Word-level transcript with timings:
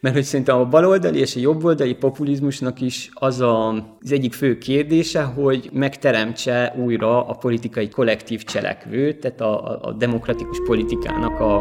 mert 0.00 0.14
hogy 0.14 0.24
szerintem 0.24 0.58
a 0.58 0.64
baloldali 0.64 1.18
és 1.18 1.36
a 1.36 1.40
jobboldali 1.40 1.94
populizmusnak 1.94 2.80
is 2.80 3.10
az 3.14 3.40
a, 3.40 3.68
az 4.02 4.12
egyik 4.12 4.32
fő 4.32 4.58
kérdése, 4.58 5.22
hogy 5.22 5.70
megteremtse 5.72 6.74
újra 6.78 7.26
a 7.26 7.34
politikai 7.34 7.88
kollektív 7.88 8.42
cselekvőt, 8.44 9.18
tehát 9.20 9.40
a, 9.40 9.78
a, 9.82 9.92
demokratikus 9.92 10.58
politikának 10.66 11.40
a, 11.40 11.58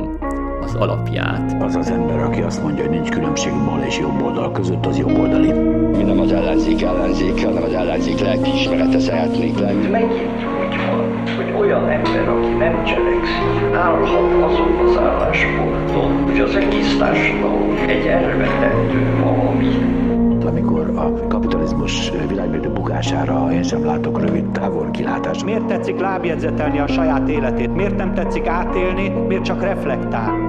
az 0.62 0.76
alapját. 0.76 1.62
Az 1.62 1.76
az 1.76 1.90
ember, 1.90 2.20
aki 2.20 2.42
azt 2.42 2.62
mondja, 2.62 2.84
hogy 2.84 2.92
nincs 2.92 3.10
különbség 3.10 3.52
bal 3.66 3.84
és 3.88 4.00
jobb 4.00 4.22
oldal 4.22 4.52
között, 4.52 4.86
az 4.86 5.00
oldali. 5.00 5.52
Mi 5.98 6.04
nem 6.04 6.20
az 6.20 6.32
ellenzék 6.32 6.82
ellenzék, 6.82 7.44
hanem 7.44 7.64
az 7.64 7.74
ellenzék 7.74 8.20
lelkiismerete 8.20 9.00
szeretnék 9.00 9.60
lenni. 9.60 9.88
Megint 9.88 10.12
úgy 10.12 10.76
van, 10.88 11.28
hogy 11.36 11.60
olyan 11.60 11.90
ember, 11.90 12.30
aki 12.30 12.50
nem 12.50 12.86
cselekszik, 12.86 13.59
állhat 13.80 14.44
azon 14.44 14.86
az 14.86 14.98
állásponton, 14.98 16.24
hogy 16.24 16.40
az 16.40 16.56
egész 16.56 16.98
társadalom 16.98 17.78
egy 17.88 18.06
elvetendő 18.06 19.22
valami 19.24 19.98
amikor 20.46 20.90
a 20.96 21.28
kapitalizmus 21.28 22.12
világmérdő 22.28 22.70
bukására 22.70 23.52
én 23.52 23.64
sem 23.64 23.86
látok 23.86 24.22
rövid 24.22 24.52
távol 24.52 24.92
kilátást. 24.92 25.46
Miért 25.46 25.66
tetszik 25.66 26.00
lábjegyzetelni 26.00 26.80
a 26.80 26.88
saját 26.88 27.30
életét? 27.30 27.76
Miért 27.76 27.96
nem 27.96 28.14
tetszik 28.14 28.48
átélni? 28.48 29.10
Miért 29.10 29.44
csak 29.44 29.62
reflektál? 29.62 30.48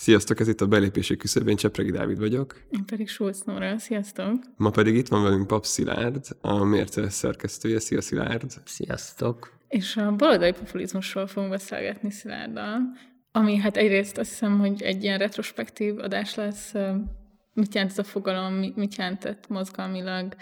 Sziasztok, 0.00 0.40
ez 0.40 0.48
itt 0.48 0.60
a 0.60 0.66
belépési 0.66 1.16
küszöb, 1.16 1.48
én 1.48 1.56
Csepregi 1.56 1.90
Dávid 1.90 2.18
vagyok. 2.18 2.62
Én 2.70 2.84
pedig 2.84 3.08
Schulz 3.08 3.42
Nóra, 3.42 3.78
sziasztok. 3.78 4.34
Ma 4.56 4.70
pedig 4.70 4.94
itt 4.94 5.08
van 5.08 5.22
velünk 5.22 5.46
Pap 5.46 5.64
Szilárd, 5.64 6.26
a 6.40 6.64
Mérce 6.64 7.10
szerkesztője. 7.10 7.78
Szia 7.78 8.00
Szilárd! 8.00 8.52
Sziasztok! 8.64 9.52
És 9.68 9.96
a 9.96 10.12
baloldali 10.12 10.52
populizmusról 10.52 11.26
fogunk 11.26 11.52
beszélgetni 11.52 12.10
Szilárddal, 12.10 12.78
ami 13.32 13.56
hát 13.56 13.76
egyrészt 13.76 14.18
azt 14.18 14.28
hiszem, 14.28 14.58
hogy 14.58 14.82
egy 14.82 15.02
ilyen 15.02 15.18
retrospektív 15.18 15.98
adás 15.98 16.34
lesz, 16.34 16.72
mit 17.52 17.74
jelent 17.74 17.92
ez 17.92 17.98
a 17.98 18.04
fogalom, 18.04 18.54
mit 18.54 18.94
jelentett 18.96 19.48
mozgalmilag, 19.48 20.34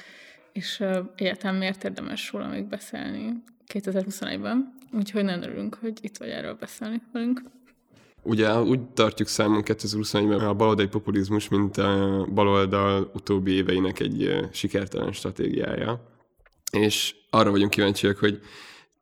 és 0.52 0.84
egyáltalán 1.16 1.56
miért 1.56 1.84
érdemes 1.84 2.32
róla 2.32 2.48
még 2.48 2.64
beszélni 2.64 3.42
2021-ben. 3.72 4.74
Úgyhogy 4.92 5.24
nagyon 5.24 5.42
örülünk, 5.42 5.74
hogy 5.74 5.98
itt 6.00 6.16
vagy 6.16 6.28
erről 6.28 6.54
beszélni 6.54 7.02
velünk. 7.12 7.40
Ugye 8.26 8.60
úgy 8.60 8.80
tartjuk 8.88 9.28
számon 9.28 9.62
2021-ben 9.64 10.40
a 10.40 10.54
baloldali 10.54 10.88
populizmus, 10.88 11.48
mint 11.48 11.76
a 11.76 12.26
baloldal 12.34 13.10
utóbbi 13.14 13.52
éveinek 13.52 14.00
egy 14.00 14.48
sikertelen 14.52 15.12
stratégiája. 15.12 16.00
És 16.72 17.14
arra 17.30 17.50
vagyunk 17.50 17.70
kíváncsiak, 17.70 18.16
hogy 18.16 18.40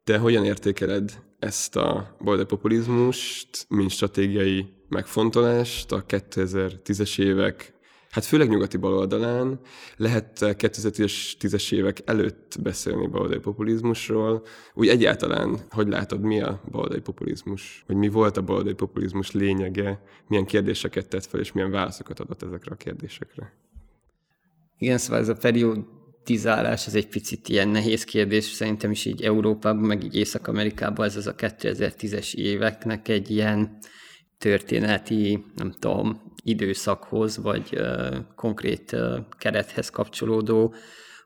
te 0.04 0.18
hogyan 0.18 0.44
értékeled 0.44 1.22
ezt 1.38 1.76
a 1.76 2.16
baloldali 2.18 2.48
populizmust, 2.48 3.66
mint 3.68 3.90
stratégiai 3.90 4.66
megfontolást 4.88 5.92
a 5.92 6.04
2010-es 6.06 7.18
évek 7.18 7.73
Hát 8.14 8.24
főleg 8.24 8.48
nyugati 8.48 8.76
baloldalán 8.76 9.60
lehet 9.96 10.38
2010-es 10.40 11.72
évek 11.72 12.02
előtt 12.04 12.56
beszélni 12.62 13.06
baloldali 13.06 13.40
populizmusról. 13.40 14.46
Úgy 14.74 14.88
egyáltalán, 14.88 15.58
hogy 15.70 15.88
látod, 15.88 16.20
mi 16.20 16.40
a 16.40 16.62
baloldali 16.70 17.00
populizmus? 17.00 17.84
Vagy 17.86 17.96
mi 17.96 18.08
volt 18.08 18.36
a 18.36 18.42
baloldali 18.42 18.74
populizmus 18.74 19.32
lényege? 19.32 20.02
Milyen 20.28 20.44
kérdéseket 20.44 21.08
tett 21.08 21.24
fel, 21.24 21.40
és 21.40 21.52
milyen 21.52 21.70
válaszokat 21.70 22.20
adott 22.20 22.42
ezekre 22.42 22.72
a 22.72 22.76
kérdésekre? 22.76 23.52
Igen, 24.78 24.98
szóval 24.98 25.18
ez 25.18 25.28
a 25.28 25.34
periodizálás, 25.34 26.86
ez 26.86 26.94
egy 26.94 27.08
picit 27.08 27.48
ilyen 27.48 27.68
nehéz 27.68 28.04
kérdés, 28.04 28.44
szerintem 28.44 28.90
is 28.90 29.04
így 29.04 29.22
Európában, 29.22 29.82
meg 29.82 30.04
így 30.04 30.16
Észak-Amerikában 30.16 31.06
ez 31.06 31.16
az 31.16 31.26
a 31.26 31.34
2010-es 31.34 32.34
éveknek 32.34 33.08
egy 33.08 33.30
ilyen 33.30 33.78
történeti, 34.38 35.44
nem 35.54 35.72
tudom, 35.78 36.32
időszakhoz, 36.44 37.36
vagy 37.36 37.80
konkrét 38.34 38.96
kerethez 39.38 39.90
kapcsolódó 39.90 40.74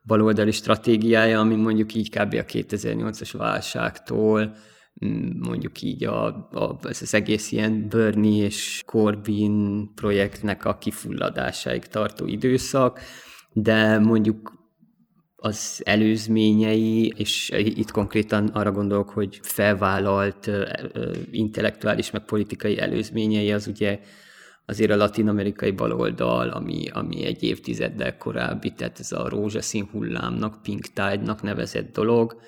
baloldali 0.04 0.50
stratégiája, 0.50 1.40
ami 1.40 1.54
mondjuk 1.54 1.94
így 1.94 2.10
kb. 2.10 2.34
a 2.34 2.44
2008-as 2.44 3.30
válságtól, 3.32 4.56
mondjuk 5.38 5.82
így 5.82 6.04
a, 6.04 6.26
a, 6.50 6.78
ez 6.82 7.02
az 7.02 7.14
egész 7.14 7.52
ilyen 7.52 7.88
Bernie 7.88 8.44
és 8.44 8.82
Corbyn 8.86 9.88
projektnek 9.94 10.64
a 10.64 10.78
kifulladásáig 10.78 11.84
tartó 11.86 12.26
időszak, 12.26 13.00
de 13.52 13.98
mondjuk 13.98 14.56
az 15.40 15.82
előzményei, 15.84 17.12
és 17.16 17.50
itt 17.54 17.90
konkrétan 17.90 18.46
arra 18.46 18.72
gondolok, 18.72 19.08
hogy 19.10 19.38
felvállalt 19.42 20.50
intellektuális 21.30 22.10
meg 22.10 22.24
politikai 22.24 22.78
előzményei, 22.78 23.52
az 23.52 23.66
ugye 23.66 24.00
azért 24.68 24.90
a 24.90 24.96
latin-amerikai 24.96 25.70
baloldal, 25.70 26.48
ami, 26.48 26.88
ami 26.92 27.24
egy 27.24 27.42
évtizeddel 27.42 28.16
korábbi, 28.16 28.70
tehát 28.70 29.00
ez 29.00 29.12
a 29.12 29.28
rózsaszín 29.28 29.88
hullámnak, 29.92 30.62
pink 30.62 30.86
tide-nak 30.86 31.42
nevezett 31.42 31.92
dolog, 31.92 32.40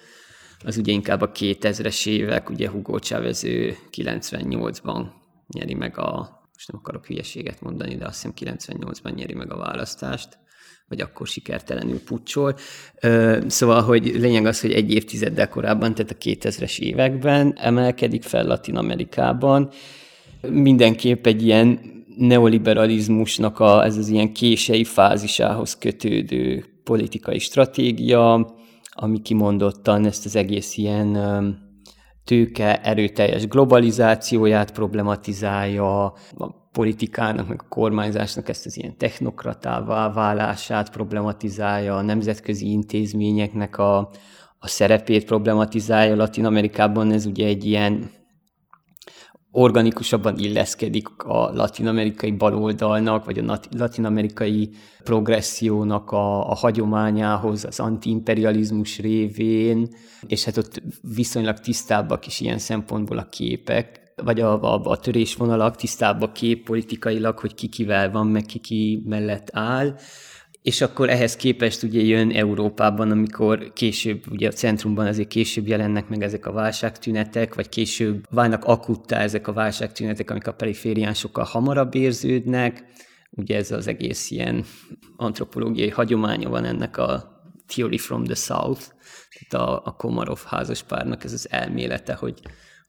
az 0.64 0.76
ugye 0.76 0.92
inkább 0.92 1.20
a 1.20 1.30
2000-es 1.30 2.06
évek, 2.06 2.50
ugye 2.50 2.70
Hugo 2.70 2.98
Chávez 2.98 3.42
98-ban 3.97 5.06
nyeri 5.48 5.75
meg 5.75 5.98
a, 5.98 6.41
most 6.53 6.72
nem 6.72 6.80
akarok 6.80 7.06
hülyeséget 7.06 7.60
mondani, 7.60 7.97
de 7.97 8.06
azt 8.06 8.22
hiszem 8.22 8.56
98-ban 8.59 9.14
nyeri 9.14 9.34
meg 9.34 9.53
a 9.53 9.56
választást, 9.56 10.38
vagy 10.88 11.00
akkor 11.00 11.26
sikertelenül 11.26 12.00
pucsol. 12.00 12.56
Szóval, 13.47 13.82
hogy 13.82 14.04
lényeg 14.04 14.47
az, 14.47 14.60
hogy 14.60 14.72
egy 14.72 14.92
évtizeddel 14.92 15.48
korábban, 15.48 15.94
tehát 15.94 16.10
a 16.10 16.16
2000-es 16.19 16.78
években 16.78 17.53
emelkedik 17.56 18.22
fel 18.22 18.47
Latin 18.47 18.76
Amerikában. 18.76 19.70
Mindenképp 20.41 21.26
egy 21.26 21.42
ilyen 21.42 21.98
neoliberalizmusnak 22.16 23.59
a, 23.60 23.84
ez 23.84 23.97
az 23.97 24.09
ilyen 24.09 24.32
kései 24.32 24.84
fázisához 24.84 25.78
kötődő 25.78 26.65
politikai 26.84 27.38
stratégia, 27.38 28.54
ami 28.91 29.21
kimondottan 29.22 30.06
ezt 30.06 30.25
az 30.25 30.37
egész 30.37 30.76
ilyen 30.76 31.19
tőke 32.25 32.81
erőteljes 32.81 33.47
globalizációját 33.47 34.72
problematizálja, 34.72 36.04
a 36.37 36.60
politikának, 36.72 37.48
meg 37.48 37.60
a 37.62 37.69
kormányzásnak 37.69 38.48
ezt 38.48 38.66
az 38.66 38.77
ilyen 38.77 38.97
technokratává 38.97 40.12
válását 40.12 40.91
problematizálja, 40.91 41.97
a 41.97 42.03
nemzetközi 42.03 42.71
intézményeknek 42.71 43.78
a, 43.78 43.98
a 44.59 44.69
szerepét 44.69 45.25
problematizálja. 45.25 46.16
Latin 46.16 46.44
Amerikában 46.44 47.12
ez 47.12 47.27
ugye 47.27 47.47
egy 47.47 47.65
ilyen 47.65 48.10
organikusabban 49.53 50.38
illeszkedik 50.38 51.09
a 51.19 51.53
latin-amerikai 51.53 52.31
baloldalnak, 52.31 53.25
vagy 53.25 53.38
a 53.38 53.59
latin-amerikai 53.71 54.71
progressziónak 55.05 56.11
a, 56.11 56.50
a 56.50 56.55
hagyományához, 56.55 57.65
az 57.65 57.81
antiimperializmus 57.81 58.99
révén, 58.99 59.89
és 60.27 60.44
hát 60.44 60.56
ott 60.56 60.83
viszonylag 61.15 61.59
tisztábbak 61.59 62.27
is 62.27 62.41
ilyen 62.41 62.59
szempontból 62.59 63.19
a 63.19 63.28
képek, 63.28 64.12
vagy 64.25 64.41
a, 64.41 64.62
a, 64.62 64.81
a 64.84 64.97
törésvonalak 64.97 65.77
tisztábbak 65.77 66.33
kép 66.33 66.65
politikailag, 66.65 67.39
hogy 67.39 67.55
ki 67.55 67.69
kivel 67.69 68.10
van, 68.10 68.27
meg 68.27 68.43
ki 68.43 68.59
ki 68.59 69.03
mellett 69.06 69.49
áll, 69.53 69.94
és 70.62 70.81
akkor 70.81 71.09
ehhez 71.09 71.37
képest 71.37 71.82
ugye 71.82 72.00
jön 72.00 72.31
Európában, 72.31 73.10
amikor 73.10 73.72
később, 73.72 74.25
ugye 74.31 74.48
a 74.48 74.53
centrumban 74.53 75.06
azért 75.06 75.28
később 75.28 75.66
jelennek 75.66 76.09
meg 76.09 76.22
ezek 76.22 76.47
a 76.47 76.53
válságtünetek, 76.53 77.54
vagy 77.54 77.69
később 77.69 78.25
válnak 78.31 78.65
akuttá 78.65 79.21
ezek 79.21 79.48
a 79.48 79.53
válságtünetek, 79.53 80.31
amik 80.31 80.47
a 80.47 80.53
periférián 80.53 81.15
sokkal 81.15 81.44
hamarabb 81.44 81.94
érződnek. 81.94 82.84
Ugye 83.31 83.56
ez 83.56 83.71
az 83.71 83.87
egész 83.87 84.31
ilyen 84.31 84.65
antropológiai 85.16 85.91
hagyománya 85.91 86.48
van 86.48 86.65
ennek 86.65 86.97
a 86.97 87.38
Theory 87.66 87.98
from 87.98 88.25
the 88.25 88.34
South, 88.34 88.82
tehát 89.38 89.69
a, 89.69 89.82
a 89.84 89.92
Komarov 89.92 90.42
házaspárnak 90.47 91.25
ez 91.25 91.32
az 91.32 91.50
elmélete, 91.50 92.15
hogy 92.15 92.41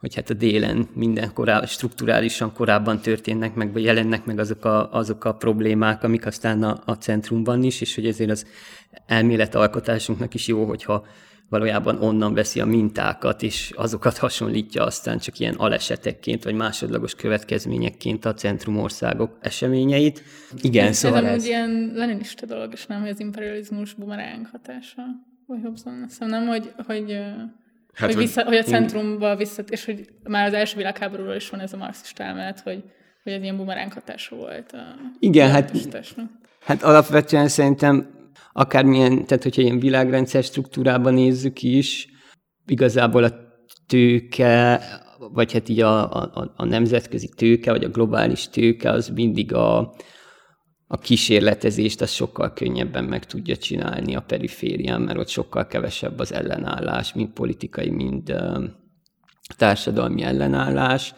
hogy 0.02 0.16
hát 0.16 0.30
a 0.30 0.34
délen 0.34 0.88
minden 0.94 1.34
korábban, 1.34 1.68
strukturálisan 1.68 2.53
korábban 2.53 3.00
történnek 3.00 3.53
meg, 3.53 3.74
vagy 3.74 3.84
jelennek 3.84 4.26
meg 4.26 4.40
azok 4.40 4.66
a, 4.66 4.94
azok 4.94 5.26
a 5.26 5.34
problémák, 5.34 6.03
amik 6.03 6.26
aztán 6.26 6.64
a, 6.64 6.82
a 6.86 6.94
centrumban 6.94 7.64
is, 7.64 7.82
és 7.82 7.96
hogy 7.96 8.06
ezért 8.06 8.30
az 8.30 8.46
elméletalkotásunknak 9.06 10.34
is 10.34 10.48
jó, 10.48 10.66
hogyha 10.66 11.06
valójában 11.50 12.02
onnan 12.02 12.34
veszi 12.34 12.59
a 12.59 12.66
mintákat, 12.66 13.44
és 13.44 13.72
azokat 13.76 14.18
hasonlítja 14.18 14.84
aztán 14.84 15.18
csak 15.18 15.40
ilyen 15.40 15.53
alesetekként, 15.53 16.44
vagy 16.44 16.54
másodlagos 16.54 17.16
következményekként 17.16 18.26
a 18.26 18.34
centrumországok 18.34 19.38
eseményeit. 19.42 20.24
Igen, 20.62 20.94
szóval 20.94 21.26
ez... 21.26 21.36
Ez 21.36 21.46
ilyen 21.46 21.92
leninista 21.96 22.46
dolog, 22.46 22.74
és 22.74 22.86
nem, 22.86 23.02
hogy 23.02 23.09
az 23.09 23.20
imperializmus 23.20 23.94
bumeráng 23.94 24.47
hatása, 24.52 25.04
vagy 25.46 25.59
Hobson. 25.64 26.06
Szóval 26.09 26.40
nem, 26.40 26.47
hogy, 26.47 26.74
hogy 26.86 27.18
Hát, 27.93 28.14
hogy, 28.14 28.17
vissza, 28.17 28.43
hogy 28.43 28.58
a 28.58 28.64
centrumba 28.64 29.35
visszat, 29.35 29.70
és 29.70 29.85
hogy 29.85 30.09
már 30.23 30.47
az 30.47 30.53
első 30.53 30.78
világháborúról 30.78 31.35
is 31.35 31.49
van 31.49 31.59
ez 31.59 31.73
a 31.73 31.78
marxista 31.78 32.23
elmélet, 32.23 32.59
hogy, 32.59 32.84
hogy 33.23 33.34
ez 33.34 33.41
ilyen 33.41 33.58
bumeráng 33.58 33.93
hatása 33.93 34.35
volt. 34.35 34.72
A 34.72 34.96
Igen, 35.20 35.49
hát, 35.49 35.72
hát 36.59 36.84
alapvetően 36.84 37.47
szerintem 37.47 38.20
akármilyen, 38.53 39.26
tehát 39.26 39.43
hogyha 39.43 39.61
ilyen 39.61 39.79
világrendszer 39.79 40.43
struktúrában 40.43 41.14
nézzük 41.14 41.61
is, 41.61 42.08
igazából 42.66 43.23
a 43.23 43.34
tőke, 43.88 44.82
vagy 45.34 45.53
hát 45.53 45.70
így 45.70 45.82
a, 45.82 46.11
a, 46.11 46.53
a 46.55 46.66
nemzetközi 46.66 47.29
tőke, 47.35 47.72
vagy 47.72 47.84
a 47.84 47.90
globális 47.90 48.49
tőke, 48.49 48.90
az 48.90 49.09
mindig 49.09 49.53
a, 49.53 49.96
a 50.93 50.97
kísérletezést 50.97 52.02
az 52.02 52.11
sokkal 52.11 52.53
könnyebben 52.53 53.03
meg 53.03 53.26
tudja 53.26 53.58
csinálni 53.58 54.16
a 54.16 54.22
periférián, 54.22 55.02
mert 55.02 55.17
ott 55.17 55.28
sokkal 55.28 55.67
kevesebb 55.67 56.20
az 56.20 56.34
ellenállás, 56.34 57.14
mind 57.14 57.29
politikai, 57.29 57.90
mind 57.90 58.35
társadalmi 59.58 60.22
ellenállás. 60.22 61.14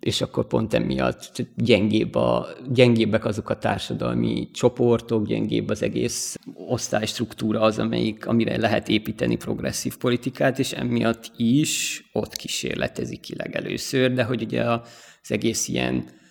És 0.00 0.20
akkor 0.20 0.46
pont 0.46 0.74
emiatt 0.74 1.46
gyengébb 1.56 2.14
a, 2.14 2.48
gyengébbek 2.72 3.24
azok 3.24 3.50
a 3.50 3.58
társadalmi 3.58 4.48
csoportok, 4.52 5.26
gyengébb 5.26 5.68
az 5.68 5.82
egész 5.82 6.36
osztálystruktúra 6.54 7.60
az, 7.60 7.78
amelyik, 7.78 8.26
amire 8.26 8.56
lehet 8.56 8.88
építeni 8.88 9.36
progresszív 9.36 9.96
politikát, 9.96 10.58
és 10.58 10.72
emiatt 10.72 11.32
is 11.36 12.04
ott 12.12 12.36
kísérletezik 12.36 13.20
ki 13.20 13.36
legelőször, 13.36 14.12
de 14.12 14.24
hogy 14.24 14.42
ugye 14.42 14.64
az 14.64 14.80
egész 15.30 15.68
ilyen 15.68 16.22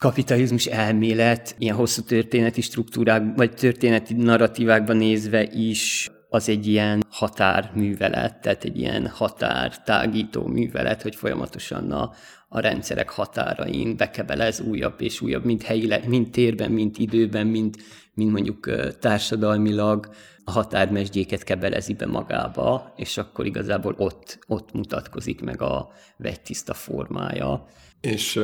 kapitalizmus 0.00 0.66
elmélet, 0.66 1.54
ilyen 1.58 1.76
hosszú 1.76 2.02
történeti 2.02 2.60
struktúrák, 2.60 3.22
vagy 3.36 3.54
történeti 3.54 4.14
narratívákban 4.14 4.96
nézve 4.96 5.42
is 5.44 6.10
az 6.28 6.48
egy 6.48 6.66
ilyen 6.66 7.04
határművelet, 7.10 8.40
tehát 8.40 8.64
egy 8.64 8.78
ilyen 8.78 9.06
határtágító 9.06 10.46
művelet, 10.46 11.02
hogy 11.02 11.14
folyamatosan 11.14 11.92
a, 11.92 12.12
a 12.48 12.60
rendszerek 12.60 13.10
határain 13.10 13.96
bekebelez 13.96 14.60
újabb 14.60 15.00
és 15.00 15.20
újabb, 15.20 15.44
mind 15.44 15.62
helyileg, 15.62 16.08
mind 16.08 16.30
térben, 16.30 16.70
mind 16.70 16.94
időben, 16.98 17.46
mind, 17.46 17.76
mind 18.14 18.30
mondjuk 18.30 18.70
társadalmilag 18.98 20.08
a 20.44 20.50
határmesdjéket 20.50 21.42
kebelezi 21.42 21.94
be 21.94 22.06
magába, 22.06 22.92
és 22.96 23.18
akkor 23.18 23.46
igazából 23.46 23.94
ott, 23.98 24.38
ott 24.46 24.72
mutatkozik 24.72 25.40
meg 25.40 25.62
a 25.62 25.90
vegytiszta 26.16 26.74
formája. 26.74 27.66
És 28.00 28.40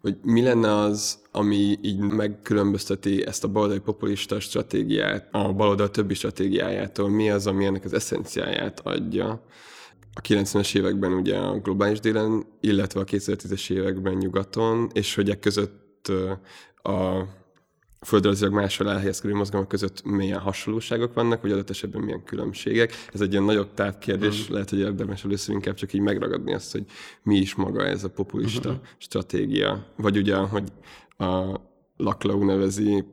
hogy 0.00 0.16
mi 0.22 0.42
lenne 0.42 0.74
az, 0.74 1.18
ami 1.32 1.78
így 1.82 1.98
megkülönbözteti 1.98 3.26
ezt 3.26 3.44
a 3.44 3.48
baloldali 3.48 3.80
populista 3.80 4.40
stratégiát 4.40 5.28
a 5.32 5.52
baloldal 5.52 5.90
többi 5.90 6.14
stratégiájától? 6.14 7.08
Mi 7.08 7.30
az, 7.30 7.46
ami 7.46 7.64
ennek 7.64 7.84
az 7.84 7.92
eszenciáját 7.92 8.80
adja? 8.80 9.42
a 10.18 10.20
90-es 10.20 10.76
években 10.76 11.12
ugye 11.12 11.36
a 11.36 11.58
globális 11.58 12.00
délen, 12.00 12.46
illetve 12.60 13.00
a 13.00 13.04
2010-es 13.04 13.70
években 13.70 14.14
nyugaton, 14.14 14.90
és 14.92 15.14
hogy 15.14 15.30
e 15.30 15.38
között 15.38 16.08
a 16.82 17.22
földrajzilag 18.00 18.52
máshol 18.52 18.90
elhelyezkedő 18.90 19.34
mozgalmak 19.34 19.68
között 19.68 20.04
milyen 20.04 20.38
hasonlóságok 20.38 21.14
vannak, 21.14 21.42
vagy 21.42 21.52
adott 21.52 21.70
esetben 21.70 22.02
milyen 22.02 22.24
különbségek. 22.24 22.92
Ez 23.12 23.20
egy 23.20 23.32
ilyen 23.32 23.44
nagyobb 23.44 23.74
távkérdés, 23.74 24.48
mm. 24.48 24.52
lehet, 24.52 24.70
hogy 24.70 24.78
érdemes 24.78 25.24
először 25.24 25.54
inkább 25.54 25.74
csak 25.74 25.92
így 25.92 26.00
megragadni 26.00 26.54
azt, 26.54 26.72
hogy 26.72 26.84
mi 27.22 27.36
is 27.36 27.54
maga 27.54 27.86
ez 27.86 28.04
a 28.04 28.10
populista 28.10 28.68
mm-hmm. 28.70 28.80
stratégia. 28.98 29.86
Vagy 29.96 30.16
ugye, 30.16 30.36
hogy 30.36 30.72
a 31.16 31.60
Laklau 31.96 32.44
nevezi 32.44 33.04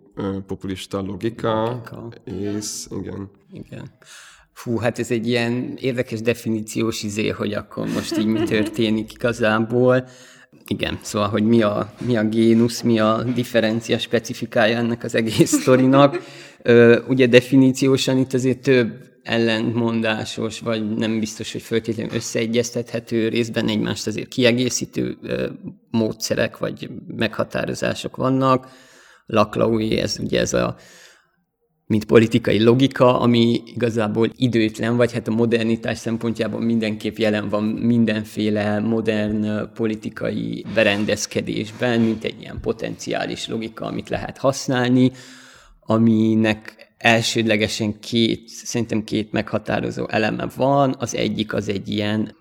populista 0.48 1.02
logika, 1.02 1.64
logika. 1.64 2.10
és 2.24 2.86
igen. 3.00 3.30
Igen. 3.52 3.92
Fú, 4.52 4.78
hát 4.78 5.00
ez 5.00 5.12
egy 5.12 5.28
ilyen 5.28 5.78
érdekes 5.80 6.22
definíciós 6.22 7.04
izé, 7.04 7.28
hogy 7.28 7.54
akkor 7.54 7.88
most 7.88 8.18
így 8.18 8.26
mi 8.26 8.44
történik 8.44 9.14
igazából. 9.14 10.08
Igen, 10.68 11.00
szóval, 11.02 11.30
hogy 11.30 11.44
mi 11.44 11.62
a, 11.62 11.94
mi 12.06 12.18
a 12.18 12.24
génusz, 12.24 12.82
mi 12.82 13.00
a 13.00 13.24
differencia 13.34 13.98
specifikája 13.98 14.78
ennek 14.78 15.04
az 15.04 15.16
egész 15.16 15.52
sztorinak. 15.52 16.24
Ö, 16.62 17.02
ugye 17.08 17.28
definíciósan 17.28 18.18
itt 18.18 18.34
azért 18.34 18.62
több 18.62 19.04
ellentmondásos, 19.24 20.60
vagy 20.60 20.96
nem 20.96 21.20
biztos, 21.20 21.52
hogy 21.52 21.62
föltétlenül 21.62 22.16
összeegyeztethető 22.16 23.28
részben 23.28 23.68
egymást 23.68 24.08
azért 24.08 24.28
kiegészítő 24.28 25.18
ö, 25.22 25.50
módszerek, 25.92 26.58
vagy 26.58 26.90
meghatározások 27.08 28.16
vannak. 28.16 28.68
Laklaui, 29.26 29.98
ez 29.98 30.18
ugye 30.20 30.40
ez 30.40 30.54
a 30.54 30.76
mint 31.88 32.06
politikai 32.06 32.64
logika, 32.64 33.20
ami 33.20 33.62
igazából 33.66 34.30
időtlen, 34.36 34.96
vagy 34.96 35.14
hát 35.14 35.28
a 35.28 35.32
modernitás 35.32 35.98
szempontjából 35.98 36.62
mindenképp 36.62 37.18
jelen 37.18 37.50
van 37.50 37.64
mindenféle 37.64 38.80
modern 38.80 39.74
politikai 39.74 40.66
berendezkedésben, 40.74 42.02
mint 42.02 42.24
egy 42.24 42.42
ilyen 42.42 42.60
potenciális 42.62 43.48
logika, 43.48 43.86
amit 43.86 44.10
lehet 44.10 44.38
használni, 44.38 45.12
aminek 45.80 46.94
elsődlegesen 46.98 48.00
két, 48.00 48.48
szerintem 48.48 49.04
két 49.04 49.32
meghatározó 49.32 50.08
eleme 50.10 50.48
van. 50.56 50.96
Az 51.00 51.16
egyik 51.16 51.54
az 51.54 51.70
egy 51.70 51.90
ilyen 51.90 52.36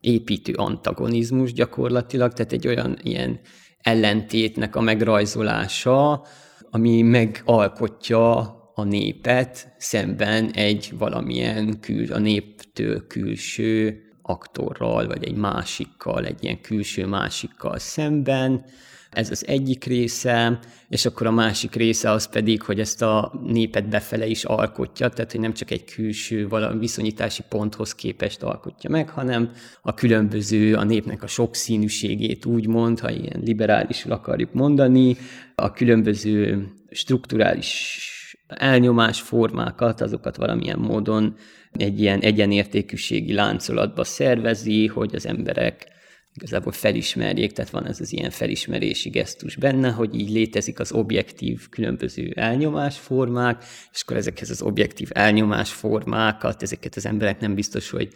építő 0.00 0.52
antagonizmus 0.52 1.52
gyakorlatilag, 1.52 2.32
tehát 2.32 2.52
egy 2.52 2.66
olyan 2.66 2.98
ilyen 3.02 3.40
ellentétnek 3.78 4.76
a 4.76 4.80
megrajzolása, 4.80 6.26
ami 6.74 7.02
megalkotja 7.02 8.38
a 8.74 8.84
népet 8.84 9.74
szemben 9.78 10.50
egy 10.50 10.92
valamilyen 10.98 11.80
kül, 11.80 12.12
a 12.12 12.18
néptől 12.18 13.06
külső 13.06 14.02
aktorral, 14.22 15.06
vagy 15.06 15.24
egy 15.24 15.36
másikkal, 15.36 16.24
egy 16.24 16.44
ilyen 16.44 16.60
külső 16.60 17.06
másikkal 17.06 17.78
szemben. 17.78 18.64
Ez 19.12 19.30
az 19.30 19.46
egyik 19.46 19.84
része, 19.84 20.58
és 20.88 21.06
akkor 21.06 21.26
a 21.26 21.30
másik 21.30 21.74
része 21.74 22.10
az 22.10 22.28
pedig, 22.28 22.62
hogy 22.62 22.80
ezt 22.80 23.02
a 23.02 23.32
népet 23.46 23.88
befele 23.88 24.26
is 24.26 24.44
alkotja, 24.44 25.08
tehát 25.08 25.30
hogy 25.30 25.40
nem 25.40 25.52
csak 25.52 25.70
egy 25.70 25.84
külső 25.84 26.48
valami 26.48 26.78
viszonyítási 26.78 27.42
ponthoz 27.48 27.94
képest 27.94 28.42
alkotja 28.42 28.90
meg, 28.90 29.08
hanem 29.08 29.50
a 29.82 29.94
különböző, 29.94 30.74
a 30.74 30.84
népnek 30.84 31.22
a 31.22 31.26
sokszínűségét 31.26 32.44
úgymond, 32.44 33.00
ha 33.00 33.10
ilyen 33.10 33.40
liberálisul 33.44 34.12
akarjuk 34.12 34.52
mondani, 34.52 35.16
a 35.54 35.72
különböző 35.72 36.66
strukturális 36.90 37.98
elnyomás 38.46 39.20
formákat, 39.20 40.00
azokat 40.00 40.36
valamilyen 40.36 40.78
módon 40.78 41.34
egy 41.72 42.00
ilyen 42.00 42.20
egyenértékűségi 42.20 43.32
láncolatba 43.32 44.04
szervezi, 44.04 44.86
hogy 44.86 45.14
az 45.14 45.26
emberek 45.26 45.91
igazából 46.34 46.72
felismerjék, 46.72 47.52
tehát 47.52 47.70
van 47.70 47.86
ez 47.86 48.00
az 48.00 48.12
ilyen 48.12 48.30
felismerési 48.30 49.08
gesztus 49.08 49.56
benne, 49.56 49.90
hogy 49.90 50.14
így 50.14 50.30
létezik 50.30 50.80
az 50.80 50.92
objektív 50.92 51.68
különböző 51.68 52.32
elnyomásformák, 52.34 53.64
és 53.92 54.02
akkor 54.02 54.16
ezekhez 54.16 54.50
az 54.50 54.62
objektív 54.62 55.08
elnyomásformákat, 55.12 56.62
ezeket 56.62 56.96
az 56.96 57.06
emberek 57.06 57.40
nem 57.40 57.54
biztos, 57.54 57.90
hogy 57.90 58.08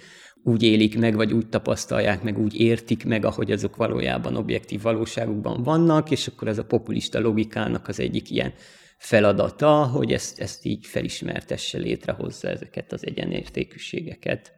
úgy 0.42 0.62
élik 0.62 0.98
meg, 0.98 1.14
vagy 1.14 1.32
úgy 1.32 1.48
tapasztalják 1.48 2.22
meg, 2.22 2.38
úgy 2.38 2.60
értik 2.60 3.04
meg, 3.04 3.24
ahogy 3.24 3.52
azok 3.52 3.76
valójában 3.76 4.36
objektív 4.36 4.82
valóságukban 4.82 5.62
vannak, 5.62 6.10
és 6.10 6.26
akkor 6.26 6.48
ez 6.48 6.58
a 6.58 6.64
populista 6.64 7.20
logikának 7.20 7.88
az 7.88 8.00
egyik 8.00 8.30
ilyen 8.30 8.52
feladata, 8.98 9.84
hogy 9.84 10.12
ezt, 10.12 10.40
ezt 10.40 10.64
így 10.64 10.86
felismertesse, 10.86 11.78
létrehozza 11.78 12.48
ezeket 12.48 12.92
az 12.92 13.06
egyenértékűségeket. 13.06 14.55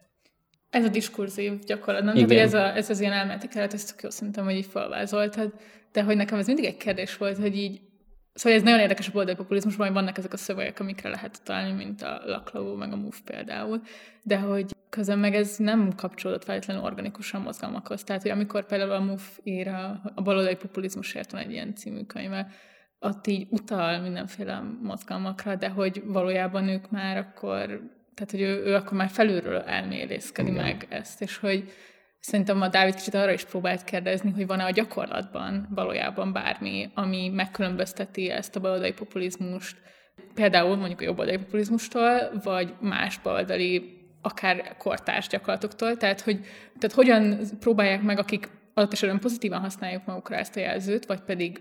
Ez 0.71 0.85
a 0.85 0.89
diskurzív 0.89 1.59
gyakorlatban, 1.59 2.15
tehát 2.15 2.29
hogy 2.29 2.39
ez, 2.39 2.55
a, 2.55 2.77
ez 2.77 2.91
az 2.91 3.01
ilyen 3.01 3.13
elméleti 3.13 3.49
keret, 3.49 3.73
ezt 3.73 3.91
tök 3.91 4.03
jó 4.03 4.11
szerintem, 4.11 4.45
hogy 4.45 4.55
így 4.55 4.67
felvázoltad, 4.67 5.53
de 5.93 6.03
hogy 6.03 6.17
nekem 6.17 6.39
ez 6.39 6.47
mindig 6.47 6.65
egy 6.65 6.77
kérdés 6.77 7.17
volt, 7.17 7.39
hogy 7.39 7.57
így 7.57 7.81
Szóval 8.39 8.59
ez 8.59 8.65
nagyon 8.65 8.81
érdekes 8.81 9.09
a 9.09 9.13
boldog 9.13 9.37
populizmusban, 9.37 9.87
hogy 9.87 9.97
vannak 9.97 10.19
ezek 10.19 10.33
a 10.33 10.37
szövegek, 10.37 10.81
amikre 10.81 11.09
lehet 11.09 11.43
találni, 11.45 11.73
mint 11.73 12.03
a 12.03 12.21
laklavó, 12.25 12.75
meg 12.75 12.93
a 12.93 12.97
MOVE 12.97 13.17
például, 13.25 13.83
de 14.23 14.39
hogy 14.39 14.77
közben 14.89 15.19
meg 15.19 15.35
ez 15.35 15.57
nem 15.57 15.93
kapcsolódott 15.97 16.45
feltétlenül 16.45 16.83
organikusan 16.83 17.41
mozgalmakhoz. 17.41 18.05
Tehát, 18.05 18.23
hogy 18.23 18.31
amikor 18.31 18.67
például 18.67 18.91
a 18.91 19.01
MOVE 19.01 19.23
ír 19.43 19.69
a, 19.69 20.01
a 20.15 20.23
baloldali 20.23 20.57
populizmusért 20.57 21.31
van 21.31 21.41
egy 21.41 21.51
ilyen 21.51 21.75
című 21.75 22.03
könyve, 22.03 22.51
ott 22.99 23.27
így 23.27 23.47
utal 23.51 24.01
mindenféle 24.01 24.63
mozgalmakra, 24.83 25.55
de 25.55 25.69
hogy 25.69 26.03
valójában 26.07 26.69
ők 26.69 26.91
már 26.91 27.17
akkor, 27.17 27.81
tehát 28.19 28.31
hogy 28.31 28.41
ő, 28.41 28.65
ő 28.65 28.75
akkor 28.75 28.93
már 28.93 29.09
felülről 29.09 29.61
elmélészkedi 29.61 30.51
Igen. 30.51 30.65
meg 30.65 30.87
ezt, 30.89 31.23
és 31.23 31.37
hogy 31.37 31.73
szerintem 32.21 32.61
a 32.63 32.69
Dávid 32.69 32.95
kicsit 32.95 33.15
arra 33.15 33.33
is 33.33 33.45
próbált 33.45 33.85
kérdezni, 33.85 34.31
hogy 34.31 34.47
van-e 34.47 34.65
a 34.65 34.71
gyakorlatban 34.71 35.69
valójában 35.75 36.33
bármi, 36.33 36.91
ami 36.95 37.29
megkülönbözteti 37.29 38.31
ezt 38.31 38.57
a 38.57 38.61
baloldali 38.61 38.93
populizmust, 38.93 39.77
például 40.35 40.77
mondjuk 40.77 41.01
a 41.01 41.05
jobboldali 41.05 41.39
populizmustól, 41.39 42.31
vagy 42.43 42.75
más 42.81 43.19
baloldali 43.19 43.97
akár 44.23 44.77
kortárs 44.77 45.27
gyakorlatoktól, 45.27 45.97
tehát 45.97 46.21
hogy 46.21 46.41
tehát 46.79 46.97
hogyan 46.97 47.41
próbálják 47.61 48.03
meg, 48.03 48.19
akik 48.19 48.49
adott 48.75 48.93
esetben 48.93 49.19
pozitívan 49.19 49.61
használjuk 49.61 50.05
magukra 50.05 50.37
ezt 50.37 50.57
a 50.57 50.61
jelzőt, 50.61 51.07
vagy 51.07 51.21
pedig 51.21 51.61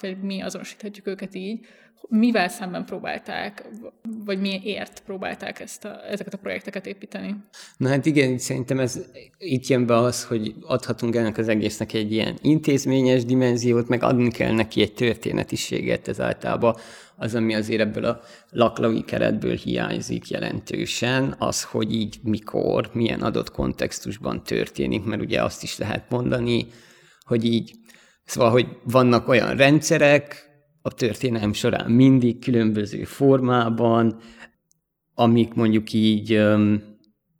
vagy 0.00 0.22
mi 0.22 0.40
azonosíthatjuk 0.40 1.06
őket 1.06 1.34
így, 1.34 1.66
mivel 2.08 2.48
szemben 2.48 2.84
próbálták, 2.84 3.68
vagy 4.24 4.40
miért 4.40 5.02
próbálták 5.06 5.60
ezt 5.60 5.84
a, 5.84 6.06
ezeket 6.10 6.34
a 6.34 6.38
projekteket 6.38 6.86
építeni? 6.86 7.36
Na 7.76 7.88
hát 7.88 8.06
igen, 8.06 8.38
szerintem 8.38 8.78
ez 8.78 9.00
itt 9.38 9.66
jön 9.66 9.86
be 9.86 9.96
az, 9.96 10.24
hogy 10.24 10.54
adhatunk 10.60 11.16
ennek 11.16 11.38
az 11.38 11.48
egésznek 11.48 11.92
egy 11.92 12.12
ilyen 12.12 12.38
intézményes 12.42 13.24
dimenziót, 13.24 13.88
meg 13.88 14.02
adni 14.02 14.30
kell 14.30 14.52
neki 14.52 14.80
egy 14.80 14.94
történetiséget, 14.94 16.08
ez 16.08 16.20
általában 16.20 16.76
az, 17.16 17.34
ami 17.34 17.54
azért 17.54 17.80
ebből 17.80 18.04
a 18.04 18.20
laklói 18.50 19.04
keretből 19.04 19.56
hiányzik 19.56 20.28
jelentősen, 20.28 21.34
az, 21.38 21.62
hogy 21.62 21.94
így 21.94 22.18
mikor, 22.22 22.90
milyen 22.92 23.20
adott 23.22 23.50
kontextusban 23.50 24.42
történik, 24.42 25.04
mert 25.04 25.22
ugye 25.22 25.42
azt 25.42 25.62
is 25.62 25.78
lehet 25.78 26.10
mondani, 26.10 26.66
hogy 27.24 27.44
így, 27.44 27.72
szóval, 28.30 28.50
hogy 28.50 28.66
vannak 28.84 29.28
olyan 29.28 29.56
rendszerek, 29.56 30.48
a 30.82 30.94
történelem 30.94 31.52
során 31.52 31.90
mindig 31.90 32.38
különböző 32.38 33.04
formában, 33.04 34.20
amik 35.14 35.54
mondjuk 35.54 35.92
így 35.92 36.32
öm, 36.32 36.82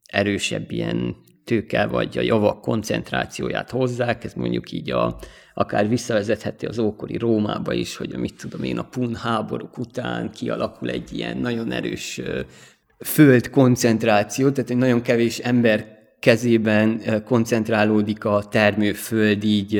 erősebb 0.06 0.70
ilyen 0.70 1.16
tőke 1.44 1.86
vagy 1.86 2.18
a 2.18 2.20
javak 2.20 2.60
koncentrációját 2.60 3.70
hozzák, 3.70 4.24
ez 4.24 4.32
mondjuk 4.32 4.72
így 4.72 4.90
a, 4.90 5.18
akár 5.54 5.88
visszavezethető 5.88 6.66
az 6.66 6.78
ókori 6.78 7.16
Rómába 7.16 7.72
is, 7.72 7.96
hogy 7.96 8.16
mit 8.16 8.34
tudom 8.34 8.62
én, 8.62 8.78
a 8.78 8.88
pun 8.88 9.14
háborúk 9.14 9.78
után 9.78 10.30
kialakul 10.30 10.90
egy 10.90 11.12
ilyen 11.12 11.36
nagyon 11.36 11.72
erős 11.72 12.20
föld 12.98 13.50
koncentráció, 13.50 14.50
tehát 14.50 14.70
egy 14.70 14.76
nagyon 14.76 15.02
kevés 15.02 15.38
ember 15.38 15.99
kezében 16.20 17.00
koncentrálódik 17.24 18.24
a 18.24 18.44
termőföld 18.50 19.44
így 19.44 19.76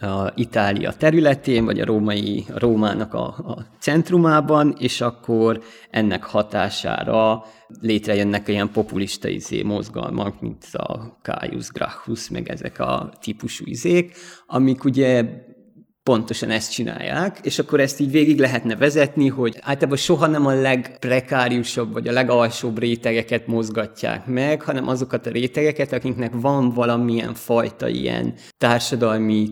a 0.00 0.32
Itália 0.34 0.92
területén, 0.92 1.64
vagy 1.64 1.80
a 1.80 1.84
római, 1.84 2.44
a 2.54 2.58
Rómának 2.58 3.14
a, 3.14 3.26
a 3.26 3.66
centrumában, 3.78 4.74
és 4.78 5.00
akkor 5.00 5.62
ennek 5.90 6.24
hatására 6.24 7.44
létrejönnek 7.80 8.48
ilyen 8.48 8.70
populista 8.72 9.28
izé 9.28 9.62
mozgalmak, 9.62 10.40
mint 10.40 10.64
a 10.72 11.18
Caius 11.22 11.68
Gracchus, 11.68 12.28
meg 12.28 12.48
ezek 12.48 12.78
a 12.78 13.12
típusú 13.20 13.64
izék, 13.66 14.16
amik 14.46 14.84
ugye 14.84 15.24
pontosan 16.10 16.50
ezt 16.50 16.72
csinálják, 16.72 17.38
és 17.42 17.58
akkor 17.58 17.80
ezt 17.80 18.00
így 18.00 18.10
végig 18.10 18.38
lehetne 18.38 18.76
vezetni, 18.76 19.28
hogy 19.28 19.56
általában 19.60 19.96
soha 19.96 20.26
nem 20.26 20.46
a 20.46 20.52
legprekáriusabb 20.52 21.92
vagy 21.92 22.08
a 22.08 22.12
legalsóbb 22.12 22.78
rétegeket 22.78 23.46
mozgatják 23.46 24.26
meg, 24.26 24.62
hanem 24.62 24.88
azokat 24.88 25.26
a 25.26 25.30
rétegeket, 25.30 25.92
akiknek 25.92 26.32
van 26.34 26.70
valamilyen 26.70 27.34
fajta 27.34 27.88
ilyen 27.88 28.34
társadalmi 28.58 29.48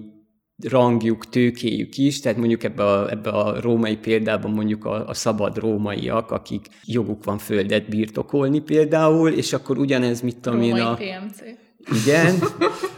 rangjuk, 0.69 1.29
tőkéjük 1.29 1.97
is, 1.97 2.21
tehát 2.21 2.39
mondjuk 2.39 2.65
ebbe 2.65 2.85
a, 2.85 3.11
ebbe 3.11 3.31
a 3.31 3.61
római 3.61 3.97
példában 3.97 4.51
mondjuk 4.51 4.85
a, 4.85 5.09
a 5.09 5.15
szabad 5.15 5.59
rómaiak, 5.59 6.31
akik 6.31 6.67
joguk 6.85 7.25
van 7.25 7.39
földet 7.39 7.89
birtokolni 7.89 8.61
például, 8.61 9.31
és 9.31 9.53
akkor 9.53 9.79
ugyanez, 9.79 10.21
mit 10.21 10.37
tudom 10.41 10.63
én 10.63 10.81
a... 10.81 10.95
PMC. 10.95 11.68
Igen, 11.93 12.39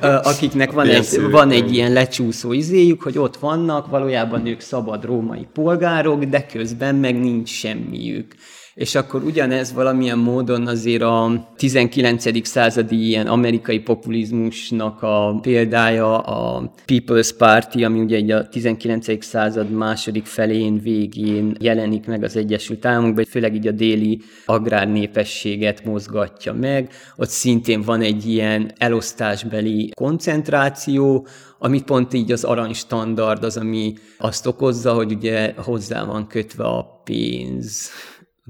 akiknek 0.01 0.73
van 0.73 0.87
egy, 0.87 1.31
van 1.31 1.51
egy 1.51 1.75
ilyen 1.75 1.93
lecsúszó 1.93 2.53
izéjük, 2.53 3.03
hogy 3.03 3.19
ott 3.19 3.37
vannak, 3.37 3.87
valójában 3.87 4.47
ők 4.47 4.61
szabad 4.61 5.05
római 5.05 5.47
polgárok, 5.53 6.25
de 6.25 6.47
közben 6.47 6.95
meg 6.95 7.21
nincs 7.21 7.49
semmiük 7.49 8.35
és 8.81 8.95
akkor 8.95 9.23
ugyanez 9.25 9.73
valamilyen 9.73 10.19
módon 10.19 10.67
azért 10.67 11.03
a 11.03 11.49
19. 11.57 12.47
századi 12.47 13.07
ilyen 13.07 13.27
amerikai 13.27 13.79
populizmusnak 13.79 15.03
a 15.03 15.39
példája 15.43 16.19
a 16.19 16.73
People's 16.87 17.31
Party, 17.39 17.85
ami 17.85 18.01
ugye 18.01 18.17
egy 18.17 18.31
a 18.31 18.49
19. 18.49 19.25
század 19.25 19.71
második 19.71 20.27
felén, 20.27 20.79
végén 20.79 21.57
jelenik 21.59 22.07
meg 22.07 22.23
az 22.23 22.37
Egyesült 22.37 22.85
Államokban, 22.85 23.25
főleg 23.25 23.55
így 23.55 23.67
a 23.67 23.73
déli 23.73 24.21
agrárnépességet 24.47 25.85
mozgatja 25.85 26.53
meg. 26.53 26.93
Ott 27.17 27.29
szintén 27.29 27.83
van 27.83 28.01
egy 28.01 28.27
ilyen 28.27 28.73
elosztásbeli 28.79 29.91
koncentráció, 29.95 31.27
amit 31.59 31.85
pont 31.85 32.15
így 32.15 32.33
az 32.33 32.45
aranystandard 32.45 33.45
az, 33.45 33.57
ami 33.57 33.95
azt 34.19 34.47
okozza, 34.47 34.93
hogy 34.93 35.13
ugye 35.13 35.55
hozzá 35.57 36.05
van 36.05 36.27
kötve 36.27 36.65
a 36.65 37.01
pénz 37.05 37.91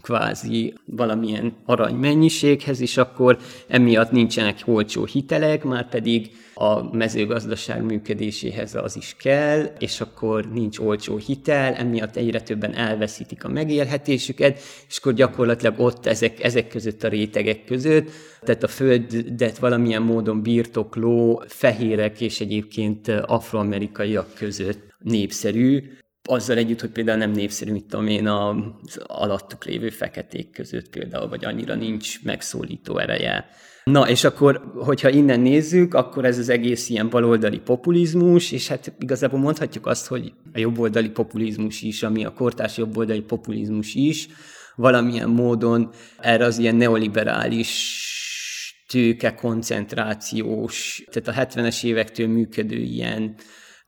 kvázi 0.02 0.74
valamilyen 0.84 1.56
arany 1.64 1.94
mennyiséghez, 1.94 2.80
és 2.80 2.96
akkor 2.96 3.38
emiatt 3.68 4.10
nincsenek 4.10 4.58
olcsó 4.64 5.04
hitelek, 5.04 5.64
már 5.64 5.88
pedig 5.88 6.30
a 6.54 6.96
mezőgazdaság 6.96 7.82
működéséhez 7.82 8.74
az 8.74 8.96
is 8.96 9.16
kell, 9.18 9.64
és 9.78 10.00
akkor 10.00 10.50
nincs 10.52 10.78
olcsó 10.78 11.16
hitel, 11.16 11.74
emiatt 11.74 12.16
egyre 12.16 12.40
többen 12.40 12.74
elveszítik 12.74 13.44
a 13.44 13.48
megélhetésüket, 13.48 14.58
és 14.88 14.98
akkor 14.98 15.12
gyakorlatilag 15.12 15.80
ott 15.80 16.06
ezek, 16.06 16.44
ezek 16.44 16.68
között 16.68 17.02
a 17.02 17.08
rétegek 17.08 17.64
között, 17.64 18.10
tehát 18.40 18.62
a 18.62 18.68
földet 18.68 19.58
valamilyen 19.58 20.02
módon 20.02 20.42
birtokló 20.42 21.44
fehérek 21.46 22.20
és 22.20 22.40
egyébként 22.40 23.08
afroamerikaiak 23.08 24.34
között 24.34 24.94
népszerű, 24.98 25.82
azzal 26.30 26.56
együtt, 26.56 26.80
hogy 26.80 26.90
például 26.90 27.18
nem 27.18 27.30
népszerű, 27.30 27.72
mit 27.72 27.84
tudom 27.84 28.06
én, 28.06 28.26
az 28.26 29.00
alattuk 29.06 29.64
lévő 29.64 29.90
feketék 29.90 30.50
között 30.50 30.88
például, 30.88 31.28
vagy 31.28 31.44
annyira 31.44 31.74
nincs 31.74 32.22
megszólító 32.22 32.98
ereje. 32.98 33.48
Na, 33.84 34.08
és 34.08 34.24
akkor, 34.24 34.72
hogyha 34.74 35.08
innen 35.08 35.40
nézzük, 35.40 35.94
akkor 35.94 36.24
ez 36.24 36.38
az 36.38 36.48
egész 36.48 36.88
ilyen 36.88 37.08
baloldali 37.08 37.58
populizmus, 37.58 38.52
és 38.52 38.68
hát 38.68 38.92
igazából 38.98 39.38
mondhatjuk 39.38 39.86
azt, 39.86 40.06
hogy 40.06 40.32
a 40.52 40.58
jobboldali 40.58 41.08
populizmus 41.08 41.82
is, 41.82 42.02
ami 42.02 42.24
a 42.24 42.32
kortás 42.32 42.76
jobboldali 42.76 43.20
populizmus 43.20 43.94
is, 43.94 44.28
valamilyen 44.76 45.28
módon 45.28 45.90
erre 46.18 46.44
az 46.44 46.58
ilyen 46.58 46.76
neoliberális 46.76 48.04
tőke 48.88 49.34
koncentrációs, 49.34 51.04
tehát 51.10 51.54
a 51.54 51.60
70-es 51.60 51.84
évektől 51.84 52.28
működő 52.28 52.76
ilyen 52.76 53.34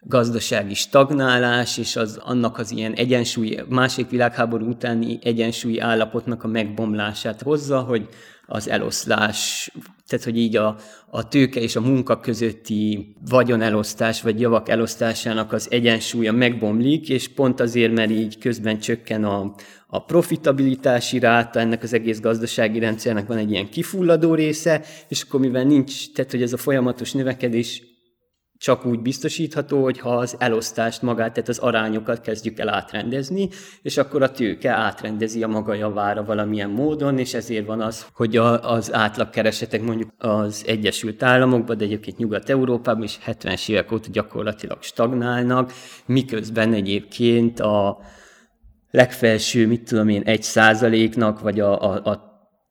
gazdasági 0.05 0.75
stagnálás, 0.75 1.79
és 1.79 1.97
az 1.97 2.21
annak 2.23 2.59
az 2.59 2.71
ilyen 2.71 2.93
egyensúly, 2.93 3.59
másik 3.69 4.11
világháború 4.11 4.69
utáni 4.69 5.19
egyensúlyi 5.23 5.79
állapotnak 5.79 6.45
a 6.45 6.49
megbomlását 6.49 7.43
hozza, 7.43 7.81
hogy 7.81 8.09
az 8.47 8.69
eloszlás, 8.69 9.71
tehát 10.07 10.25
hogy 10.25 10.37
így 10.37 10.57
a, 10.57 10.77
a 11.11 11.29
tőke 11.29 11.61
és 11.61 11.77
a 11.77 11.81
munka 11.81 12.21
közötti 12.21 13.15
vagyonelosztás 13.29 14.23
vagy 14.23 14.41
javak 14.41 14.69
elosztásának 14.69 15.53
az 15.53 15.71
egyensúlya 15.71 16.33
megbomlik, 16.33 17.09
és 17.09 17.29
pont 17.29 17.61
azért, 17.61 17.93
mert 17.93 18.11
így 18.11 18.39
közben 18.39 18.79
csökken 18.79 19.25
a, 19.25 19.55
a 19.87 20.05
profitabilitási 20.05 21.19
ráta, 21.19 21.61
ennek 21.61 21.83
az 21.83 21.93
egész 21.93 22.21
gazdasági 22.21 22.79
rendszernek 22.79 23.27
van 23.27 23.37
egy 23.37 23.51
ilyen 23.51 23.71
kifulladó 23.71 24.35
része, 24.35 24.83
és 25.09 25.23
akkor 25.23 25.41
mivel 25.41 25.65
nincs, 25.65 26.13
tehát 26.13 26.31
hogy 26.31 26.43
ez 26.43 26.53
a 26.53 26.57
folyamatos 26.57 27.13
növekedés 27.13 27.92
csak 28.63 28.87
úgy 28.87 29.01
biztosítható, 29.01 29.83
hogy 29.83 29.99
ha 29.99 30.17
az 30.17 30.37
elosztást 30.39 31.03
magát, 31.03 31.33
tehát 31.33 31.49
az 31.49 31.59
arányokat 31.59 32.21
kezdjük 32.21 32.59
el 32.59 32.69
átrendezni, 32.69 33.49
és 33.83 33.97
akkor 33.97 34.23
a 34.23 34.31
tőke 34.31 34.71
átrendezi 34.71 35.43
a 35.43 35.49
maga 35.49 35.75
javára 35.75 36.25
valamilyen 36.25 36.71
módon, 36.71 37.19
és 37.19 37.35
ezért 37.35 37.67
van 37.67 37.81
az, 37.81 38.07
hogy 38.15 38.37
a, 38.37 38.73
az 38.73 38.93
átlagkeresetek 38.93 39.83
mondjuk 39.83 40.11
az 40.19 40.65
Egyesült 40.67 41.23
Államokban, 41.23 41.77
de 41.77 41.85
egyébként 41.85 42.19
Nyugat-Európában 42.19 43.03
is 43.03 43.19
70-es 43.27 43.69
évek 43.69 43.93
óta 43.93 44.09
gyakorlatilag 44.13 44.83
stagnálnak, 44.83 45.73
miközben 46.07 46.73
egyébként 46.73 47.61
a 47.61 47.99
legfelső, 48.91 49.67
mit 49.67 49.83
tudom 49.83 50.09
én, 50.09 50.23
egy 50.23 50.43
százaléknak, 50.43 51.41
vagy 51.41 51.61
a, 51.61 51.83
a, 51.83 52.11
a 52.11 52.31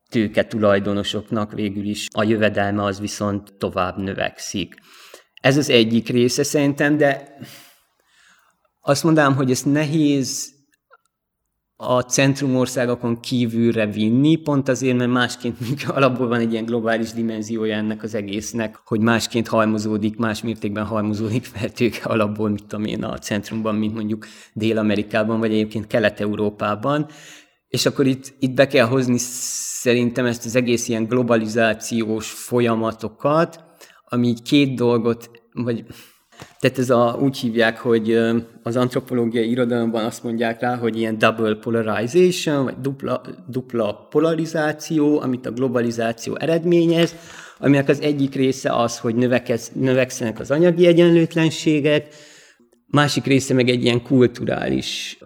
tőke 0.09 0.45
tulajdonosoknak 0.45 1.53
végül 1.53 1.85
is 1.85 2.07
a 2.13 2.23
jövedelme 2.23 2.83
az 2.83 2.99
viszont 2.99 3.53
tovább 3.57 3.97
növekszik. 3.97 4.75
Ez 5.41 5.57
az 5.57 5.69
egyik 5.69 6.09
része 6.09 6.43
szerintem, 6.43 6.97
de 6.97 7.37
azt 8.81 9.03
mondanám, 9.03 9.35
hogy 9.35 9.51
ezt 9.51 9.65
nehéz 9.65 10.59
a 11.75 12.01
centrumországokon 12.01 13.19
kívülre 13.19 13.85
vinni, 13.85 14.35
pont 14.35 14.69
azért, 14.69 14.97
mert 14.97 15.11
másként 15.11 15.57
alapból 15.87 16.27
van 16.27 16.39
egy 16.39 16.51
ilyen 16.51 16.65
globális 16.65 17.11
dimenziója 17.11 17.75
ennek 17.75 18.03
az 18.03 18.15
egésznek, 18.15 18.81
hogy 18.85 18.99
másként 18.99 19.47
halmozódik, 19.47 20.17
más 20.17 20.41
mértékben 20.41 20.85
halmozódik 20.85 21.45
fel 21.45 21.71
tőke 21.71 22.03
alapból, 22.03 22.49
mit 22.49 22.65
tudom 22.65 22.85
én, 22.85 23.03
a 23.03 23.17
centrumban, 23.17 23.75
mint 23.75 23.93
mondjuk 23.93 24.27
Dél-Amerikában, 24.53 25.39
vagy 25.39 25.51
egyébként 25.51 25.87
Kelet-Európában. 25.87 27.07
És 27.67 27.85
akkor 27.85 28.05
itt, 28.05 28.33
itt 28.39 28.53
be 28.53 28.67
kell 28.67 28.85
hozni 28.85 29.17
szerintem 29.17 30.25
ezt 30.25 30.45
az 30.45 30.55
egész 30.55 30.87
ilyen 30.87 31.05
globalizációs 31.05 32.31
folyamatokat, 32.31 33.70
ami 34.13 34.33
két 34.43 34.75
dolgot, 34.75 35.29
vagy 35.53 35.85
tehát 36.59 36.77
ez 36.77 36.89
a, 36.89 37.17
úgy 37.21 37.37
hívják, 37.37 37.79
hogy 37.79 38.19
az 38.63 38.75
antropológiai 38.75 39.49
irodalomban 39.49 40.05
azt 40.05 40.23
mondják 40.23 40.59
rá, 40.61 40.75
hogy 40.75 40.97
ilyen 40.97 41.17
double 41.17 41.55
polarization, 41.55 42.63
vagy 42.63 42.75
dupla, 42.81 43.21
dupla 43.47 44.07
polarizáció, 44.09 45.19
amit 45.19 45.45
a 45.45 45.51
globalizáció 45.51 46.35
eredményez, 46.35 47.15
aminek 47.59 47.89
az 47.89 48.01
egyik 48.01 48.35
része 48.35 48.75
az, 48.75 48.99
hogy 48.99 49.15
növekez, 49.15 49.71
növekszenek 49.73 50.39
az 50.39 50.51
anyagi 50.51 50.85
egyenlőtlenségek, 50.85 52.07
Másik 52.91 53.25
része 53.25 53.53
meg 53.53 53.69
egy 53.69 53.83
ilyen 53.83 54.03
kulturális 54.03 55.17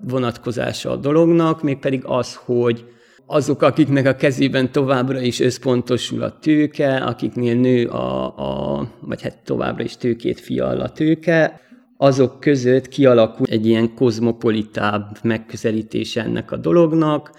vonatkozása 0.00 0.90
a 0.90 0.96
dolognak, 0.96 1.62
mégpedig 1.62 2.04
az, 2.04 2.34
hogy 2.34 2.84
azok, 3.32 3.62
akiknek 3.62 4.06
a 4.06 4.14
kezében 4.14 4.72
továbbra 4.72 5.20
is 5.20 5.40
összpontosul 5.40 6.22
a 6.22 6.38
tőke, 6.38 6.96
akiknél 6.96 7.54
nő 7.54 7.86
a, 7.86 8.24
a 8.36 8.88
vagy 9.00 9.22
hát 9.22 9.38
továbbra 9.44 9.84
is 9.84 9.96
tőkét 9.96 10.40
fial 10.40 10.80
a 10.80 10.88
tőke, 10.88 11.60
azok 11.96 12.40
között 12.40 12.88
kialakul 12.88 13.46
egy 13.50 13.66
ilyen 13.66 13.94
kozmopolitább 13.94 15.18
megközelítése 15.22 16.22
ennek 16.22 16.50
a 16.52 16.56
dolognak, 16.56 17.30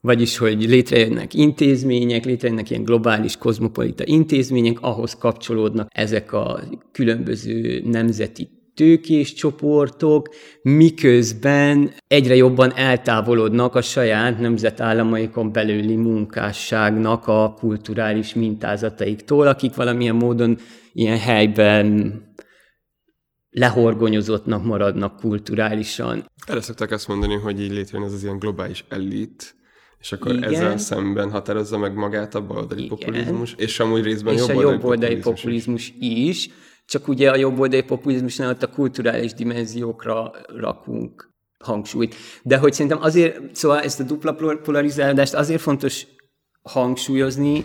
vagyis, 0.00 0.38
hogy 0.38 0.68
létrejönnek 0.68 1.34
intézmények, 1.34 2.24
létrejönnek 2.24 2.70
ilyen 2.70 2.84
globális 2.84 3.36
kozmopolita 3.36 4.04
intézmények, 4.06 4.80
ahhoz 4.80 5.14
kapcsolódnak 5.14 5.88
ezek 5.94 6.32
a 6.32 6.60
különböző 6.92 7.82
nemzeti 7.84 8.57
tőkés 8.78 9.32
csoportok, 9.32 10.28
miközben 10.62 11.90
egyre 12.08 12.34
jobban 12.34 12.72
eltávolodnak 12.76 13.74
a 13.74 13.82
saját 13.82 14.38
nemzetállamaikon 14.38 15.52
belüli 15.52 15.96
munkásságnak 15.96 17.26
a 17.26 17.54
kulturális 17.58 18.34
mintázataiktól, 18.34 19.46
akik 19.46 19.74
valamilyen 19.74 20.14
módon 20.14 20.58
ilyen 20.92 21.18
helyben 21.18 22.20
lehorgonyozottnak 23.50 24.64
maradnak 24.64 25.20
kulturálisan. 25.20 26.24
Erre 26.46 26.60
szokták 26.60 26.90
azt 26.90 27.08
mondani, 27.08 27.34
hogy 27.34 27.60
így 27.60 27.72
létrejön 27.72 28.06
ez 28.06 28.12
az 28.12 28.22
ilyen 28.22 28.38
globális 28.38 28.84
elit, 28.88 29.54
és 30.00 30.12
akkor 30.12 30.34
Igen. 30.34 30.52
ezzel 30.52 30.78
szemben 30.78 31.30
határozza 31.30 31.78
meg 31.78 31.94
magát 31.94 32.34
a 32.34 32.46
baloldali 32.46 32.84
Igen. 32.84 32.98
populizmus, 32.98 33.54
és 33.56 33.80
amúgy 33.80 34.02
részben 34.02 34.34
és 34.34 34.40
jobb 34.40 34.56
a 34.56 34.60
jobboldali 34.60 35.16
populizmus, 35.16 35.90
populizmus 35.90 35.94
is. 35.98 36.28
is, 36.28 36.50
csak 36.88 37.08
ugye 37.08 37.30
a 37.30 37.36
jobboldali 37.36 37.82
populizmusnál 37.82 38.50
ott 38.50 38.62
a 38.62 38.70
kulturális 38.70 39.34
dimenziókra 39.34 40.30
rakunk 40.46 41.30
hangsúlyt. 41.58 42.14
De 42.42 42.58
hogy 42.58 42.72
szerintem 42.72 43.02
azért, 43.02 43.56
szóval 43.56 43.80
ezt 43.80 44.00
a 44.00 44.02
dupla 44.02 44.56
polarizálást 44.62 45.34
azért 45.34 45.60
fontos 45.60 46.06
hangsúlyozni, 46.62 47.64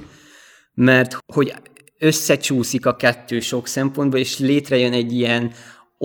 mert 0.74 1.18
hogy 1.34 1.54
összecsúszik 2.00 2.86
a 2.86 2.96
kettő 2.96 3.40
sok 3.40 3.68
szempontból, 3.68 4.20
és 4.20 4.40
létrejön 4.40 4.94
egy 4.94 5.12
ilyen 5.12 5.52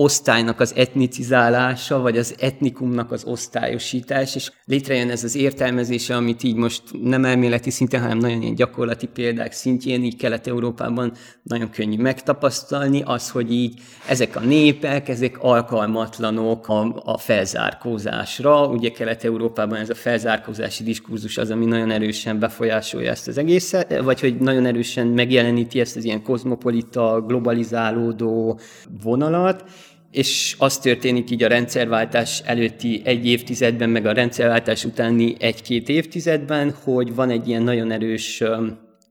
osztálynak 0.01 0.59
az 0.59 0.73
etnicizálása, 0.75 1.99
vagy 1.99 2.17
az 2.17 2.35
etnikumnak 2.39 3.11
az 3.11 3.23
osztályosítás, 3.23 4.35
és 4.35 4.51
létrejön 4.65 5.09
ez 5.09 5.23
az 5.23 5.35
értelmezése, 5.35 6.15
amit 6.15 6.43
így 6.43 6.55
most 6.55 6.83
nem 7.03 7.25
elméleti 7.25 7.69
szinten, 7.69 8.01
hanem 8.01 8.17
nagyon 8.17 8.41
ilyen 8.41 8.55
gyakorlati 8.55 9.07
példák 9.07 9.51
szintjén, 9.51 10.03
így 10.03 10.15
Kelet-Európában 10.15 11.11
nagyon 11.43 11.69
könnyű 11.69 12.01
megtapasztalni, 12.01 13.01
az, 13.05 13.29
hogy 13.29 13.53
így 13.53 13.81
ezek 14.07 14.35
a 14.35 14.39
népek, 14.39 15.09
ezek 15.09 15.37
alkalmatlanok 15.39 16.67
a, 16.67 17.01
a 17.03 17.17
felzárkózásra. 17.17 18.67
Ugye 18.67 18.89
Kelet-Európában 18.89 19.77
ez 19.77 19.89
a 19.89 19.95
felzárkózási 19.95 20.83
diskurzus 20.83 21.37
az, 21.37 21.51
ami 21.51 21.65
nagyon 21.65 21.91
erősen 21.91 22.39
befolyásolja 22.39 23.11
ezt 23.11 23.27
az 23.27 23.37
egészet, 23.37 24.01
vagy 24.01 24.19
hogy 24.19 24.37
nagyon 24.37 24.65
erősen 24.65 25.07
megjeleníti 25.07 25.79
ezt 25.79 25.95
az 25.95 26.03
ilyen 26.03 26.23
kozmopolita, 26.23 27.23
globalizálódó 27.27 28.59
vonalat, 29.03 29.63
és 30.11 30.55
az 30.57 30.77
történik 30.77 31.31
így 31.31 31.43
a 31.43 31.47
rendszerváltás 31.47 32.41
előtti 32.45 33.01
egy 33.03 33.25
évtizedben, 33.27 33.89
meg 33.89 34.05
a 34.05 34.11
rendszerváltás 34.11 34.85
utáni 34.85 35.35
egy-két 35.39 35.89
évtizedben, 35.89 36.73
hogy 36.83 37.15
van 37.15 37.29
egy 37.29 37.47
ilyen 37.47 37.63
nagyon 37.63 37.91
erős 37.91 38.43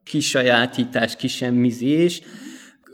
kisajátítás, 0.05 1.17
kisemmizés, 1.17 2.23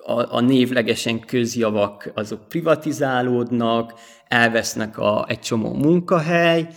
a, 0.07 0.37
a 0.37 0.41
névlegesen 0.41 1.21
közjavak 1.21 2.11
azok 2.15 2.49
privatizálódnak, 2.49 3.95
elvesznek 4.29 4.99
a, 4.99 5.27
egy 5.29 5.39
csomó 5.39 5.73
munkahely, 5.73 6.69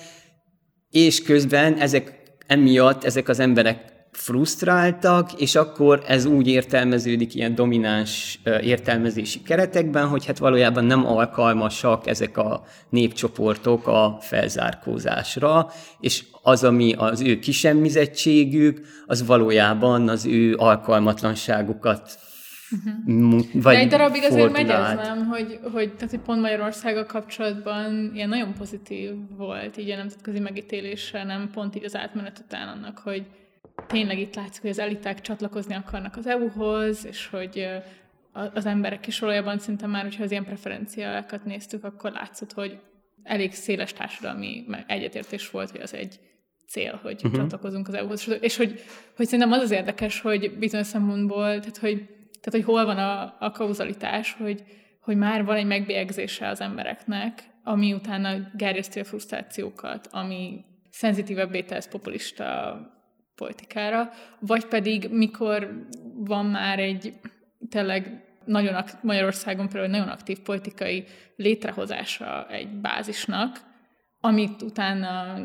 és 0.90 1.22
közben 1.22 1.74
ezek 1.74 2.22
emiatt 2.48 3.04
ezek 3.04 3.28
az 3.28 3.40
emberek 3.40 3.97
frusztráltak, 4.18 5.34
és 5.34 5.56
akkor 5.56 6.04
ez 6.08 6.26
úgy 6.26 6.48
értelmeződik 6.48 7.36
ilyen 7.36 7.56
domináns 7.56 8.40
értelmezési 8.62 9.42
keretekben, 9.42 10.08
hogy 10.08 10.26
hát 10.26 10.38
valójában 10.38 10.86
nem 10.86 11.06
alkalmasak 11.06 12.08
ezek 12.08 12.38
a 12.38 12.64
népcsoportok 12.90 13.88
a 13.88 14.18
felzárkózásra, 14.22 15.70
és 16.00 16.24
az, 16.42 16.64
ami 16.64 16.94
az 16.94 17.22
ő 17.22 17.40
kisemmizettségük, 17.40 18.82
az 19.06 19.26
valójában 19.26 20.10
az 20.10 20.26
ő 20.26 20.56
alkalmatlanságukat 20.56 22.20
Uh-huh. 22.72 23.42
Vagy 23.54 23.76
De 23.76 23.80
egy 23.80 23.88
darabig 23.88 24.24
azért 24.24 24.52
megy 24.52 24.70
ez, 24.70 24.94
nem? 24.94 25.26
Hogy, 25.26 25.60
hogy, 25.74 25.94
tehát, 25.94 26.10
hogy 26.10 26.20
pont 26.20 26.42
Magyarországgal 26.42 27.06
kapcsolatban 27.06 28.12
ilyen 28.14 28.30
nagyon 28.30 28.54
pozitív 28.54 29.12
volt 29.38 29.78
így 29.78 29.90
a 29.90 29.96
nemzetközi 29.96 30.40
megítélésre, 30.40 31.24
nem 31.24 31.50
pont 31.54 31.76
így 31.76 31.84
az 31.84 31.96
átmenet 31.96 32.44
után 32.46 32.68
annak, 32.68 32.98
hogy 32.98 33.26
tényleg 33.88 34.20
itt 34.20 34.36
látszik, 34.36 34.62
hogy 34.62 34.70
az 34.70 34.80
eliták 34.80 35.22
csatlakozni 35.22 35.76
akarnak 35.76 36.16
az 36.16 36.28
EU-hoz, 36.28 37.06
és 37.06 37.28
hogy 37.28 37.68
az 38.54 38.66
emberek 38.66 39.08
is 39.08 39.20
valójában 39.20 39.60
szinte 39.60 39.88
már, 39.88 40.04
hogyha 40.04 40.24
az 40.24 40.32
ilyen 40.32 40.46
preferenciákat 40.46 41.46
néztük, 41.46 41.84
akkor 41.84 42.12
látszott, 42.12 42.54
hogy 42.54 42.80
elég 43.24 43.54
széles 43.54 43.94
társadalmi 43.94 44.66
egyetértés 44.88 45.50
volt, 45.50 45.72
hogy 45.72 45.82
az 45.82 45.94
egy 45.94 46.20
cél, 46.68 47.00
hogy 47.04 47.16
uh-huh. 47.16 47.36
csatlakozunk 47.36 47.88
az 47.88 47.94
EU-hoz. 47.94 48.38
És 48.42 48.58
hogy, 48.58 48.84
hogy 49.16 49.26
szerintem 49.26 49.52
az 49.52 49.62
az 49.62 49.72
érdekes, 49.72 50.22
hogy 50.22 50.58
bizonyos 50.58 50.88
szempontból, 50.88 51.60
tehát 51.60 51.78
hogy, 51.78 51.98
tehát, 52.42 52.52
hogy 52.52 52.64
hol 52.64 52.86
van 52.86 52.98
a, 52.98 53.36
a 53.40 53.52
kauzalitás, 53.52 54.34
hogy, 54.34 54.64
hogy 55.02 55.18
már 55.18 55.46
van 55.46 55.56
egy 55.56 55.66
megbélyegzése 55.66 56.48
az 56.48 56.62
embereknek, 56.62 57.44
ami 57.64 57.94
utána 57.94 58.38
gerjeszti 58.56 59.00
a 59.00 59.04
frusztrációkat, 59.04 60.08
ami 60.12 60.66
szenzitívebbé 60.90 61.62
tesz 61.62 61.88
populista 61.88 62.80
politikára, 63.38 64.10
vagy 64.40 64.66
pedig 64.66 65.08
mikor 65.12 65.88
van 66.14 66.46
már 66.46 66.80
egy 66.80 67.14
tényleg 67.70 68.26
nagyon 68.46 68.84
Magyarországon 69.02 69.70
például 69.70 69.92
nagyon 69.92 70.08
aktív 70.08 70.40
politikai 70.40 71.04
létrehozása 71.36 72.48
egy 72.50 72.68
bázisnak, 72.68 73.60
amit 74.20 74.62
utána 74.62 75.38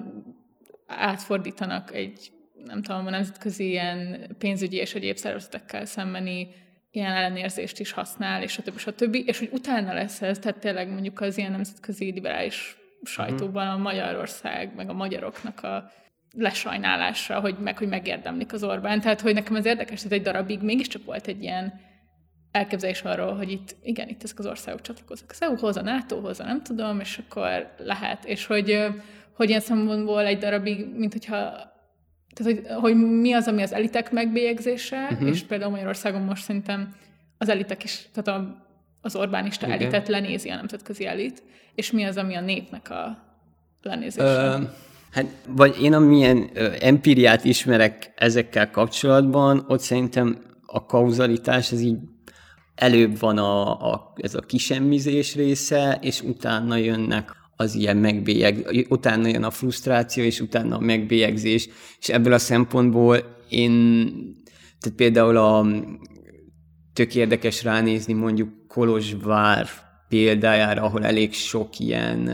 átfordítanak 0.86 1.94
egy, 1.94 2.32
nem 2.64 2.82
tudom, 2.82 3.06
a 3.06 3.10
nemzetközi 3.10 3.68
ilyen 3.68 4.26
pénzügyi 4.38 4.76
és 4.76 4.94
egyéb 4.94 5.16
szervezetekkel 5.16 5.84
szembeni 5.84 6.48
ilyen 6.90 7.12
ellenérzést 7.12 7.78
is 7.78 7.92
használ, 7.92 8.42
és 8.42 8.58
a 8.58 8.62
többi, 8.62 8.78
a 8.86 8.90
többi, 8.90 9.24
és 9.26 9.38
hogy 9.38 9.48
utána 9.52 9.92
lesz 9.92 10.22
ez, 10.22 10.38
tehát 10.38 10.58
tényleg 10.58 10.88
mondjuk 10.88 11.20
az 11.20 11.38
ilyen 11.38 11.50
nemzetközi 11.50 12.04
liberális 12.04 12.76
sajtóban 13.02 13.68
a 13.68 13.76
Magyarország, 13.76 14.74
meg 14.74 14.88
a 14.88 14.92
magyaroknak 14.92 15.62
a 15.62 15.90
lesajnálásra, 16.32 17.40
hogy 17.40 17.56
meg, 17.58 17.78
hogy 17.78 17.88
megérdemlik 17.88 18.52
az 18.52 18.64
Orbán. 18.64 19.00
Tehát, 19.00 19.20
hogy 19.20 19.34
nekem 19.34 19.56
ez 19.56 19.64
érdekes, 19.64 20.02
hogy 20.02 20.12
egy 20.12 20.22
darabig 20.22 20.62
mégiscsak 20.62 21.04
volt 21.04 21.26
egy 21.26 21.42
ilyen 21.42 21.80
elképzelés 22.50 23.02
arról, 23.02 23.36
hogy 23.36 23.50
itt, 23.50 23.76
igen, 23.82 24.08
itt 24.08 24.22
ezek 24.22 24.38
az 24.38 24.46
országok 24.46 24.80
csatlakoznak 24.80 25.30
az 25.30 25.42
EU-hoz, 25.42 25.76
a 25.76 25.82
NATO-hoz, 25.82 26.40
a 26.40 26.44
nem 26.44 26.62
tudom, 26.62 27.00
és 27.00 27.20
akkor 27.26 27.74
lehet. 27.78 28.24
És 28.24 28.46
hogy, 28.46 28.86
hogy 29.32 29.48
ilyen 29.48 29.60
szempontból 29.60 30.24
egy 30.24 30.38
darabig, 30.38 30.86
mint 30.96 31.12
hogyha 31.12 31.70
tehát, 32.34 32.52
hogy, 32.52 32.66
hogy 32.80 32.96
mi 32.96 33.32
az, 33.32 33.48
ami 33.48 33.62
az 33.62 33.72
elitek 33.72 34.10
megbélyegzése, 34.10 35.08
uh-huh. 35.10 35.28
és 35.28 35.42
például 35.42 35.70
Magyarországon 35.70 36.22
most 36.22 36.42
szerintem 36.42 36.94
az 37.38 37.48
elitek 37.48 37.84
is, 37.84 38.08
tehát 38.12 38.40
a, 38.40 38.66
az 39.00 39.16
Orbánista 39.16 39.66
Igen. 39.66 39.80
elitet 39.80 40.08
lenézi 40.08 40.48
a 40.48 40.54
nemzetközi 40.54 41.06
elit, 41.06 41.42
és 41.74 41.90
mi 41.90 42.04
az, 42.04 42.16
ami 42.16 42.34
a 42.34 42.40
népnek 42.40 42.90
a 42.90 43.18
lenézése. 43.82 44.56
Uh, 44.56 44.62
Hát, 45.12 45.26
vagy 45.48 45.82
én 45.82 45.92
amilyen 45.92 46.50
ö, 46.54 46.68
empíriát 46.80 47.44
ismerek 47.44 48.12
ezekkel 48.16 48.70
kapcsolatban, 48.70 49.64
ott 49.68 49.80
szerintem 49.80 50.38
a 50.66 50.86
kauzalitás, 50.86 51.72
ez 51.72 51.80
így 51.80 51.98
előbb 52.74 53.18
van 53.18 53.38
a, 53.38 53.92
a, 53.92 54.12
ez 54.16 54.34
a 54.34 54.40
kisemmizés 54.40 55.34
része, 55.34 55.98
és 56.00 56.20
utána 56.20 56.76
jönnek 56.76 57.36
az 57.56 57.74
ilyen 57.74 57.96
megbélyeg, 57.96 58.86
utána 58.88 59.28
jön 59.28 59.44
a 59.44 59.50
frusztráció, 59.50 60.24
és 60.24 60.40
utána 60.40 60.76
a 60.76 60.80
megbélyegzés, 60.80 61.68
és 61.98 62.08
ebből 62.08 62.32
a 62.32 62.38
szempontból 62.38 63.36
én, 63.48 63.72
tehát 64.80 64.96
például 64.96 65.36
a 65.36 65.66
tök 66.92 67.14
érdekes 67.14 67.62
ránézni 67.62 68.12
mondjuk 68.12 68.66
Kolozsvár 68.68 69.68
példájára, 70.08 70.82
ahol 70.82 71.04
elég 71.04 71.32
sok 71.32 71.78
ilyen 71.78 72.30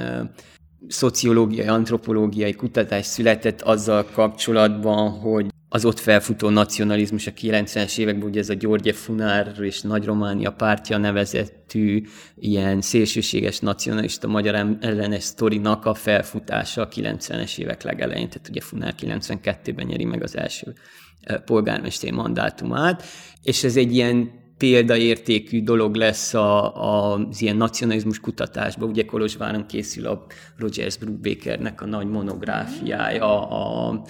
szociológiai, 0.88 1.66
antropológiai 1.66 2.52
kutatás 2.52 3.06
született 3.06 3.60
azzal 3.60 4.04
kapcsolatban, 4.04 5.10
hogy 5.10 5.46
az 5.68 5.84
ott 5.84 5.98
felfutó 5.98 6.48
nacionalizmus 6.48 7.26
a 7.26 7.30
90-es 7.30 7.98
években, 7.98 8.28
ugye 8.28 8.40
ez 8.40 8.48
a 8.48 8.54
Györgye 8.54 8.92
Funár 8.92 9.54
és 9.60 9.80
Nagy 9.80 10.04
Románia 10.04 10.52
pártja 10.52 10.98
nevezettű 10.98 12.02
ilyen 12.34 12.80
szélsőséges 12.80 13.58
nacionalista 13.58 14.28
magyar 14.28 14.76
ellenes 14.80 15.24
sztorinak 15.24 15.84
a 15.84 15.94
felfutása 15.94 16.82
a 16.82 16.88
90-es 16.88 17.58
évek 17.58 17.82
legelején, 17.82 18.28
tehát 18.28 18.48
ugye 18.48 18.60
Funár 18.60 18.94
92-ben 19.00 19.86
nyeri 19.86 20.04
meg 20.04 20.22
az 20.22 20.36
első 20.36 20.74
polgármesteri 21.44 22.12
mandátumát, 22.12 23.02
és 23.42 23.64
ez 23.64 23.76
egy 23.76 23.94
ilyen 23.94 24.37
példaértékű 24.58 25.62
dolog 25.62 25.94
lesz 25.94 26.34
a, 26.34 26.76
a, 26.76 27.12
az 27.28 27.42
ilyen 27.42 27.56
nacionalizmus 27.56 28.20
kutatásban. 28.20 28.88
Ugye 28.88 29.04
Kolozsváron 29.04 29.66
készül 29.66 30.06
a 30.06 30.26
Rogers 30.56 30.96
Brubakernek 30.96 31.82
a 31.82 31.86
nagy 31.86 32.08
monográfiája, 32.08 33.48
a 33.48 34.02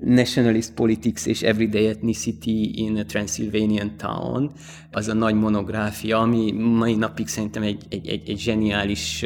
Nationalist 0.00 0.72
Politics 0.72 1.26
és 1.26 1.42
Everyday 1.42 1.86
Ethnicity 1.86 2.70
in 2.74 2.96
a 2.96 3.04
Transylvanian 3.04 3.96
Town, 3.96 4.50
az 4.90 5.08
a 5.08 5.14
nagy 5.14 5.34
monográfia, 5.34 6.18
ami 6.18 6.52
mai 6.52 6.94
napig 6.94 7.28
szerintem 7.28 7.62
egy, 7.62 7.82
egy, 7.88 8.08
egy, 8.08 8.30
egy 8.30 8.38
zseniális 8.38 9.24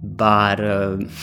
bár, 0.00 0.58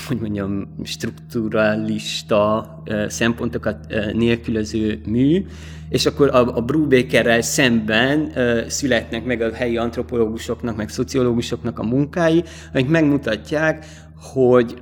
hogy 0.08 0.20
mondjam, 0.20 0.76
strukturalista 0.84 2.68
szempontokat 3.08 3.78
nélkülöző 4.14 5.02
mű, 5.06 5.46
és 5.90 6.06
akkor 6.06 6.30
a, 6.36 6.56
a 6.56 6.62
Brubakerrel 6.62 7.42
szemben 7.42 8.32
születnek 8.68 9.26
meg 9.26 9.42
a 9.42 9.54
helyi 9.54 9.78
antropológusoknak, 9.78 10.76
meg 10.76 10.90
szociológusoknak 10.90 11.80
a 11.80 11.84
munkái, 11.84 12.44
amik 12.74 12.90
megmutatják, 12.90 13.86
hogy 14.16 14.82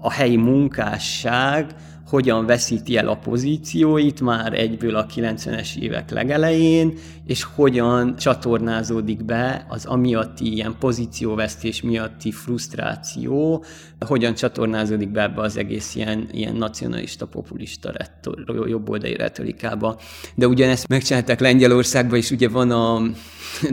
a 0.00 0.10
helyi 0.12 0.36
munkásság 0.36 1.74
hogyan 2.10 2.46
veszíti 2.46 2.96
el 2.96 3.08
a 3.08 3.16
pozícióit 3.16 4.20
már 4.20 4.52
egyből 4.52 4.96
a 4.96 5.06
90-es 5.06 5.76
évek 5.76 6.10
legelején, 6.10 6.92
és 7.26 7.42
hogyan 7.42 8.16
csatornázódik 8.16 9.24
be 9.24 9.66
az 9.68 9.84
amiatti 9.84 10.52
ilyen 10.52 10.76
pozícióvesztés 10.78 11.82
miatti 11.82 12.30
frusztráció, 12.30 13.64
hogyan 14.06 14.34
csatornázódik 14.34 15.10
be 15.10 15.22
ebbe 15.22 15.40
az 15.40 15.56
egész 15.56 15.94
ilyen, 15.94 16.28
ilyen 16.32 16.56
nacionalista, 16.56 17.26
populista 17.26 17.92
retor, 17.92 18.68
jobboldali 18.68 19.16
retorikába. 19.16 19.98
De 20.34 20.46
ugyanezt 20.46 20.88
megcsinálták 20.88 21.40
Lengyelországban, 21.40 22.18
és 22.18 22.30
ugye 22.30 22.48
van 22.48 22.70
a 22.70 23.02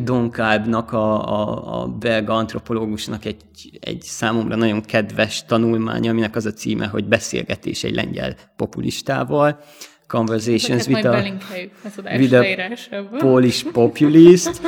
Don 0.04 0.32
Kalbnak, 0.32 0.92
a, 0.92 1.30
a, 1.40 1.82
a 1.82 1.88
belga 1.88 2.34
antropológusnak 2.34 3.26
egy, 3.26 3.42
egy 3.80 4.02
számomra 4.02 4.56
nagyon 4.56 4.82
kedves 4.82 5.46
tanulmánya, 5.46 6.12
aminek 6.12 6.36
az 6.36 6.46
a 6.46 6.54
címe, 6.54 6.88
hogy 6.88 7.06
beszélgetés 7.06 7.84
egy 7.84 7.96
lengyel 7.96 8.36
populistával, 8.56 9.60
Conversations 10.08 10.88
with 10.88 11.06
a, 11.06 11.24
with 12.18 12.34
a 12.34 13.18
Polish 13.18 13.66
Populist, 13.72 14.62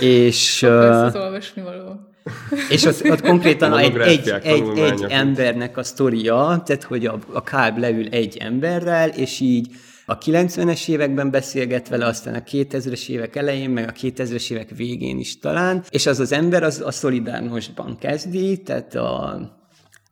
és... 0.00 0.62
Ez 0.62 1.12
való. 1.54 2.10
És 2.70 2.84
ott, 2.84 3.10
ott 3.10 3.20
konkrétan 3.20 3.78
egy, 3.78 3.96
egy, 3.96 4.28
egy, 4.28 4.78
egy 4.78 5.06
embernek 5.08 5.76
a 5.76 5.82
sztoria, 5.82 6.62
tehát 6.66 6.82
hogy 6.82 7.06
a, 7.06 7.18
a 7.32 7.42
Kálb 7.42 7.78
leül 7.78 8.08
egy 8.08 8.36
emberrel, 8.36 9.08
és 9.08 9.40
így 9.40 9.68
a 10.06 10.18
90-es 10.18 10.88
években 10.88 11.30
beszélget 11.30 11.88
vele, 11.88 12.06
aztán 12.06 12.34
a 12.34 12.40
2000-es 12.40 13.08
évek 13.08 13.36
elején, 13.36 13.70
meg 13.70 13.88
a 13.88 13.92
2000-es 13.92 14.50
évek 14.50 14.70
végén 14.76 15.18
is 15.18 15.38
talán, 15.38 15.84
és 15.90 16.06
az 16.06 16.20
az 16.20 16.32
ember 16.32 16.62
az 16.62 16.80
a 16.80 16.90
Szolidárnosban 16.90 17.98
kezdi, 17.98 18.62
tehát 18.62 18.94
a, 18.94 19.24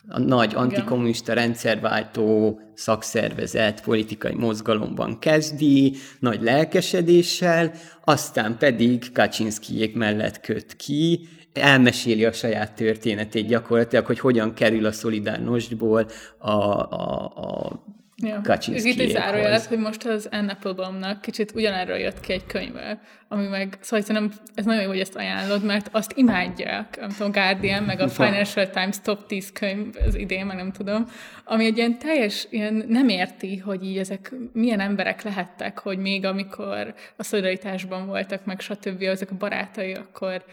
a 0.09 0.19
nagy 0.19 0.55
antikommunista 0.55 1.33
rendszerváltó 1.33 2.61
szakszervezet 2.75 3.83
politikai 3.83 4.35
mozgalomban 4.35 5.19
kezdi, 5.19 5.97
nagy 6.19 6.43
lelkesedéssel, 6.43 7.73
aztán 8.05 8.57
pedig 8.59 9.13
Kaczynszkijék 9.13 9.95
mellett 9.95 10.41
köt 10.41 10.77
ki, 10.77 11.29
elmeséli 11.53 12.25
a 12.25 12.33
saját 12.33 12.73
történetét 12.73 13.47
gyakorlatilag, 13.47 14.07
hogy 14.07 14.19
hogyan 14.19 14.55
kerül 14.55 14.87
a 14.87 14.93
Szolidárnosból 14.93 16.07
a, 16.39 16.51
a, 16.51 17.33
a 17.37 17.85
Ja. 18.23 18.41
Ez 18.75 18.85
itt 18.85 19.01
egy 19.01 19.11
zárójelet, 19.11 19.65
hogy 19.65 19.79
most 19.79 20.05
az 20.05 20.29
Anne 20.31 20.53
Applebaumnak 20.53 21.21
kicsit 21.21 21.53
ugyanerről 21.55 21.97
jött 21.97 22.21
ki 22.21 22.33
egy 22.33 22.47
könyve, 22.47 23.01
ami 23.29 23.47
meg, 23.47 23.79
szóval 23.81 24.07
szerintem 24.07 24.41
ez 24.55 24.65
nagyon 24.65 24.83
jó, 24.83 24.89
hogy 24.89 25.01
ezt 25.01 25.17
ajánlod, 25.17 25.65
mert 25.65 25.89
azt 25.93 26.13
imádják, 26.17 27.01
nem 27.01 27.09
tudom, 27.09 27.33
Guardian, 27.33 27.83
meg 27.83 28.01
a 28.01 28.09
Financial 28.09 28.71
Times 28.71 29.01
top 29.03 29.27
10 29.27 29.53
könyv 29.53 29.95
az 30.07 30.15
idén, 30.15 30.47
meg 30.47 30.57
nem 30.57 30.73
tudom, 30.73 31.07
ami 31.45 31.65
egy 31.65 31.77
ilyen 31.77 31.99
teljes, 31.99 32.47
ilyen 32.51 32.85
nem 32.89 33.09
érti, 33.09 33.57
hogy 33.57 33.85
így 33.85 33.99
ezek 33.99 34.33
milyen 34.53 34.81
emberek 34.81 35.23
lehettek, 35.23 35.79
hogy 35.79 35.99
még 35.99 36.25
amikor 36.25 36.95
a 37.17 37.23
szolidaritásban 37.23 38.07
voltak, 38.07 38.45
meg 38.45 38.61
stb. 38.61 39.03
ezek 39.03 39.31
a 39.31 39.37
barátai, 39.37 39.93
akkor 39.93 40.45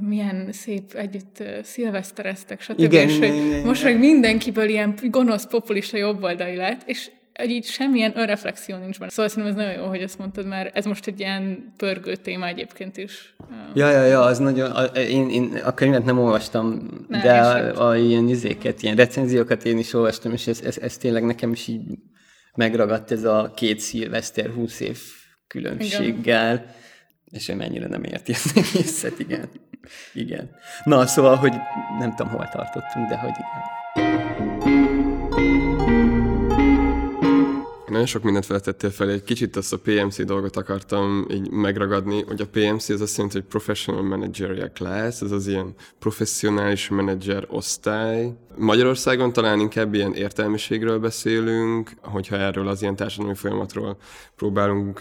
milyen 0.00 0.48
szép 0.52 0.92
együtt 0.92 1.42
szilvesztereztek, 1.62 2.60
stb. 2.60 2.80
Igen, 2.80 3.08
és 3.08 3.16
igen, 3.16 3.64
most 3.64 3.84
meg 3.84 3.98
mindenkiből 3.98 4.68
ilyen 4.68 4.94
gonosz, 5.02 5.46
populista 5.46 5.96
jobboldali 5.96 6.56
lett, 6.56 6.82
és 6.86 7.10
így 7.46 7.64
semmilyen 7.64 8.18
önreflexió 8.18 8.76
nincs 8.76 8.98
benne. 8.98 9.10
Szóval 9.10 9.30
szerintem 9.30 9.58
ez 9.58 9.64
nagyon 9.64 9.82
jó, 9.82 9.88
hogy 9.88 10.00
ezt 10.00 10.18
mondtad, 10.18 10.46
mert 10.46 10.76
ez 10.76 10.84
most 10.84 11.06
egy 11.06 11.20
ilyen 11.20 11.72
pörgő 11.76 12.16
téma 12.16 12.46
egyébként 12.46 12.96
is. 12.96 13.34
Ja, 13.74 13.90
ja, 13.90 14.04
ja, 14.04 14.20
az 14.20 14.38
nagyon, 14.38 14.70
a, 14.70 14.84
én, 14.84 15.30
én 15.30 15.60
a 15.64 15.74
könyvet 15.74 16.04
nem 16.04 16.18
olvastam, 16.18 16.90
ne, 17.08 17.22
de 17.22 17.40
a, 17.40 17.88
a, 17.88 17.96
ilyen 17.96 18.28
izéket, 18.28 18.82
ilyen 18.82 18.96
recenziókat 18.96 19.64
én 19.64 19.78
is 19.78 19.94
olvastam, 19.94 20.32
és 20.32 20.46
ez, 20.46 20.60
ez, 20.60 20.78
ez 20.78 20.96
tényleg 20.96 21.24
nekem 21.24 21.52
is 21.52 21.66
így 21.66 21.82
megragadt 22.54 23.10
ez 23.10 23.24
a 23.24 23.52
két 23.56 23.80
szilveszter 23.80 24.50
20 24.50 24.80
év 24.80 24.98
különbséggel. 25.46 26.54
Igen 26.54 26.82
és 27.34 27.48
ő 27.48 27.54
mennyire 27.54 27.86
nem 27.86 28.04
érti 28.04 28.32
ezt 28.32 28.56
egészet, 28.56 29.18
igen. 29.18 29.48
Igen. 30.12 30.50
Na, 30.84 31.06
szóval, 31.06 31.36
hogy 31.36 31.52
nem 31.98 32.14
tudom, 32.14 32.32
hol 32.32 32.48
tartottunk, 32.48 33.08
de 33.08 33.16
hogy 33.16 33.32
igen. 33.32 34.43
Nagyon 37.94 38.08
sok 38.08 38.22
mindent 38.22 38.46
feltettél 38.46 38.90
fel, 38.90 39.10
egy 39.10 39.22
kicsit 39.22 39.56
azt 39.56 39.72
a 39.72 39.78
PMC 39.78 40.24
dolgot 40.24 40.56
akartam 40.56 41.26
így 41.30 41.50
megragadni, 41.50 42.22
hogy 42.22 42.40
a 42.40 42.46
PMC 42.46 42.88
az 42.88 43.00
azt 43.00 43.16
jelenti, 43.16 43.38
hogy 43.38 43.46
Professional 43.48 44.02
Managerial 44.02 44.70
Class, 44.74 45.20
ez 45.20 45.30
az 45.30 45.46
ilyen 45.46 45.74
professzionális 45.98 46.88
menedzser 46.88 47.46
osztály. 47.48 48.32
Magyarországon 48.56 49.32
talán 49.32 49.60
inkább 49.60 49.94
ilyen 49.94 50.14
értelmiségről 50.14 50.98
beszélünk, 50.98 51.90
hogyha 52.00 52.36
erről 52.36 52.68
az 52.68 52.82
ilyen 52.82 52.96
társadalmi 52.96 53.34
folyamatról 53.34 53.96
próbálunk 54.36 55.00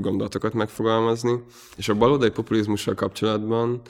gondolatokat 0.00 0.52
megfogalmazni. 0.54 1.42
És 1.76 1.88
a 1.88 1.94
baloldali 1.94 2.30
populizmussal 2.30 2.94
kapcsolatban 2.94 3.80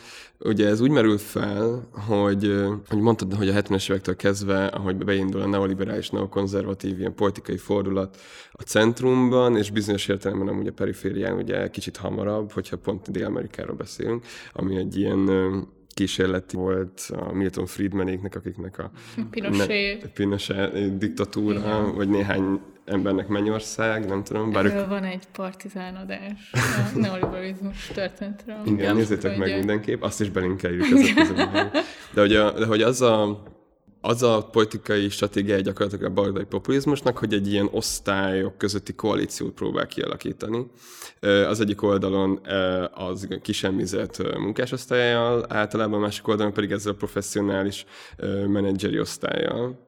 Ugye 0.45 0.69
ez 0.69 0.81
úgy 0.81 0.91
merül 0.91 1.19
fel, 1.19 1.89
hogy, 2.07 2.65
hogy 2.89 2.99
mondtad, 2.99 3.35
hogy 3.35 3.49
a 3.49 3.53
70-es 3.53 3.91
évektől 3.91 4.17
kezdve, 4.17 4.67
ahogy 4.67 4.97
beindul 4.97 5.41
a 5.41 5.47
neoliberális, 5.47 6.11
neokonzervatív 6.11 6.99
ilyen 6.99 7.15
politikai 7.15 7.57
fordulat 7.57 8.17
a 8.53 8.63
centrumban, 8.63 9.57
és 9.57 9.71
bizonyos 9.71 10.09
értelemben 10.09 10.49
amúgy 10.49 10.67
a 10.67 10.73
periférián 10.73 11.37
ugye 11.37 11.71
kicsit 11.71 11.97
hamarabb, 11.97 12.53
hogyha 12.53 12.77
pont 12.77 13.11
Dél-Amerikáról 13.11 13.77
beszélünk, 13.77 14.25
ami 14.53 14.77
egy 14.77 14.97
ilyen 14.97 15.29
kísérleti 15.99 16.57
volt 16.57 17.11
a 17.13 17.33
Milton 17.33 17.67
Friedmanéknek, 17.67 18.35
akiknek 18.35 18.79
a 18.79 18.91
Pinochet, 19.31 20.07
Pinochet 20.15 20.99
diktatúra, 20.99 21.59
Igen. 21.59 21.95
vagy 21.95 22.09
néhány 22.09 22.61
embernek 22.85 23.29
Mennyország, 23.29 24.07
nem 24.07 24.25
tudom. 24.25 24.53
Bár 24.53 24.65
ők... 24.65 24.89
van 24.89 25.05
egy 25.05 25.25
partizánodás 25.33 26.51
a 26.53 26.99
neoliberalizmus 26.99 27.87
történetről. 27.95 28.57
Igen, 28.65 28.97
nézzétek 28.97 29.39
meg 29.39 29.57
mindenképp, 29.57 30.03
azt 30.03 30.21
is 30.21 30.31
belinkeljük 30.31 30.85
ezek 31.17 31.41
De 32.15 32.21
hogy, 32.21 32.35
a, 32.35 32.59
de 32.59 32.67
hogy 32.67 32.83
az 32.83 33.03
a 33.03 33.43
az 34.01 34.23
a 34.23 34.49
politikai 34.53 35.09
stratégia 35.09 35.61
gyakorlatilag 35.61 36.11
a 36.11 36.15
baloldali 36.15 36.45
populizmusnak, 36.45 37.19
hogy 37.19 37.33
egy 37.33 37.53
ilyen 37.53 37.69
osztályok 37.71 38.59
közötti 38.59 38.95
koalíciót 38.95 39.53
próbál 39.53 39.87
kialakítani. 39.87 40.67
Az 41.21 41.61
egyik 41.61 41.83
oldalon 41.83 42.41
az 42.95 43.29
kisemmizett 43.43 44.39
munkásosztályjal, 44.39 45.45
általában 45.49 45.99
a 45.99 46.03
másik 46.03 46.29
oldalon 46.29 46.53
pedig 46.53 46.71
ezzel 46.71 46.93
a 46.93 46.97
professzionális 46.97 47.85
menedzseri 48.47 49.01
osztályjal. 49.01 49.87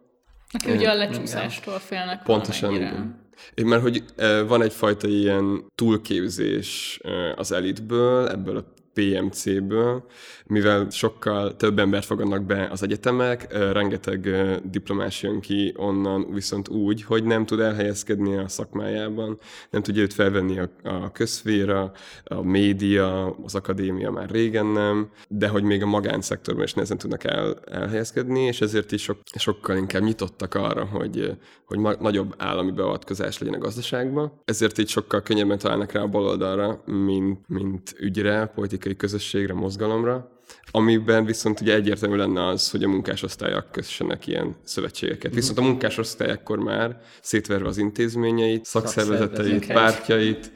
Aki 0.53 0.73
ugye 0.73 0.90
a 0.90 0.94
lecsúszástól 0.94 1.79
félnek 1.79 2.23
Pontosan, 2.23 2.75
igen. 2.75 3.29
Mert 3.64 3.83
hogy 3.83 4.05
van 4.46 4.62
egyfajta 4.62 5.09
ilyen 5.09 5.64
túlképzés 5.75 7.01
az 7.37 7.53
elitből, 7.53 8.29
ebből 8.29 8.57
a 8.57 8.64
PMC-ből, 8.94 10.05
mivel 10.46 10.90
sokkal 10.90 11.57
több 11.57 11.79
embert 11.79 12.05
fogadnak 12.05 12.44
be 12.44 12.68
az 12.70 12.83
egyetemek, 12.83 13.53
rengeteg 13.72 14.29
diplomás 14.64 15.22
jön 15.22 15.40
ki 15.40 15.74
onnan 15.76 16.33
viszont 16.33 16.68
úgy, 16.68 17.03
hogy 17.03 17.24
nem 17.24 17.46
tud 17.46 17.61
elhelyezkedni 17.61 18.37
a 18.37 18.48
szakmájában, 18.48 19.38
nem 19.70 19.83
tudja 19.83 20.03
őt 20.03 20.14
felvenni 20.14 20.59
a, 20.59 20.68
a 20.83 21.12
közféra, 21.12 21.92
a 22.24 22.42
média, 22.42 23.37
az 23.44 23.55
akadémia 23.55 24.11
már 24.11 24.31
régen 24.31 24.66
nem, 24.66 25.11
de 25.29 25.48
hogy 25.48 25.62
még 25.62 25.83
a 25.83 25.87
magánszektorban 25.87 26.64
is 26.64 26.74
nehezen 26.74 26.98
tudnak 26.98 27.24
el, 27.24 27.59
elhelyezkedni, 27.70 28.40
és 28.40 28.61
ezért 28.61 28.92
is 28.92 29.03
sok, 29.03 29.18
sokkal 29.35 29.76
inkább 29.76 30.03
nyitottak 30.03 30.55
arra, 30.55 30.85
hogy, 30.85 31.37
hogy 31.64 31.79
ma, 31.79 31.92
nagyobb 32.00 32.35
állami 32.38 32.70
beavatkozás 32.70 33.38
legyen 33.38 33.55
a 33.55 33.59
gazdaságban. 33.59 34.33
Ezért 34.44 34.79
így 34.79 34.88
sokkal 34.88 35.22
könnyebben 35.22 35.59
találnak 35.59 35.92
rá 35.92 36.00
a 36.00 36.07
baloldalra, 36.07 36.83
mint, 36.87 37.48
mint 37.48 37.94
ügyre, 37.98 38.46
politikai 38.55 38.80
politikai 38.81 38.97
közösségre, 38.97 39.55
mozgalomra, 39.55 40.31
amiben 40.71 41.25
viszont 41.25 41.61
ugye 41.61 41.75
egyértelmű 41.75 42.16
lenne 42.16 42.47
az, 42.47 42.71
hogy 42.71 42.83
a 42.83 42.88
munkásosztályok 42.88 43.73
kössenek 43.73 44.27
ilyen 44.27 44.57
szövetségeket. 44.64 45.35
Viszont 45.35 45.59
a 45.59 45.62
munkásosztály 45.62 46.31
akkor 46.31 46.59
már 46.59 47.01
szétverve 47.21 47.69
az 47.69 47.79
intézményeit, 47.79 48.64
szakszervezeteit, 48.64 49.66
pártjait, 49.73 50.53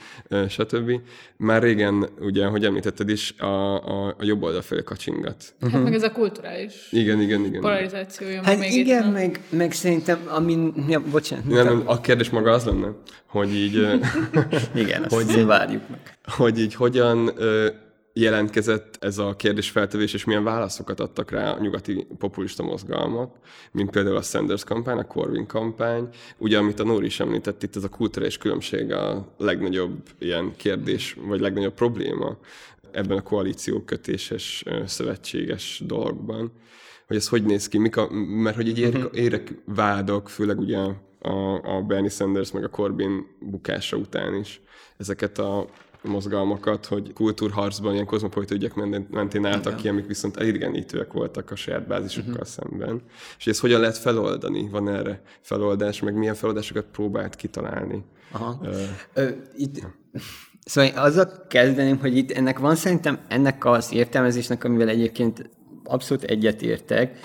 stb. 0.48 1.00
Már 1.36 1.62
régen, 1.62 2.08
ugye, 2.20 2.46
hogy 2.46 2.64
említetted 2.64 3.08
is, 3.08 3.34
a, 3.38 3.74
a, 3.84 4.06
a 4.18 4.24
jobb 4.24 4.42
oldal 4.42 4.62
felé 4.62 4.82
kacsingat. 4.82 5.54
Hát 5.60 5.82
meg 5.82 5.94
ez 5.94 6.02
a 6.02 6.12
kulturális 6.12 6.88
Igen, 6.90 7.20
igen, 7.20 7.44
igen. 7.44 7.60
polarizációja. 7.60 8.42
Hát 8.42 8.58
még 8.58 8.72
igen, 8.72 9.06
itt, 9.06 9.12
meg, 9.12 9.40
meg 9.48 9.72
szerintem, 9.72 10.18
amin... 10.28 10.84
Ja, 10.88 11.00
bocsánat. 11.10 11.44
Nem, 11.44 11.64
nem, 11.64 11.82
a 11.86 12.00
kérdés 12.00 12.30
maga 12.30 12.50
az 12.50 12.64
lenne, 12.64 12.88
hogy 13.26 13.54
így, 13.54 13.74
Igen, 14.82 15.02
azt 15.02 15.14
Hogy- 15.14 15.34
hogy 15.34 15.44
várjuk 15.44 15.88
meg. 15.88 16.18
hogy 16.24 16.60
így 16.60 16.74
hogyan 16.74 17.30
jelentkezett 18.16 18.96
ez 19.00 19.18
a 19.18 19.36
kérdésfeltevés, 19.36 20.14
és 20.14 20.24
milyen 20.24 20.44
válaszokat 20.44 21.00
adtak 21.00 21.30
rá 21.30 21.52
a 21.52 21.60
nyugati 21.60 22.06
populista 22.18 22.62
mozgalmak, 22.62 23.36
mint 23.72 23.90
például 23.90 24.16
a 24.16 24.22
Sanders 24.22 24.64
kampány, 24.64 24.98
a 24.98 25.04
Corbyn 25.04 25.46
kampány. 25.46 26.08
Ugye, 26.38 26.58
amit 26.58 26.80
a 26.80 26.84
Nóri 26.84 27.06
is 27.06 27.20
említett, 27.20 27.62
itt 27.62 27.76
ez 27.76 27.84
a 27.84 27.88
kulturális 27.88 28.38
különbség 28.38 28.92
a 28.92 29.34
legnagyobb 29.38 30.02
ilyen 30.18 30.52
kérdés, 30.56 31.16
vagy 31.20 31.40
legnagyobb 31.40 31.74
probléma 31.74 32.36
ebben 32.90 33.18
a 33.18 33.22
koalíció 33.22 33.80
kötéses, 33.80 34.62
ö, 34.66 34.82
szövetséges 34.86 35.82
dologban. 35.86 36.52
Hogy 37.06 37.16
ez 37.16 37.28
hogy 37.28 37.42
néz 37.42 37.68
ki, 37.68 37.78
mik 37.78 37.96
a, 37.96 38.10
mert 38.12 38.56
hogy 38.56 38.68
így 38.68 38.78
ér, 38.78 39.08
érek 39.12 39.54
vádok, 39.64 40.28
főleg 40.28 40.58
ugye 40.58 40.78
a, 41.18 41.76
a 41.76 41.82
Bernie 41.82 42.08
Sanders 42.08 42.52
meg 42.52 42.64
a 42.64 42.68
Corbyn 42.68 43.26
bukása 43.40 43.96
után 43.96 44.34
is 44.34 44.60
ezeket 44.96 45.38
a 45.38 45.66
mozgalmakat, 46.04 46.86
hogy 46.86 47.12
kultúrharcban 47.12 47.92
ilyen 47.92 48.06
kozmopolita 48.06 48.54
ügyek 48.54 48.74
mentén- 49.10 49.44
álltak 49.44 49.76
ki, 49.76 49.88
amik 49.88 50.06
viszont 50.06 50.36
elidegenítőek 50.36 51.12
voltak 51.12 51.50
a 51.50 51.56
saját 51.56 51.86
bázisukkal 51.86 52.44
szemben. 52.44 53.02
És 53.38 53.46
ezt 53.46 53.60
hogyan 53.60 53.80
lehet 53.80 53.98
feloldani? 53.98 54.68
Van 54.68 54.88
erre 54.88 55.22
feloldás, 55.40 56.00
meg 56.00 56.14
milyen 56.14 56.34
feloldásokat 56.34 56.84
próbált 56.92 57.36
kitalálni? 57.36 58.04
Aha. 58.32 58.60
Ö, 59.14 59.28
itt, 59.56 59.86
szóval 60.64 60.90
én 60.90 60.96
azzal 60.96 61.46
kezdeném, 61.48 61.98
hogy 61.98 62.16
itt 62.16 62.30
ennek 62.30 62.58
van 62.58 62.74
szerintem 62.74 63.18
ennek 63.28 63.64
az 63.64 63.92
értelmezésnek, 63.92 64.64
amivel 64.64 64.88
egyébként 64.88 65.50
abszolút 65.84 66.22
egyetértek, 66.22 67.18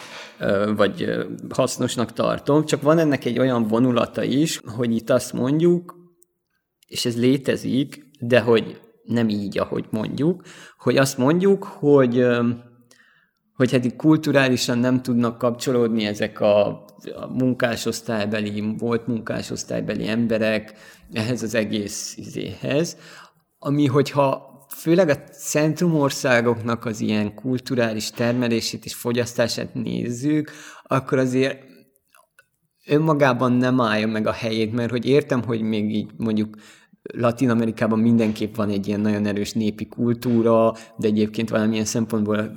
vagy 0.76 1.10
hasznosnak 1.50 2.14
tartom, 2.14 2.66
csak 2.66 2.82
van 2.82 2.98
ennek 2.98 3.26
egy 3.26 3.40
olyan 3.40 3.68
vonulata 3.68 4.24
is, 4.24 4.62
hogy 4.66 4.96
itt 4.96 5.10
azt 5.10 5.34
mondjuk, 5.34 5.96
és 6.88 7.06
ez 7.06 7.18
létezik, 7.18 8.09
de 8.20 8.40
hogy 8.40 8.82
nem 9.04 9.30
így, 9.30 9.58
ahogy 9.58 9.86
mondjuk, 9.90 10.44
hogy 10.78 10.98
azt 10.98 11.18
mondjuk, 11.18 11.64
hogy 11.64 12.26
hogy 13.60 13.72
hát 13.72 13.86
itt 13.86 13.96
kulturálisan 13.96 14.78
nem 14.78 15.02
tudnak 15.02 15.38
kapcsolódni 15.38 16.06
ezek 16.06 16.40
a, 16.40 16.68
a 17.16 17.28
munkásosztálybeli, 17.30 18.76
volt 18.78 19.08
munkásosztálybeli 19.08 20.08
emberek 20.08 20.74
ehhez 21.14 21.44
az 21.44 21.56
egész 21.56 22.18
izéhez, 22.18 22.98
ami 23.60 23.86
hogyha 23.86 24.50
főleg 24.76 25.10
a 25.10 25.18
centrumországoknak 25.32 26.86
az 26.86 27.00
ilyen 27.00 27.34
kulturális 27.34 28.12
termelését 28.12 28.86
és 28.86 28.94
fogyasztását 28.94 29.74
nézzük, 29.74 30.52
akkor 30.84 31.18
azért 31.18 31.64
önmagában 32.86 33.52
nem 33.52 33.82
állja 33.82 34.08
meg 34.08 34.28
a 34.28 34.32
helyét, 34.32 34.74
mert 34.74 34.92
hogy 34.92 35.06
értem, 35.06 35.44
hogy 35.44 35.62
még 35.62 35.96
így 35.96 36.12
mondjuk 36.18 36.56
Latin-Amerikában 37.18 38.00
mindenképp 38.00 38.56
van 38.56 38.70
egy 38.70 38.88
ilyen 38.88 39.00
nagyon 39.00 39.26
erős 39.26 39.54
népi 39.54 39.88
kultúra, 39.88 40.74
de 40.98 41.08
egyébként 41.08 41.50
valamilyen 41.50 41.86
szempontból 41.86 42.52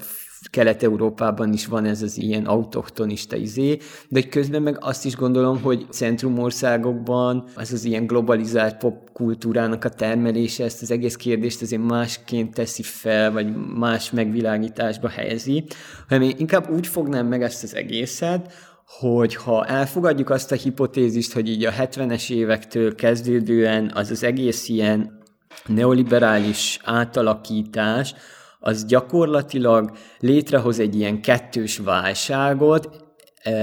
Kelet-Európában 0.50 1.52
is 1.52 1.66
van 1.66 1.84
ez 1.84 2.02
az 2.02 2.18
ilyen 2.18 2.44
autochtonista 2.44 3.36
izé, 3.36 3.78
de 4.08 4.22
közben 4.22 4.62
meg 4.62 4.76
azt 4.80 5.04
is 5.04 5.16
gondolom, 5.16 5.60
hogy 5.62 5.86
centrumországokban 5.90 7.44
az 7.54 7.72
az 7.72 7.84
ilyen 7.84 8.06
globalizált 8.06 8.76
popkultúrának 8.76 9.84
a 9.84 9.88
termelése 9.88 10.64
ezt 10.64 10.82
az 10.82 10.90
egész 10.90 11.16
kérdést 11.16 11.62
azért 11.62 11.82
másként 11.82 12.54
teszi 12.54 12.82
fel, 12.82 13.32
vagy 13.32 13.56
más 13.78 14.10
megvilágításba 14.10 15.08
helyezi, 15.08 15.64
hanem 16.08 16.22
én 16.22 16.34
inkább 16.38 16.70
úgy 16.70 16.86
fognám 16.86 17.26
meg 17.26 17.42
ezt 17.42 17.62
az 17.62 17.74
egészet, 17.74 18.52
hogy 18.86 19.34
ha 19.34 19.66
elfogadjuk 19.66 20.30
azt 20.30 20.52
a 20.52 20.54
hipotézist, 20.54 21.32
hogy 21.32 21.48
így 21.48 21.64
a 21.64 21.70
70-es 21.70 22.30
évektől 22.30 22.94
kezdődően 22.94 23.90
az 23.94 24.10
az 24.10 24.22
egész 24.22 24.68
ilyen 24.68 25.20
neoliberális 25.66 26.78
átalakítás, 26.84 28.14
az 28.60 28.84
gyakorlatilag 28.84 29.90
létrehoz 30.18 30.78
egy 30.78 30.94
ilyen 30.94 31.20
kettős 31.20 31.78
válságot, 31.78 33.02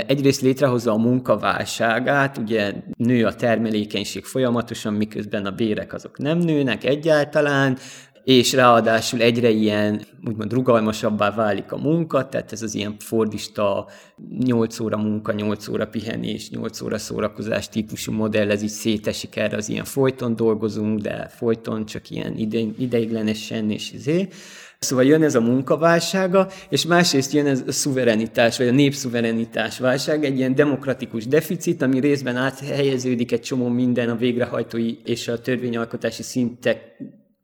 Egyrészt 0.07 0.41
létrehozza 0.41 0.91
a 0.91 0.97
munkaválságát, 0.97 2.37
ugye 2.37 2.73
nő 2.97 3.25
a 3.25 3.35
termelékenység 3.35 4.25
folyamatosan, 4.25 4.93
miközben 4.93 5.45
a 5.45 5.51
bérek 5.51 5.93
azok 5.93 6.17
nem 6.17 6.37
nőnek 6.37 6.83
egyáltalán, 6.83 7.77
és 8.23 8.53
ráadásul 8.53 9.21
egyre 9.21 9.49
ilyen, 9.49 10.01
úgymond 10.27 10.53
rugalmasabbá 10.53 11.31
válik 11.31 11.71
a 11.71 11.77
munka, 11.77 12.27
tehát 12.27 12.51
ez 12.51 12.61
az 12.61 12.75
ilyen 12.75 12.95
fordista 12.99 13.87
8 14.39 14.79
óra 14.79 14.97
munka, 14.97 15.31
8 15.31 15.67
óra 15.67 15.87
pihenés, 15.87 16.49
8 16.49 16.81
óra 16.81 16.97
szórakozás 16.97 17.69
típusú 17.69 18.11
modell, 18.11 18.51
ez 18.51 18.61
így 18.61 18.69
szétesik 18.69 19.35
erre 19.35 19.57
az 19.57 19.69
ilyen 19.69 19.83
folyton 19.83 20.35
dolgozunk, 20.35 20.99
de 20.99 21.27
folyton 21.27 21.85
csak 21.85 22.09
ilyen 22.09 22.37
ide, 22.37 22.59
ideiglenesen, 22.77 23.71
és 23.71 23.91
izé. 23.91 24.27
Szóval 24.79 25.05
jön 25.05 25.23
ez 25.23 25.35
a 25.35 25.41
munkaválsága, 25.41 26.47
és 26.69 26.85
másrészt 26.85 27.33
jön 27.33 27.45
ez 27.45 27.63
a 27.67 27.71
szuverenitás, 27.71 28.57
vagy 28.57 28.67
a 28.67 28.71
népszuverenitás 28.71 29.79
válság, 29.79 30.23
egy 30.23 30.37
ilyen 30.37 30.55
demokratikus 30.55 31.27
deficit, 31.27 31.81
ami 31.81 31.99
részben 31.99 32.35
áthelyeződik 32.35 33.31
egy 33.31 33.41
csomó 33.41 33.67
minden 33.67 34.09
a 34.09 34.15
végrehajtói 34.15 34.97
és 35.05 35.27
a 35.27 35.41
törvényalkotási 35.41 36.23
szintek 36.23 36.97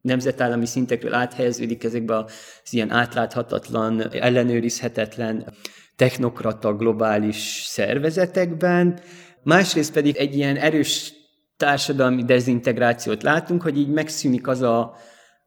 nemzetállami 0.05 0.65
szintekről 0.65 1.13
áthelyeződik 1.13 1.83
ezekbe 1.83 2.17
az 2.17 2.33
ilyen 2.69 2.91
átláthatatlan, 2.91 4.11
ellenőrizhetetlen 4.11 5.53
technokrata 5.95 6.75
globális 6.75 7.63
szervezetekben. 7.65 8.99
Másrészt 9.43 9.93
pedig 9.93 10.15
egy 10.15 10.35
ilyen 10.35 10.55
erős 10.55 11.13
társadalmi 11.57 12.23
dezintegrációt 12.23 13.23
látunk, 13.23 13.61
hogy 13.61 13.77
így 13.77 13.89
megszűnik 13.89 14.47
az 14.47 14.61
a, 14.61 14.95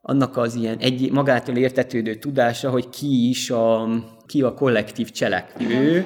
annak 0.01 0.37
az 0.37 0.55
ilyen 0.55 0.77
egy, 0.77 1.11
magától 1.11 1.55
értetődő 1.55 2.15
tudása, 2.15 2.69
hogy 2.69 2.89
ki 2.89 3.29
is 3.29 3.49
a, 3.49 3.87
ki 4.25 4.41
a 4.41 4.53
kollektív 4.53 5.11
cselekvő, 5.11 6.05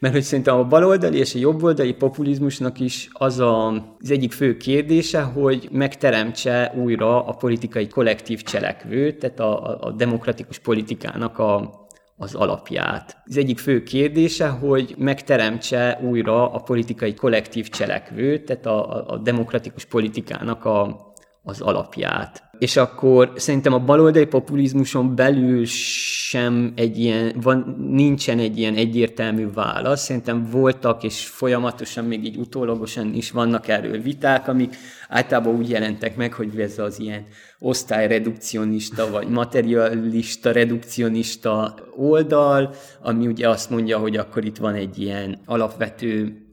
mert 0.00 0.14
hogy 0.14 0.22
szerintem 0.22 0.58
a 0.58 0.64
baloldali 0.64 1.18
és 1.18 1.34
a 1.34 1.38
jobboldali 1.38 1.92
populizmusnak 1.92 2.80
is 2.80 3.08
az 3.12 3.38
a, 3.38 3.68
az 4.00 4.10
egyik 4.10 4.32
fő 4.32 4.56
kérdése, 4.56 5.22
hogy 5.22 5.68
megteremtse 5.72 6.74
újra 6.76 7.24
a 7.26 7.32
politikai 7.32 7.86
kollektív 7.86 8.42
cselekvőt, 8.42 9.18
tehát 9.18 9.40
a, 9.40 9.78
a, 9.80 9.90
demokratikus 9.90 10.58
politikának 10.58 11.38
a, 11.38 11.70
az 12.16 12.34
alapját. 12.34 13.16
Az 13.24 13.36
egyik 13.36 13.58
fő 13.58 13.82
kérdése, 13.82 14.48
hogy 14.48 14.94
megteremtse 14.98 16.00
újra 16.02 16.52
a 16.52 16.58
politikai 16.58 17.14
kollektív 17.14 17.68
cselekvőt, 17.68 18.44
tehát 18.44 18.66
a, 18.66 19.06
a 19.08 19.18
demokratikus 19.18 19.84
politikának 19.84 20.64
a, 20.64 21.09
az 21.50 21.60
alapját. 21.60 22.42
És 22.58 22.76
akkor 22.76 23.32
szerintem 23.36 23.72
a 23.72 23.78
baloldali 23.78 24.26
populizmuson 24.26 25.14
belül 25.14 25.64
sem 25.64 26.72
egy 26.76 26.98
ilyen, 26.98 27.32
van, 27.42 27.76
nincsen 27.90 28.38
egy 28.38 28.58
ilyen 28.58 28.74
egyértelmű 28.74 29.52
válasz. 29.54 30.02
Szerintem 30.02 30.46
voltak, 30.50 31.02
és 31.02 31.26
folyamatosan 31.26 32.04
még 32.04 32.24
így 32.24 32.36
utólagosan 32.36 33.14
is 33.14 33.30
vannak 33.30 33.68
erről 33.68 34.02
viták, 34.02 34.48
amik 34.48 34.76
általában 35.08 35.54
úgy 35.54 35.70
jelentek 35.70 36.16
meg, 36.16 36.32
hogy 36.32 36.60
ez 36.60 36.78
az 36.78 37.00
ilyen 37.00 37.26
osztályredukcionista, 37.58 39.10
vagy 39.10 39.28
materialista, 39.28 40.52
redukcionista 40.52 41.74
oldal, 41.96 42.74
ami 43.02 43.26
ugye 43.26 43.48
azt 43.48 43.70
mondja, 43.70 43.98
hogy 43.98 44.16
akkor 44.16 44.44
itt 44.44 44.56
van 44.56 44.74
egy 44.74 44.98
ilyen 44.98 45.38
alapvető 45.44 46.44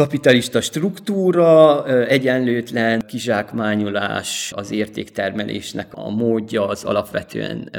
kapitalista 0.00 0.60
struktúra, 0.60 1.86
egyenlőtlen 2.06 3.00
kizsákmányolás, 3.06 4.52
az 4.56 4.70
értéktermelésnek 4.70 5.94
a 5.94 6.10
módja 6.10 6.66
az 6.66 6.84
alapvetően 6.84 7.70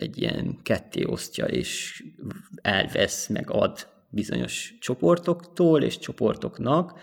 egy 0.00 0.20
ilyen 0.20 0.58
ketté 0.62 1.04
osztja 1.04 1.44
és 1.44 2.02
elvesz, 2.62 3.26
meg 3.26 3.50
ad 3.50 3.88
bizonyos 4.08 4.74
csoportoktól 4.80 5.82
és 5.82 5.98
csoportoknak. 5.98 7.00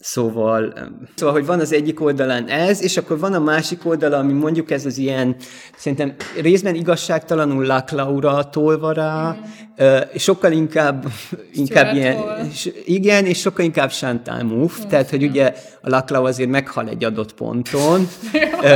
Szóval, 0.00 0.74
szóval, 1.14 1.34
hogy 1.34 1.46
van 1.46 1.60
az 1.60 1.72
egyik 1.72 2.00
oldalán 2.00 2.48
ez, 2.48 2.82
és 2.82 2.96
akkor 2.96 3.18
van 3.18 3.34
a 3.34 3.38
másik 3.38 3.86
oldala, 3.86 4.18
ami 4.18 4.32
mondjuk 4.32 4.70
ez 4.70 4.86
az 4.86 4.98
ilyen, 4.98 5.36
szerintem 5.76 6.14
részben 6.40 6.74
igazságtalanul 6.74 7.66
Laklaura 7.66 8.48
tolva 8.50 8.92
rá, 8.92 9.36
mm. 9.82 9.96
sokkal 10.16 10.52
inkább, 10.52 11.06
inkább 11.52 11.94
ilyen, 11.94 12.16
igen, 12.84 13.26
és 13.26 13.40
sokkal 13.40 13.64
inkább 13.64 13.90
Chantal 13.90 14.42
Mouffe, 14.42 14.84
mm. 14.84 14.88
tehát, 14.88 15.10
hogy 15.10 15.22
ugye 15.22 15.54
a 15.80 15.88
Laklau 15.88 16.24
azért 16.24 16.50
meghal 16.50 16.88
egy 16.88 17.04
adott 17.04 17.34
ponton. 17.34 18.08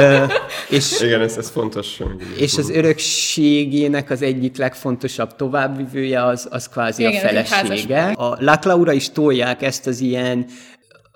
és, 0.70 1.00
igen, 1.00 1.20
ez, 1.20 1.36
ez 1.36 1.50
fontos. 1.50 2.00
És 2.38 2.58
az 2.58 2.70
örökségének 2.70 4.10
az 4.10 4.22
egyik 4.22 4.56
legfontosabb 4.56 5.36
továbbvivője 5.36 6.24
az, 6.24 6.48
az 6.50 6.68
kvázi 6.68 7.02
igen, 7.02 7.14
a 7.14 7.18
felesége. 7.18 8.02
A 8.02 8.36
Laklaura 8.38 8.92
is 8.92 9.10
tolják 9.10 9.62
ezt 9.62 9.86
az 9.86 10.00
ilyen 10.00 10.46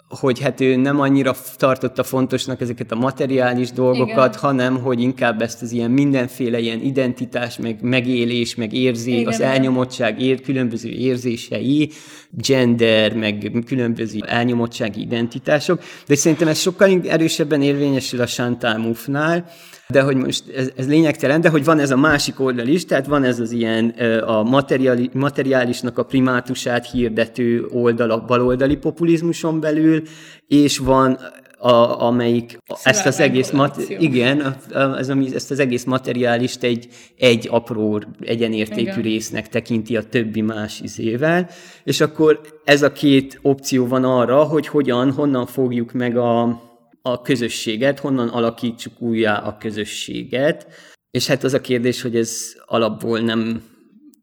hogy 0.09 0.41
hát 0.41 0.61
ő 0.61 0.77
nem 0.77 1.01
annyira 1.01 1.35
tartotta 1.57 2.03
fontosnak 2.03 2.61
ezeket 2.61 2.93
a 2.93 2.95
materiális 2.95 3.73
dolgokat, 3.73 4.35
Igen. 4.35 4.41
hanem 4.41 4.81
hogy 4.81 5.01
inkább 5.01 5.43
ezt 5.43 5.63
az 5.63 5.73
ilyen 5.73 5.91
mindenféle 5.91 6.59
ilyen 6.59 6.81
identitás, 6.81 7.59
meg 7.59 7.83
megélés, 7.83 8.55
meg 8.55 8.73
érzés, 8.73 9.15
Igen. 9.15 9.27
az 9.27 9.41
elnyomottság 9.41 10.21
ér, 10.21 10.41
különböző 10.41 10.89
érzései, 10.89 11.91
gender, 12.31 13.15
meg 13.15 13.63
különböző 13.67 14.19
elnyomottsági 14.27 15.01
identitások, 15.01 15.83
de 16.07 16.15
szerintem 16.15 16.49
ez 16.49 16.59
sokkal 16.59 17.01
erősebben 17.09 17.63
érvényesül 17.63 18.21
a 18.21 18.27
Chantal 18.27 18.77
Mouffe-nál, 18.77 19.51
de 19.95 20.03
hogy 20.03 20.17
most 20.17 20.45
ez, 20.57 20.71
ez 20.77 20.89
lényegtelen, 20.89 21.41
de 21.41 21.49
hogy 21.49 21.65
van 21.65 21.79
ez 21.79 21.91
a 21.91 21.97
másik 21.97 22.41
oldal 22.41 22.67
is, 22.67 22.85
tehát 22.85 23.07
van 23.07 23.25
ez 23.25 23.41
az 23.41 23.51
ilyen 23.51 23.89
a 24.27 24.43
materiali, 24.43 25.11
materiálisnak 25.13 25.99
a 25.99 26.03
primátusát 26.03 26.91
hirdető 26.91 27.67
oldal 27.73 28.11
a 28.11 28.25
baloldali 28.25 28.77
populizmuson 28.77 29.61
belül, 29.61 30.03
és 30.47 30.79
van 30.79 31.19
a, 31.59 32.03
amelyik 32.03 32.59
ezt 32.83 33.07
az 33.07 33.21
egész, 33.21 33.51
mat, 33.51 33.77
igen, 33.99 34.57
ez, 34.99 35.09
ami, 35.09 35.35
ezt 35.35 35.51
az 35.51 35.59
egész 35.59 35.85
materiálist 35.85 36.63
egy, 36.63 36.89
egy 37.17 37.49
apró 37.51 38.03
egyenértékű 38.21 38.81
igen. 38.81 39.03
résznek 39.03 39.49
tekinti 39.49 39.97
a 39.97 40.03
többi 40.03 40.41
más 40.41 40.81
izével, 40.81 41.49
és 41.85 42.01
akkor 42.01 42.41
ez 42.65 42.83
a 42.83 42.93
két 42.93 43.39
opció 43.43 43.87
van 43.87 44.05
arra, 44.05 44.43
hogy 44.43 44.67
hogyan, 44.67 45.13
honnan 45.13 45.47
fogjuk 45.47 45.93
meg 45.93 46.17
a, 46.17 46.63
a 47.09 47.21
közösséget, 47.23 47.99
honnan 47.99 48.29
alakítsuk 48.29 49.01
újjá 49.01 49.37
a 49.37 49.57
közösséget, 49.57 50.67
és 51.11 51.27
hát 51.27 51.45
az 51.45 51.55
a 51.55 51.61
kérdés, 51.61 52.03
hogy 52.03 52.17
ez 52.17 52.55
alapból 52.67 53.21
nem 53.21 53.63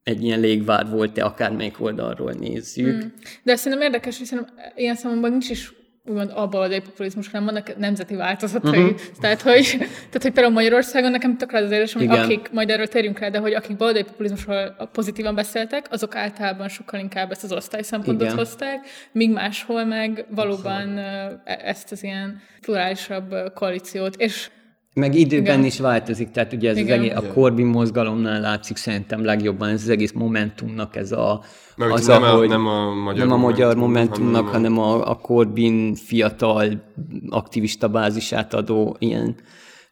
egy 0.03 0.23
ilyen 0.23 0.39
légvár 0.39 0.89
volt-e, 0.89 1.25
akármelyik 1.25 1.81
oldalról 1.81 2.31
nézzük. 2.31 3.03
Mm. 3.03 3.07
De 3.43 3.55
szerintem 3.55 3.87
érdekes, 3.87 4.17
hiszen 4.17 4.49
ilyen 4.75 4.95
számomban 4.95 5.31
nincs 5.31 5.49
is 5.49 5.73
úgymond 6.05 6.31
a 6.35 6.47
baloldali 6.47 6.81
populizmus, 6.81 7.29
hanem 7.29 7.45
vannak 7.45 7.77
nemzeti 7.77 8.15
változatai. 8.15 8.83
Uh-huh. 8.83 8.99
Tehát, 9.19 9.41
hogy, 9.41 9.77
tehát, 9.77 10.21
hogy 10.21 10.31
például 10.31 10.53
Magyarországon 10.53 11.11
nekem 11.11 11.37
tökre 11.37 11.57
az 11.57 11.71
érzés, 11.71 11.93
hogy 11.93 12.07
akik, 12.07 12.51
majd 12.51 12.69
erről 12.69 12.87
térjünk 12.87 13.19
rá, 13.19 13.29
de 13.29 13.39
hogy 13.39 13.53
akik 13.53 13.77
baloldali 13.77 14.05
populizmusról 14.05 14.89
pozitívan 14.91 15.35
beszéltek, 15.35 15.85
azok 15.89 16.15
általában 16.15 16.67
sokkal 16.67 16.99
inkább 16.99 17.31
ezt 17.31 17.43
az 17.43 17.51
osztály 17.51 17.81
szempontot 17.81 18.25
Igen. 18.25 18.37
hozták, 18.37 18.87
míg 19.11 19.31
máshol 19.31 19.85
meg 19.85 20.25
valóban 20.29 20.97
e- 20.97 21.41
ezt 21.43 21.91
az 21.91 22.03
ilyen 22.03 22.41
plurálisabb 22.61 23.35
koalíciót. 23.53 24.15
És 24.15 24.49
meg 24.93 25.15
időben 25.15 25.53
Igen. 25.53 25.65
is 25.65 25.79
változik, 25.79 26.31
tehát 26.31 26.53
ugye 26.53 26.69
ez 26.69 26.77
Igen. 26.77 26.99
az 26.99 27.05
egész, 27.05 27.15
a 27.15 27.33
Corbyn 27.33 27.65
mozgalomnál 27.65 28.41
látszik 28.41 28.77
szerintem 28.77 29.25
legjobban 29.25 29.69
ez 29.69 29.81
az 29.81 29.89
egész 29.89 30.11
Momentumnak 30.11 30.95
ez 30.95 31.11
a... 31.11 31.41
Mert 31.75 31.91
az, 31.91 32.07
nem, 32.07 32.23
ahogy, 32.23 32.45
a, 32.45 32.49
nem 32.49 32.67
a 32.67 32.93
magyar, 32.93 33.27
nem 33.27 33.31
a 33.31 33.37
magyar 33.37 33.75
Momentumnak, 33.75 34.47
hanem 34.47 34.79
a, 34.79 35.09
a 35.09 35.15
Corbyn 35.15 35.95
fiatal 35.95 36.83
aktivista 37.29 37.87
bázisát 37.87 38.53
adó 38.53 38.95
ilyen 38.99 39.35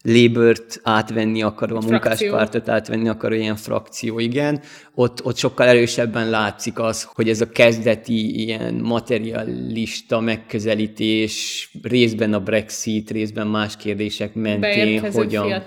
Labour-t 0.03 0.79
átvenni 0.83 1.41
akaró, 1.41 1.75
a 1.75 1.81
munkáspártot 1.89 2.69
átvenni 2.69 3.09
akaró 3.09 3.35
ilyen 3.35 3.55
frakció, 3.55 4.19
igen, 4.19 4.61
ott, 4.93 5.25
ott 5.25 5.37
sokkal 5.37 5.67
erősebben 5.67 6.29
látszik 6.29 6.79
az, 6.79 7.03
hogy 7.13 7.29
ez 7.29 7.41
a 7.41 7.49
kezdeti 7.49 8.39
ilyen 8.39 8.73
materialista 8.73 10.19
megközelítés 10.19 11.69
részben 11.81 12.33
a 12.33 12.39
Brexit, 12.39 13.09
részben 13.09 13.47
más 13.47 13.77
kérdések 13.77 14.33
mentén 14.33 15.11
hogyan, 15.11 15.63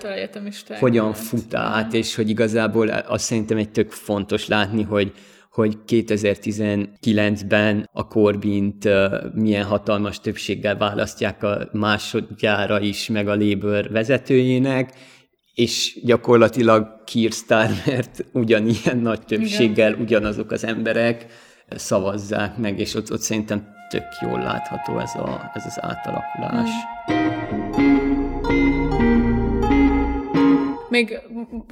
hogyan 0.79 1.13
fut 1.13 1.53
át, 1.53 1.93
és 1.93 2.15
hogy 2.15 2.29
igazából 2.29 2.87
azt 2.87 3.23
szerintem 3.23 3.57
egy 3.57 3.69
tök 3.69 3.91
fontos 3.91 4.47
látni, 4.47 4.83
hogy 4.83 5.11
hogy 5.53 5.77
2019-ben 5.87 7.89
a 7.91 8.07
Corbint 8.07 8.89
milyen 9.33 9.63
hatalmas 9.63 10.19
többséggel 10.19 10.77
választják 10.77 11.43
a 11.43 11.69
másodjára 11.71 12.79
is, 12.79 13.07
meg 13.07 13.27
a 13.27 13.35
Labour 13.35 13.91
vezetőjének, 13.91 14.93
és 15.53 15.99
gyakorlatilag 16.03 17.03
Keir 17.03 17.31
Starmert 17.31 18.25
ugyanilyen 18.31 18.97
nagy 18.97 19.21
többséggel 19.21 19.91
Igen. 19.91 20.01
ugyanazok 20.01 20.51
az 20.51 20.65
emberek 20.65 21.25
szavazzák 21.69 22.57
meg, 22.57 22.79
és 22.79 22.95
ott, 22.95 23.11
ott 23.11 23.21
szerintem 23.21 23.67
tök 23.89 24.07
jól 24.21 24.39
látható 24.39 24.99
ez, 24.99 25.15
a, 25.15 25.51
ez 25.53 25.63
az 25.65 25.77
átalakulás. 25.81 26.69
Mm. 27.11 27.82
Még 30.93 31.19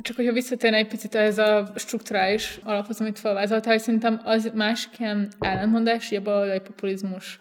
csak, 0.02 0.16
hogyha 0.16 0.32
visszatérne 0.32 0.78
egy 0.78 0.88
picit 0.88 1.16
ez 1.16 1.38
a 1.38 1.72
strukturális 1.76 2.60
alaphoz, 2.64 3.02
amit 3.02 3.20
felvázoltál, 3.20 3.74
hogy 3.74 3.82
szerintem 3.82 4.22
az 4.24 4.52
másik 4.54 5.00
ilyen 5.00 5.32
ellentmondás, 5.40 6.12
a 6.12 6.22
baloldali 6.22 6.60
populizmus 6.60 7.40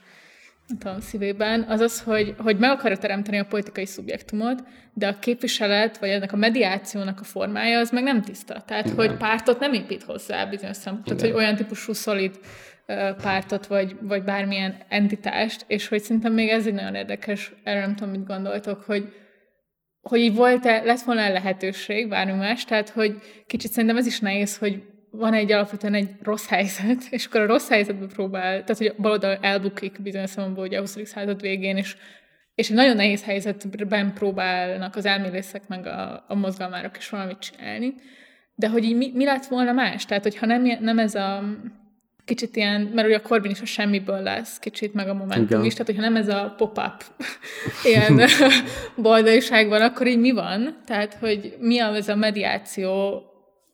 a 0.84 1.00
szívében, 1.00 1.62
az 1.62 1.80
az, 1.80 2.00
hogy, 2.00 2.34
hogy 2.38 2.58
meg 2.58 2.70
akarja 2.70 2.96
teremteni 2.96 3.38
a 3.38 3.44
politikai 3.44 3.86
szubjektumot, 3.86 4.62
de 4.94 5.08
a 5.08 5.18
képviselet, 5.18 5.98
vagy 5.98 6.08
ennek 6.08 6.32
a 6.32 6.36
mediációnak 6.36 7.20
a 7.20 7.24
formája, 7.24 7.78
az 7.78 7.90
meg 7.90 8.02
nem 8.02 8.22
tiszta. 8.22 8.62
Tehát, 8.66 8.84
Igen. 8.84 8.96
hogy 8.96 9.16
pártot 9.16 9.60
nem 9.60 9.72
épít 9.72 10.02
hozzá 10.02 10.44
bizonyos 10.44 10.76
szempontból. 10.76 11.16
Tehát, 11.16 11.32
hogy 11.32 11.42
olyan 11.42 11.56
típusú 11.56 11.92
szolid 11.92 12.38
pártot, 13.22 13.66
vagy, 13.66 13.96
vagy 14.00 14.22
bármilyen 14.22 14.76
entitást, 14.88 15.64
és 15.66 15.88
hogy 15.88 16.02
szerintem 16.02 16.32
még 16.32 16.48
ez 16.48 16.66
egy 16.66 16.74
nagyon 16.74 16.94
érdekes, 16.94 17.52
erről 17.62 17.80
nem 17.80 17.96
tudom, 17.96 18.12
mit 18.12 18.26
gondoltok, 18.26 18.82
hogy, 18.82 19.12
hogy 20.02 20.20
így 20.20 20.34
volt-e, 20.34 20.82
lett 20.82 21.00
volna 21.00 21.28
lehetőség, 21.28 22.08
bármi 22.08 22.32
más, 22.32 22.64
tehát 22.64 22.88
hogy 22.88 23.18
kicsit 23.46 23.70
szerintem 23.70 23.98
ez 23.98 24.06
is 24.06 24.20
nehéz, 24.20 24.58
hogy 24.58 24.82
van 25.10 25.34
egy 25.34 25.52
alapvetően 25.52 25.94
egy 25.94 26.08
rossz 26.22 26.48
helyzet, 26.48 27.02
és 27.10 27.26
akkor 27.26 27.40
a 27.40 27.46
rossz 27.46 27.68
helyzetbe 27.68 28.06
próbál, 28.06 28.50
tehát 28.50 28.78
hogy 28.78 28.86
a 28.86 29.02
baloldal 29.02 29.38
elbukik 29.40 30.02
bizonyos 30.02 30.30
szempontból 30.30 30.66
ugye 30.66 30.76
a 30.76 30.80
20. 30.80 30.98
század 31.04 31.40
végén, 31.40 31.76
és, 31.76 31.96
és 32.54 32.68
egy 32.68 32.76
nagyon 32.76 32.96
nehéz 32.96 33.24
helyzetben 33.24 34.14
próbálnak 34.14 34.96
az 34.96 35.06
elmélészek 35.06 35.68
meg 35.68 35.86
a, 35.86 36.24
a 36.28 36.34
mozgalmárok 36.34 36.96
is 36.96 37.08
valamit 37.08 37.38
csinálni, 37.38 37.94
de 38.54 38.68
hogy 38.68 38.84
így 38.84 38.96
mi, 38.96 39.10
mi 39.14 39.24
lett 39.24 39.46
volna 39.46 39.72
más? 39.72 40.04
Tehát, 40.04 40.22
hogyha 40.22 40.46
nem, 40.46 40.62
nem 40.80 40.98
ez 40.98 41.14
a 41.14 41.42
kicsit 42.24 42.56
ilyen, 42.56 42.80
mert 42.80 43.06
ugye 43.06 43.16
a 43.16 43.22
Corbyn 43.22 43.50
is 43.50 43.60
a 43.60 43.64
semmiből 43.64 44.22
lesz, 44.22 44.58
kicsit 44.58 44.94
meg 44.94 45.08
a 45.08 45.14
Momentum 45.14 45.44
Igen. 45.44 45.64
is, 45.64 45.72
tehát 45.72 45.86
hogyha 45.86 46.02
nem 46.02 46.16
ez 46.16 46.28
a 46.28 46.54
pop-up 46.56 47.04
ilyen 47.90 48.20
boldogságban, 48.96 49.82
akkor 49.82 50.06
így 50.06 50.18
mi 50.18 50.30
van? 50.32 50.76
Tehát, 50.86 51.14
hogy 51.14 51.56
mi 51.60 51.78
az 51.78 52.08
a 52.08 52.16
mediáció, 52.16 53.22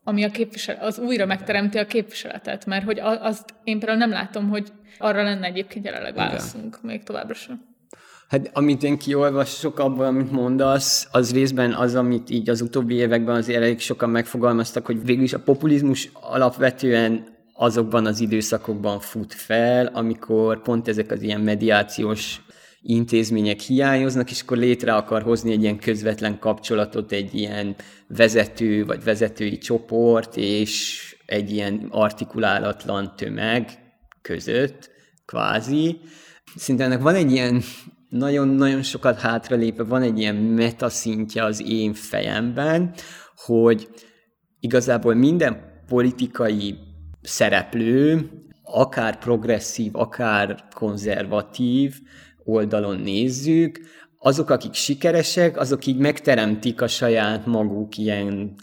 ami 0.04 0.24
a 0.24 0.30
képvisel, 0.30 0.76
az 0.80 0.98
újra 0.98 1.26
megteremti 1.26 1.78
a 1.78 1.86
képviseletet, 1.86 2.66
mert 2.66 2.84
hogy 2.84 3.00
azt 3.00 3.54
én 3.64 3.78
például 3.78 3.98
nem 3.98 4.10
látom, 4.10 4.48
hogy 4.48 4.72
arra 4.98 5.22
lenne 5.22 5.46
egyébként 5.46 5.84
jelenleg 5.84 6.14
válaszunk 6.14 6.82
még 6.82 7.02
továbbra 7.02 7.34
sem. 7.34 7.74
Hát 8.28 8.50
amit 8.52 8.82
én 8.82 8.98
kiolvasok 8.98 9.78
abban, 9.78 10.06
amit 10.06 10.32
mondasz, 10.32 11.08
az 11.12 11.32
részben 11.32 11.72
az, 11.72 11.94
amit 11.94 12.30
így 12.30 12.48
az 12.48 12.60
utóbbi 12.60 12.94
években 12.94 13.36
azért 13.36 13.62
elég 13.62 13.80
sokan 13.80 14.10
megfogalmaztak, 14.10 14.86
hogy 14.86 15.04
végül 15.04 15.22
is 15.22 15.32
a 15.32 15.38
populizmus 15.38 16.10
alapvetően 16.12 17.35
azokban 17.56 18.06
az 18.06 18.20
időszakokban 18.20 19.00
fut 19.00 19.34
fel, 19.34 19.86
amikor 19.86 20.62
pont 20.62 20.88
ezek 20.88 21.10
az 21.10 21.22
ilyen 21.22 21.40
mediációs 21.40 22.40
intézmények 22.80 23.60
hiányoznak, 23.60 24.30
és 24.30 24.40
akkor 24.40 24.56
létre 24.56 24.94
akar 24.94 25.22
hozni 25.22 25.52
egy 25.52 25.62
ilyen 25.62 25.78
közvetlen 25.78 26.38
kapcsolatot 26.38 27.12
egy 27.12 27.34
ilyen 27.34 27.76
vezető 28.08 28.84
vagy 28.84 29.04
vezetői 29.04 29.58
csoport, 29.58 30.36
és 30.36 31.00
egy 31.26 31.50
ilyen 31.50 31.86
artikulálatlan 31.90 33.12
tömeg 33.16 33.70
között, 34.22 34.90
kvázi. 35.24 36.00
Szinte 36.56 36.84
ennek 36.84 37.02
van 37.02 37.14
egy 37.14 37.32
ilyen 37.32 37.62
nagyon-nagyon 38.08 38.82
sokat 38.82 39.20
hátralépve, 39.20 39.82
van 39.84 40.02
egy 40.02 40.18
ilyen 40.18 40.34
metaszintje 40.36 41.44
az 41.44 41.62
én 41.68 41.94
fejemben, 41.94 42.94
hogy 43.34 43.88
igazából 44.60 45.14
minden 45.14 45.82
politikai 45.86 46.78
szereplő, 47.26 48.30
akár 48.62 49.18
progresszív, 49.18 49.96
akár 49.96 50.64
konzervatív 50.74 51.94
oldalon 52.44 53.00
nézzük, 53.00 53.80
azok, 54.18 54.50
akik 54.50 54.72
sikeresek, 54.72 55.58
azok 55.58 55.86
így 55.86 55.96
megteremtik 55.96 56.80
a 56.80 56.86
saját 56.86 57.46
maguk 57.46 57.98
ilyen 57.98 58.54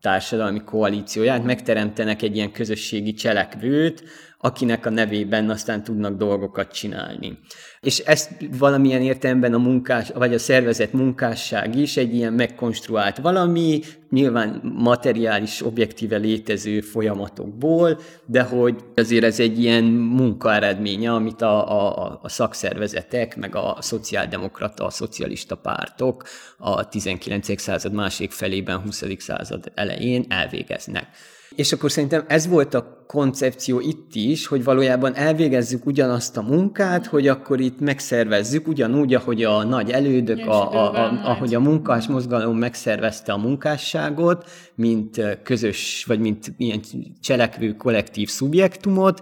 társadalmi 0.00 0.64
koalícióját, 0.64 1.44
megteremtenek 1.44 2.22
egy 2.22 2.36
ilyen 2.36 2.52
közösségi 2.52 3.12
cselekvőt, 3.12 4.02
akinek 4.42 4.86
a 4.86 4.90
nevében 4.90 5.50
aztán 5.50 5.82
tudnak 5.82 6.16
dolgokat 6.16 6.72
csinálni. 6.72 7.38
És 7.80 7.98
ezt 7.98 8.30
valamilyen 8.58 9.02
értelemben 9.02 9.54
a 9.54 9.58
munkás, 9.58 10.10
vagy 10.14 10.34
a 10.34 10.38
szervezet 10.38 10.92
munkásság 10.92 11.76
is 11.76 11.96
egy 11.96 12.14
ilyen 12.14 12.32
megkonstruált 12.32 13.18
valami, 13.18 13.80
nyilván 14.10 14.60
materiális, 14.76 15.62
objektíve 15.62 16.16
létező 16.16 16.80
folyamatokból, 16.80 18.00
de 18.26 18.42
hogy 18.42 18.76
azért 18.96 19.24
ez 19.24 19.40
egy 19.40 19.58
ilyen 19.58 19.84
munkaeredménye, 19.84 21.12
amit 21.12 21.42
a, 21.42 21.86
a, 21.86 22.18
a 22.22 22.28
szakszervezetek, 22.28 23.36
meg 23.36 23.54
a 23.54 23.76
szociáldemokrata, 23.80 24.84
a 24.84 24.90
szocialista 24.90 25.56
pártok 25.56 26.24
a 26.58 26.88
19. 26.88 27.60
század 27.60 27.92
másik 27.92 28.30
felében, 28.30 28.80
20. 28.80 29.02
század 29.18 29.72
elején 29.74 30.24
elvégeznek. 30.28 31.06
És 31.54 31.72
akkor 31.72 31.90
szerintem 31.90 32.24
ez 32.28 32.46
volt 32.46 32.74
a 32.74 33.04
koncepció 33.06 33.80
itt 33.80 34.14
is, 34.14 34.46
hogy 34.46 34.64
valójában 34.64 35.14
elvégezzük 35.14 35.86
ugyanazt 35.86 36.36
a 36.36 36.42
munkát, 36.42 37.06
hogy 37.06 37.28
akkor 37.28 37.60
itt 37.60 37.80
megszervezzük 37.80 38.68
ugyanúgy, 38.68 39.14
ahogy 39.14 39.44
a 39.44 39.64
nagy 39.64 39.90
elődök, 39.90 40.46
a, 40.46 40.72
a, 40.72 40.94
a, 40.94 41.20
ahogy 41.24 41.54
a 41.54 41.60
munkás 41.60 42.06
mozgalom 42.06 42.58
megszervezte 42.58 43.32
a 43.32 43.36
munkásságot, 43.36 44.50
mint 44.74 45.20
közös, 45.42 46.04
vagy 46.06 46.20
mint 46.20 46.52
ilyen 46.56 46.80
cselekvő 47.20 47.72
kollektív 47.72 48.28
szubjektumot, 48.28 49.20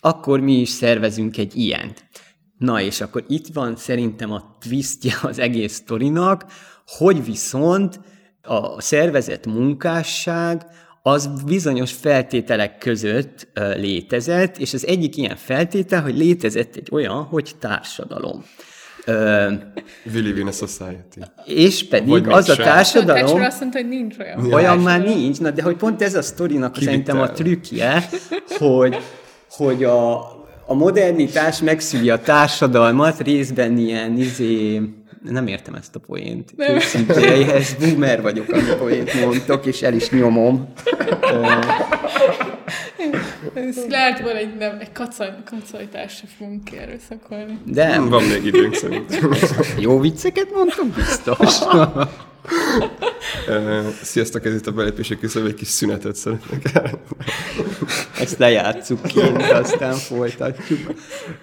akkor 0.00 0.40
mi 0.40 0.52
is 0.52 0.68
szervezünk 0.68 1.36
egy 1.36 1.56
ilyent. 1.56 2.04
Na 2.58 2.80
és 2.80 3.00
akkor 3.00 3.24
itt 3.28 3.46
van 3.52 3.76
szerintem 3.76 4.32
a 4.32 4.56
twistje 4.60 5.14
az 5.22 5.38
egész 5.38 5.72
sztorinak, 5.72 6.44
hogy 6.86 7.24
viszont 7.24 8.00
a 8.42 8.80
szervezet 8.80 9.46
munkásság 9.46 10.66
az 11.02 11.30
bizonyos 11.46 11.92
feltételek 11.92 12.78
között 12.78 13.48
létezett, 13.76 14.58
és 14.58 14.74
az 14.74 14.86
egyik 14.86 15.16
ilyen 15.16 15.36
feltétel, 15.36 16.02
hogy 16.02 16.16
létezett 16.18 16.76
egy 16.76 16.88
olyan, 16.90 17.22
hogy 17.22 17.50
társadalom. 17.58 18.44
We 19.06 20.20
live 20.20 20.40
in 20.40 20.46
a 20.46 20.52
society. 20.52 21.18
És 21.44 21.88
pedig 21.88 22.08
Vagy 22.08 22.26
az 22.28 22.48
a 22.48 22.56
társadalom... 22.56 23.40
azt 23.42 23.60
mondta, 23.60 23.78
hogy 23.78 23.88
nincs 23.88 24.18
olyan. 24.18 24.52
Olyan 24.52 24.78
már 24.78 25.02
nincs, 25.02 25.40
na 25.40 25.50
de 25.50 25.62
hogy 25.62 25.76
pont 25.76 26.02
ez 26.02 26.14
a 26.14 26.22
sztorinak 26.22 26.72
Kivitel. 26.72 26.92
szerintem 26.92 27.20
a 27.20 27.30
trükkje, 27.30 28.08
hogy, 28.58 28.96
hogy 29.50 29.84
a, 29.84 30.16
a 30.66 30.74
modernitás 30.74 31.60
megszüli 31.60 32.10
a 32.10 32.20
társadalmat 32.20 33.20
részben 33.20 33.78
ilyen 33.78 34.16
izé, 34.18 34.80
nem 35.22 35.46
értem 35.46 35.74
ezt 35.74 35.94
a 35.94 35.98
poént. 35.98 36.54
Ez 36.56 37.74
boomer 37.74 38.22
vagyok, 38.22 38.48
amit 38.48 38.74
poént 38.74 39.20
mondtok, 39.24 39.66
és 39.66 39.82
el 39.82 39.94
is 39.94 40.10
nyomom. 40.10 40.72
Ez 43.54 43.76
lehet 43.88 44.20
volna 44.20 44.38
egy, 44.38 44.56
nem, 44.56 44.76
egy 44.80 44.92
kacaj, 44.92 45.34
kacajtásra 45.44 46.26
fogunk 46.38 46.64
kierőszakolni. 46.64 47.58
De 47.64 48.00
van 48.00 48.22
még 48.22 48.44
időnk 48.44 48.74
szerintem. 48.74 49.32
Jó 49.78 50.00
vicceket 50.00 50.54
mondtam, 50.54 50.92
biztos. 50.96 51.48
Sziasztok, 54.02 54.44
ez 54.44 54.54
itt 54.54 54.66
a 54.66 54.72
belépési 54.72 55.18
küszöb, 55.18 55.46
egy 55.46 55.54
kis 55.54 55.68
szünetet 55.68 56.14
szeretnék 56.14 56.62
Ezt 58.20 58.38
lejátszuk 58.38 59.02
kint, 59.02 59.42
aztán 59.42 59.94
folytatjuk. 59.94 60.92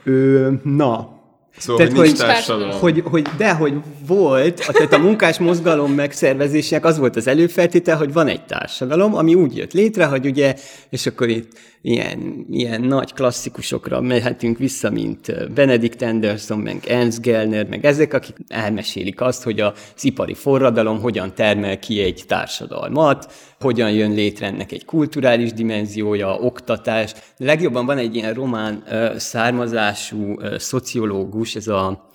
Ö, 0.04 0.52
na, 0.64 1.15
Szóval, 1.58 1.86
tehát, 1.86 1.98
hogy, 1.98 2.08
nincs 2.08 2.20
társadalom. 2.20 2.80
Hogy, 2.80 3.04
hogy, 3.06 3.28
de, 3.38 3.54
hogy 3.54 3.74
volt, 4.08 4.72
tehát 4.72 4.94
a 4.94 4.98
munkás 4.98 5.38
mozgalom 5.38 5.92
megszervezésének 5.92 6.86
az 6.86 6.98
volt 6.98 7.16
az 7.16 7.28
előfeltétel, 7.28 7.98
hogy 7.98 8.14
van 8.14 8.28
egy 8.28 8.46
társadalom, 8.46 9.16
ami 9.16 9.36
úgy 9.36 9.56
jött 9.58 9.74
létre, 9.74 10.06
hogy 10.06 10.26
ugye, 10.26 10.56
és 10.90 11.06
akkor 11.06 11.30
itt 11.30 11.52
ilyen, 11.82 12.46
ilyen 12.50 12.82
nagy 12.82 13.14
klasszikusokra 13.14 14.02
mehetünk 14.02 14.58
vissza, 14.58 14.90
mint 14.90 15.54
Benedict 15.54 16.02
Anderson, 16.02 16.60
meg 16.60 16.86
Ernst 16.88 17.22
Gellner, 17.22 17.68
meg 17.68 17.86
ezek, 17.86 18.14
akik 18.14 18.36
elmesélik 18.48 19.22
azt, 19.22 19.44
hogy 19.44 19.60
az 19.60 19.74
ipari 20.02 20.34
forradalom 20.34 21.00
hogyan 21.02 21.34
termel 21.36 21.80
ki 21.80 22.02
egy 22.02 22.24
társadalmat, 22.28 23.34
hogyan 23.66 23.92
jön 23.92 24.12
létre 24.12 24.46
ennek 24.46 24.72
egy 24.72 24.86
kulturális 24.86 25.54
dimenziója, 25.54 26.34
oktatás. 26.34 27.14
Legjobban 27.38 27.86
van 27.86 27.98
egy 27.98 28.16
ilyen 28.16 28.34
román 28.34 28.84
származású 29.18 30.40
szociológus, 30.58 31.56
ez 31.56 31.68
a 31.68 32.10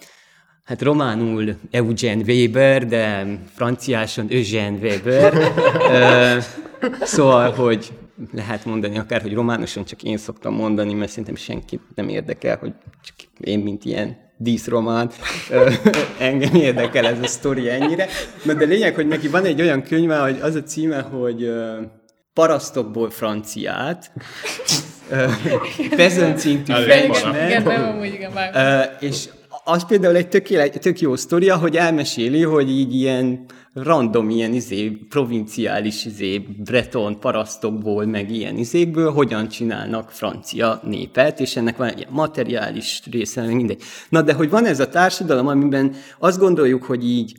hát 0.64 0.82
románul 0.82 1.57
Eugen 1.70 2.22
Weber, 2.26 2.86
de 2.86 3.26
franciáson 3.55 4.26
Eugène 4.30 4.78
Weber. 4.82 5.34
szóval, 7.01 7.51
hogy 7.51 7.92
lehet 8.32 8.64
mondani 8.64 8.98
akár, 8.98 9.22
hogy 9.22 9.34
románosan 9.34 9.84
csak 9.84 10.03
én 10.03 10.16
szoktam 10.16 10.55
mondani, 10.55 10.94
mert 10.94 11.11
szerintem 11.11 11.36
senki 11.36 11.80
nem 11.94 12.09
érdekel, 12.09 12.57
hogy 12.57 12.72
csak 13.03 13.16
én, 13.40 13.59
mint 13.59 13.84
ilyen 13.84 14.16
díszromán, 14.43 15.11
engem 16.18 16.55
érdekel 16.55 17.07
ez 17.07 17.18
a 17.22 17.26
sztori 17.26 17.68
ennyire. 17.68 18.07
Na 18.43 18.55
de 18.55 18.64
lényeg, 18.64 18.95
hogy 18.95 19.07
neki 19.07 19.28
van 19.28 19.45
egy 19.45 19.61
olyan 19.61 19.82
könyve, 19.82 20.18
hogy 20.18 20.38
az 20.43 20.55
a 20.55 20.62
címe, 20.62 21.01
hogy 21.01 21.51
Parasztokból 22.32 23.11
franciát, 23.11 24.12
pezencintű 25.97 26.72
frenchman, 26.72 27.34
és 29.01 29.28
az 29.64 29.86
például 29.86 30.16
egy 30.16 30.28
tök, 30.28 30.47
tök 30.78 31.01
jó 31.01 31.16
sztoria, 31.16 31.57
hogy 31.57 31.76
elmeséli, 31.76 32.43
hogy 32.43 32.70
így 32.70 32.95
ilyen 32.95 33.45
random 33.72 34.30
ilyen 34.30 34.52
izé, 34.52 34.88
provinciális 34.88 36.04
izé, 36.04 36.38
breton 36.38 37.20
parasztokból, 37.20 38.04
meg 38.06 38.30
ilyen 38.30 38.56
izékből 38.56 39.12
hogyan 39.12 39.48
csinálnak 39.48 40.10
francia 40.10 40.80
népet, 40.84 41.40
és 41.40 41.56
ennek 41.56 41.76
van 41.76 41.88
egy 41.88 42.06
materiális 42.10 43.02
része, 43.10 43.42
mindegy. 43.42 43.82
Na 44.08 44.22
de 44.22 44.32
hogy 44.32 44.50
van 44.50 44.64
ez 44.66 44.80
a 44.80 44.88
társadalom, 44.88 45.46
amiben 45.46 45.94
azt 46.18 46.38
gondoljuk, 46.38 46.82
hogy 46.82 47.04
így 47.08 47.32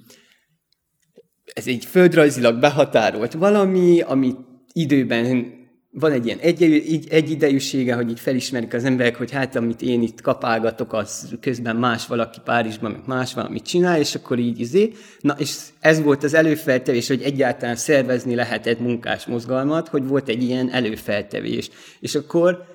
ez 1.53 1.67
egy 1.67 1.85
földrajzilag 1.85 2.59
behatárolt 2.59 3.33
valami, 3.33 4.01
ami 4.01 4.35
időben 4.73 5.59
van 5.93 6.11
egy 6.11 6.25
ilyen 6.25 6.37
egy, 6.37 6.63
egy, 6.63 7.07
egyidejűsége, 7.09 7.95
hogy 7.95 8.09
így 8.09 8.19
felismerik 8.19 8.73
az 8.73 8.83
emberek, 8.83 9.15
hogy 9.15 9.31
hát 9.31 9.55
amit 9.55 9.81
én 9.81 10.01
itt 10.01 10.21
kapálgatok, 10.21 10.93
az 10.93 11.29
közben 11.41 11.75
más 11.75 12.07
valaki 12.07 12.39
Párizsban, 12.43 12.91
meg 12.91 13.01
más 13.05 13.33
valamit 13.33 13.63
csinál, 13.63 13.99
és 13.99 14.15
akkor 14.15 14.39
így 14.39 14.59
izé. 14.59 14.91
Na, 15.19 15.35
és 15.37 15.57
ez 15.79 16.01
volt 16.01 16.23
az 16.23 16.33
előfeltevés, 16.33 17.07
hogy 17.07 17.21
egyáltalán 17.21 17.75
szervezni 17.75 18.35
lehetett 18.35 18.79
munkás 18.79 19.25
mozgalmat, 19.25 19.87
hogy 19.87 20.07
volt 20.07 20.29
egy 20.29 20.43
ilyen 20.43 20.69
előfeltevés. 20.69 21.69
És 21.99 22.15
akkor 22.15 22.70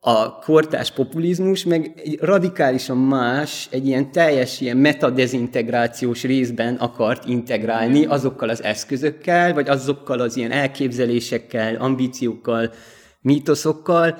a 0.00 0.38
kortás 0.38 0.92
populizmus 0.92 1.64
meg 1.64 1.92
egy 1.96 2.18
radikálisan 2.20 2.96
más, 2.96 3.68
egy 3.70 3.86
ilyen 3.86 4.12
teljes 4.12 4.60
ilyen 4.60 4.76
metadezintegrációs 4.76 6.22
részben 6.22 6.74
akart 6.74 7.28
integrálni 7.28 8.04
azokkal 8.04 8.48
az 8.48 8.62
eszközökkel, 8.62 9.54
vagy 9.54 9.68
azokkal 9.68 10.20
az 10.20 10.36
ilyen 10.36 10.50
elképzelésekkel, 10.50 11.74
ambíciókkal, 11.74 12.72
mítoszokkal, 13.20 14.18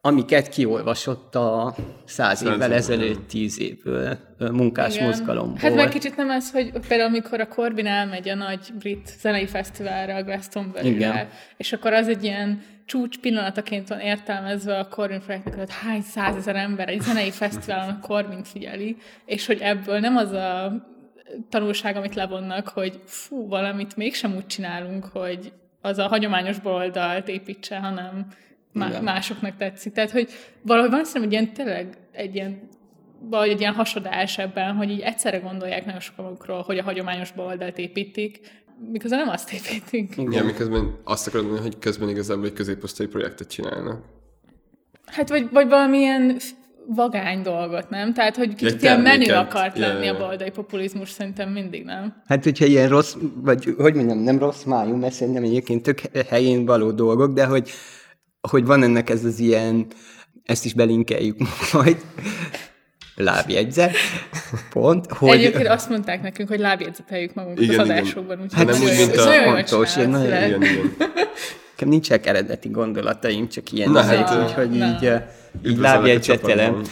amiket 0.00 0.48
kiolvasott 0.48 1.34
a 1.34 1.74
száz 2.04 2.42
évvel 2.42 2.72
ezelőtt, 2.72 3.28
tíz 3.28 3.60
évből 3.60 4.18
munkás 4.38 4.94
Igen. 4.94 5.06
mozgalomból. 5.06 5.58
Hát 5.58 5.74
meg 5.74 5.88
kicsit 5.88 6.16
nem 6.16 6.28
az, 6.28 6.52
hogy 6.52 6.70
például 6.88 7.08
amikor 7.08 7.40
a 7.40 7.48
Corbyn 7.48 7.86
elmegy 7.86 8.28
a 8.28 8.34
nagy 8.34 8.72
brit 8.78 9.14
zenei 9.20 9.46
fesztiválra 9.46 10.14
a 10.14 10.22
Glastonbury-re, 10.22 11.28
és 11.56 11.72
akkor 11.72 11.92
az 11.92 12.08
egy 12.08 12.24
ilyen 12.24 12.62
csúcs 12.84 13.18
pillanataként 13.18 13.88
van 13.88 14.00
értelmezve 14.00 14.78
a 14.78 14.88
Corbyn 14.88 15.20
projektnek, 15.20 15.54
hogy 15.54 15.72
hány 15.84 16.02
százezer 16.02 16.56
ember 16.56 16.88
egy 16.88 17.00
zenei 17.00 17.30
fesztiválon 17.30 17.94
a 17.94 18.06
Corbyn 18.06 18.44
figyeli, 18.44 18.96
és 19.24 19.46
hogy 19.46 19.58
ebből 19.60 19.98
nem 19.98 20.16
az 20.16 20.32
a 20.32 20.72
tanulság, 21.48 21.96
amit 21.96 22.14
levonnak, 22.14 22.68
hogy 22.68 23.00
fú, 23.04 23.48
valamit 23.48 23.96
mégsem 23.96 24.34
úgy 24.36 24.46
csinálunk, 24.46 25.04
hogy 25.04 25.52
az 25.80 25.98
a 25.98 26.08
hagyományos 26.08 26.58
baloldalt 26.58 27.28
építse, 27.28 27.78
hanem 27.78 28.26
má- 28.72 29.02
másoknak 29.02 29.56
tetszik. 29.56 29.92
Tehát, 29.92 30.10
hogy 30.10 30.28
valahogy 30.62 30.90
van 30.90 31.04
szerintem 31.04 31.22
egy 31.22 31.32
ilyen 31.32 31.52
tényleg 31.52 31.98
egy 32.12 32.34
ilyen 32.34 32.68
vagy 33.22 33.48
egy 33.48 33.60
ilyen 33.60 33.72
hasonlás 33.72 34.38
ebben, 34.38 34.74
hogy 34.74 34.90
így 34.90 35.00
egyszerre 35.00 35.38
gondolják 35.38 35.84
nagyon 35.84 36.00
sokakról, 36.00 36.62
hogy 36.62 36.78
a 36.78 36.82
hagyományos 36.82 37.32
baloldalt 37.32 37.78
építik, 37.78 38.40
miközben 38.92 39.18
nem 39.18 39.28
azt 39.28 39.52
építik. 39.52 40.16
Igen, 40.16 40.44
miközben 40.44 40.96
azt 41.04 41.26
akarod 41.26 41.46
mondani, 41.46 41.68
hogy 41.68 41.78
közben 41.78 42.08
igazából 42.08 42.46
egy 42.46 42.52
középosztai 42.52 43.06
projektet 43.06 43.48
csinálnak. 43.48 44.04
Hát 45.06 45.28
vagy, 45.28 45.48
vagy 45.52 45.68
valamilyen 45.68 46.36
vagány 46.86 47.42
dolgot, 47.42 47.90
nem? 47.90 48.14
Tehát, 48.14 48.36
hogy 48.36 48.54
kicsit 48.54 48.82
ilyen 48.82 49.00
menü 49.00 49.32
akart 49.32 49.78
lenni 49.78 50.04
yeah. 50.04 50.16
a 50.16 50.18
baldai 50.18 50.50
populizmus, 50.50 51.10
szerintem 51.10 51.48
mindig 51.48 51.84
nem. 51.84 52.22
Hát, 52.26 52.44
hogyha 52.44 52.64
ilyen 52.64 52.88
rossz, 52.88 53.16
vagy 53.34 53.74
hogy 53.78 53.94
mondjam, 53.94 54.18
nem 54.18 54.38
rossz 54.38 54.64
májú, 54.64 54.96
mert 54.96 55.14
szerintem 55.14 55.42
egyébként 55.42 55.82
tök 55.82 56.00
helyén 56.28 56.64
való 56.64 56.90
dolgok, 56.90 57.32
de 57.32 57.44
hogy, 57.44 57.70
hogy 58.40 58.64
van 58.64 58.82
ennek 58.82 59.10
ez 59.10 59.24
az 59.24 59.38
ilyen, 59.38 59.86
ezt 60.44 60.64
is 60.64 60.74
belinkeljük 60.74 61.38
majd, 61.72 61.96
lábjegyzet, 63.14 63.94
pont. 64.70 65.12
Hogy... 65.12 65.30
Egyébként 65.30 65.68
azt 65.68 65.88
mondták 65.88 66.22
nekünk, 66.22 66.48
hogy 66.48 66.58
lábjegyzeteljük 66.58 67.34
magunkat 67.34 67.62
igen, 67.62 67.80
az 67.80 67.88
adásokban, 67.88 68.40
úgyhogy 68.42 68.52
hát 68.52 68.66
nem 68.66 68.82
úgy, 68.82 68.96
mint 68.96 69.16
a... 69.16 69.30
Fontos, 69.30 69.96
én 69.96 70.08
nagyon, 70.08 70.26
igen, 70.26 70.62
igen. 70.62 70.94
Nekem 71.70 71.88
nincsenek 71.88 72.26
eredeti 72.26 72.68
gondolataim, 72.68 73.48
csak 73.48 73.72
ilyen, 73.72 73.90
Na, 73.90 74.02
hát, 74.02 74.42
úgyhogy 74.42 74.76
így 74.76 74.82
így 75.02 75.22
lábjegyzetelem. 75.62 76.82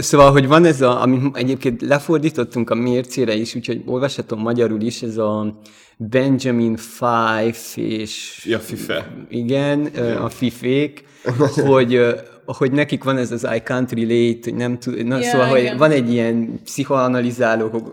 Szóval, 0.00 0.30
hogy 0.30 0.46
van 0.46 0.64
ez 0.64 0.80
a, 0.80 1.02
amit 1.02 1.36
egyébként 1.36 1.82
lefordítottunk 1.82 2.70
a 2.70 2.74
mércére 2.74 3.34
is, 3.34 3.54
úgyhogy 3.54 3.82
olvashatom 3.86 4.40
magyarul 4.40 4.80
is, 4.80 5.02
ez 5.02 5.16
a 5.16 5.60
Benjamin 5.96 6.76
Fife 6.76 7.80
és... 7.80 8.44
Ja, 8.48 8.58
Fife. 8.58 9.26
Igen, 9.28 9.86
a 10.22 10.28
fifék, 10.28 11.04
hogy 11.66 12.00
hogy 12.46 12.72
nekik 12.72 13.04
van 13.04 13.16
ez 13.16 13.32
az 13.32 13.42
I 13.42 13.62
can't 13.64 13.90
relate, 13.90 14.38
hogy 14.42 14.54
nem 14.54 14.78
tud, 14.78 15.06
na, 15.06 15.18
yeah, 15.18 15.30
szóval, 15.30 15.56
igen. 15.56 15.68
hogy 15.68 15.78
van 15.78 15.90
egy 15.90 16.12
ilyen 16.12 16.60
pszichoanalizáló 16.64 17.92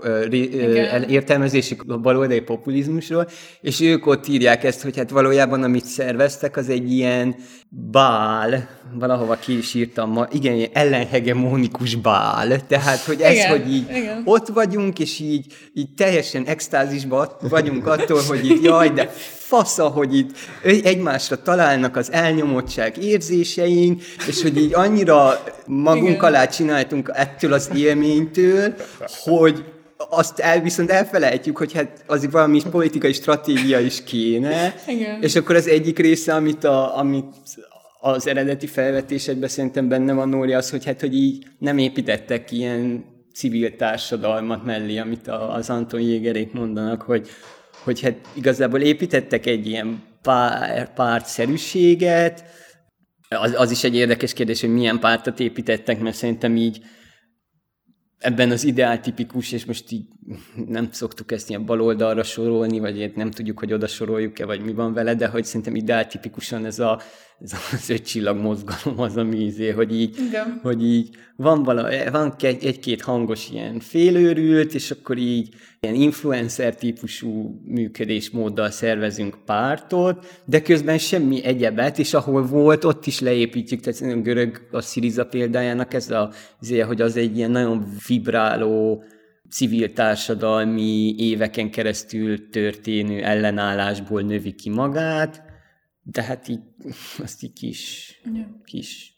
értelmezésük 1.08 1.84
a 1.88 1.97
baloldali 1.97 2.41
populizmusról, 2.41 3.28
és 3.62 3.82
ők 3.82 4.08
ott 4.08 4.28
írják 4.28 4.64
ezt, 4.64 4.82
hogy 4.82 4.97
hát 4.97 5.10
valójában 5.10 5.64
amit 5.64 5.86
szerveztek, 5.86 6.58
az 6.58 6.70
egy 6.70 6.91
ilyen 6.91 7.36
bál, 7.70 8.70
valahova 8.93 9.36
ki 9.36 9.58
is 9.58 9.74
írtam 9.74 10.12
ma, 10.12 10.28
igen, 10.32 10.70
ellenhegemonikus 10.74 11.95
bál, 11.95 12.68
tehát, 12.68 12.99
hogy 12.99 13.22
ez, 13.22 13.34
igen, 13.34 13.49
hogy 13.49 13.74
így 13.74 13.89
igen. 13.89 14.22
ott 14.26 14.47
vagyunk, 14.47 14.99
és 14.99 15.20
így, 15.20 15.45
így 15.74 15.89
teljesen 15.97 16.45
extázisban 16.45 17.30
vagyunk 17.49 17.88
attól, 17.88 18.22
hogy 18.28 18.45
így 18.45 18.64
jaj, 18.64 18.89
de 18.89 19.14
fasza, 19.54 19.88
hogy 19.88 20.18
itt 20.18 20.36
egymásra 20.84 21.41
találnak 21.41 21.95
az 21.95 22.12
elnyomottság 22.12 23.04
érzéseink, 23.04 24.01
és 24.28 24.41
hogy 24.41 24.58
így 24.58 24.74
annyira 24.74 25.43
magunk 25.66 26.08
Igen. 26.08 26.20
alá 26.20 26.45
csináltunk 26.45 27.12
ettől 27.14 27.54
az 27.54 27.70
élménytől, 27.76 28.74
hogy 29.24 29.64
azt 30.10 30.39
el, 30.39 30.62
viszont 30.62 30.89
elfelejtjük, 30.89 31.58
hogy 31.58 31.74
hát 31.74 32.04
azért 32.08 32.32
valami 32.32 32.62
politikai 32.72 33.14
stratégia 33.14 33.80
is 33.80 34.04
kéne, 34.04 34.76
Igen. 34.88 35.22
és 35.22 35.36
akkor 35.36 35.56
az 35.56 35.68
egyik 35.68 35.99
része, 35.99 36.34
amit, 36.34 36.64
a, 36.64 36.97
amit 36.97 37.36
az 37.99 38.28
eredeti 38.28 38.68
felvetésedben 38.68 39.49
szerintem 39.49 39.88
benne 39.88 40.14
van, 40.14 40.30
Nóri, 40.30 40.54
az, 40.54 40.70
hogy 40.70 40.86
hát, 40.86 40.99
hogy 40.99 41.16
így 41.16 41.45
nem 41.58 41.78
építettek 41.78 42.51
ilyen 42.51 43.06
civil 43.34 43.76
társadalmat 43.76 44.66
mellé, 44.66 44.97
amit 44.97 45.28
az 45.28 45.70
Anton 45.70 46.01
Jégerék 46.01 46.54
mondanak, 46.54 47.01
hogy, 47.01 47.30
hogy 47.84 48.01
hát 48.01 48.15
igazából 48.34 48.82
építettek 48.82 49.45
egy 49.45 49.67
ilyen 49.67 50.03
pár, 50.21 50.93
pártszerűséget, 50.93 52.43
az, 53.30 53.53
az 53.57 53.71
is 53.71 53.84
egy 53.84 53.95
érdekes 53.95 54.34
kérdés, 54.34 54.61
hogy 54.61 54.74
milyen 54.74 54.99
pártot 54.99 55.39
építettek, 55.39 55.99
mert 55.99 56.15
szerintem 56.15 56.55
így 56.55 56.82
ebben 58.17 58.51
az 58.51 58.63
ideáltipikus, 58.63 59.51
és 59.51 59.65
most 59.65 59.91
így 59.91 60.05
nem 60.67 60.88
szoktuk 60.91 61.32
ezt 61.32 61.49
ilyen 61.49 61.65
baloldalra 61.65 62.24
sorolni, 62.24 62.80
vagy 62.80 63.11
nem 63.15 63.32
tudjuk, 63.32 63.59
hogy 63.59 63.74
oda 63.74 63.88
soroljuk-e, 63.88 64.45
vagy 64.45 64.61
mi 64.61 64.74
van 64.74 64.93
vele, 64.93 65.15
de 65.15 65.28
hogy 65.28 65.45
szerintem 65.45 65.76
ideáltipikusan 65.76 66.65
ez, 66.65 66.80
a, 66.80 67.01
ez 67.39 67.53
az 67.71 67.89
öt 67.89 68.05
csillag 68.05 68.38
mozgalom 68.38 68.99
az, 68.99 69.17
ami 69.17 69.38
izé, 69.38 69.69
hogy 69.69 69.99
így, 69.99 70.17
Igen. 70.28 70.59
hogy 70.61 70.86
így 70.86 71.09
van, 71.36 71.63
vala, 71.63 72.11
van 72.11 72.36
egy-két 72.39 73.01
hangos 73.01 73.49
ilyen 73.49 73.80
félőrült, 73.80 74.74
és 74.74 74.91
akkor 74.91 75.17
így 75.17 75.49
ilyen 75.80 75.95
influencer 75.95 76.76
típusú 76.76 77.61
működésmóddal 77.65 78.69
szervezünk 78.69 79.38
pártot, 79.45 80.41
de 80.45 80.61
közben 80.61 80.97
semmi 80.97 81.43
egyebet, 81.43 81.99
és 81.99 82.13
ahol 82.13 82.45
volt, 82.45 82.84
ott 82.84 83.05
is 83.05 83.19
leépítjük, 83.19 83.80
tehát 83.80 84.17
a 84.17 84.21
görög 84.21 84.67
a 84.71 84.82
Siriza 84.82 85.26
példájának 85.26 85.93
ez 85.93 86.09
a, 86.11 86.32
azért, 86.61 86.88
hogy 86.88 87.01
az 87.01 87.17
egy 87.17 87.38
ilyen 87.38 87.51
nagyon 87.51 87.86
vibráló, 88.07 89.03
civil 89.54 89.93
társadalmi 89.93 91.16
éveken 91.18 91.72
keresztül 91.72 92.49
történő 92.49 93.24
ellenállásból 93.24 94.22
növi 94.22 94.54
ki 94.54 94.70
magát, 94.70 95.43
de 96.04 96.24
hát 96.24 96.47
így 96.47 96.60
azt 97.24 97.43
így 97.43 97.54
kis, 97.54 98.12
kis 98.64 99.18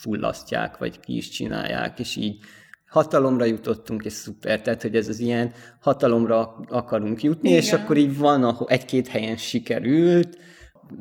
fullasztják, 0.00 0.78
vagy 0.78 1.00
ki 1.00 1.16
is 1.16 1.28
csinálják, 1.28 1.98
és 1.98 2.16
így 2.16 2.38
hatalomra 2.86 3.44
jutottunk, 3.44 4.04
és 4.04 4.12
szuper, 4.12 4.62
tehát, 4.62 4.82
hogy 4.82 4.96
ez 4.96 5.08
az 5.08 5.18
ilyen 5.18 5.52
hatalomra 5.80 6.60
akarunk 6.68 7.22
jutni, 7.22 7.48
Igen. 7.48 7.62
és 7.62 7.72
akkor 7.72 7.96
így 7.96 8.16
van, 8.16 8.44
ahol 8.44 8.68
egy-két 8.68 9.08
helyen 9.08 9.36
sikerült, 9.36 10.38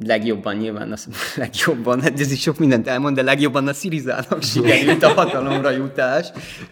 legjobban 0.03 0.55
nyilván, 0.55 0.91
az, 0.91 1.07
legjobban, 1.35 2.01
hát 2.01 2.19
ez 2.19 2.31
is 2.31 2.41
sok 2.41 2.57
mindent 2.57 2.87
elmond, 2.87 3.15
de 3.15 3.21
legjobban 3.21 3.67
a 3.67 3.73
Szirizának 3.73 4.43
sikerült 4.53 5.03
a 5.03 5.13
hatalomra 5.13 5.69
jutás. 5.69 6.27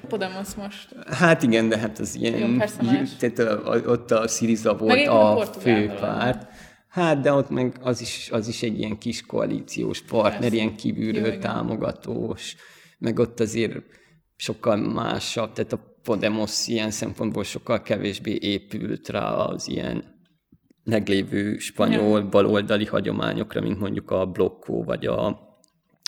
Podemos 0.07 0.47
most. 0.55 0.95
Hát 1.09 1.43
igen, 1.43 1.69
de 1.69 1.77
hát 1.77 1.99
az 1.99 2.15
ilyen, 2.15 2.37
Jó, 2.37 2.57
tehát 3.19 3.39
a, 3.39 3.81
ott 3.85 4.11
a 4.11 4.27
Sziriza 4.27 4.75
volt 4.75 5.07
a, 5.07 5.39
a 5.39 5.45
főpárt. 5.45 6.47
Hát, 6.87 7.21
de 7.21 7.33
ott 7.33 7.49
meg 7.49 7.75
az 7.81 8.01
is, 8.01 8.29
az 8.31 8.47
is 8.47 8.63
egy 8.63 8.79
ilyen 8.79 8.97
kis 8.97 9.25
koalíciós 9.25 10.01
partner, 10.01 10.39
Persze. 10.39 10.55
ilyen 10.55 10.75
kívülről 10.75 11.33
Jó, 11.33 11.39
támogatós, 11.39 12.55
meg 12.97 13.19
ott 13.19 13.39
azért 13.39 13.75
sokkal 14.35 14.75
másabb, 14.75 15.53
tehát 15.53 15.73
a 15.73 15.95
Podemos 16.03 16.67
ilyen 16.67 16.91
szempontból 16.91 17.43
sokkal 17.43 17.81
kevésbé 17.81 18.37
épült 18.41 19.09
rá 19.09 19.31
az 19.31 19.67
ilyen 19.69 20.16
meglévő 20.87 21.57
spanyol 21.57 22.21
baloldali 22.21 22.85
hagyományokra, 22.85 23.61
mint 23.61 23.79
mondjuk 23.79 24.11
a 24.11 24.25
blokkó, 24.25 24.83
vagy, 24.83 25.05
a, 25.05 25.39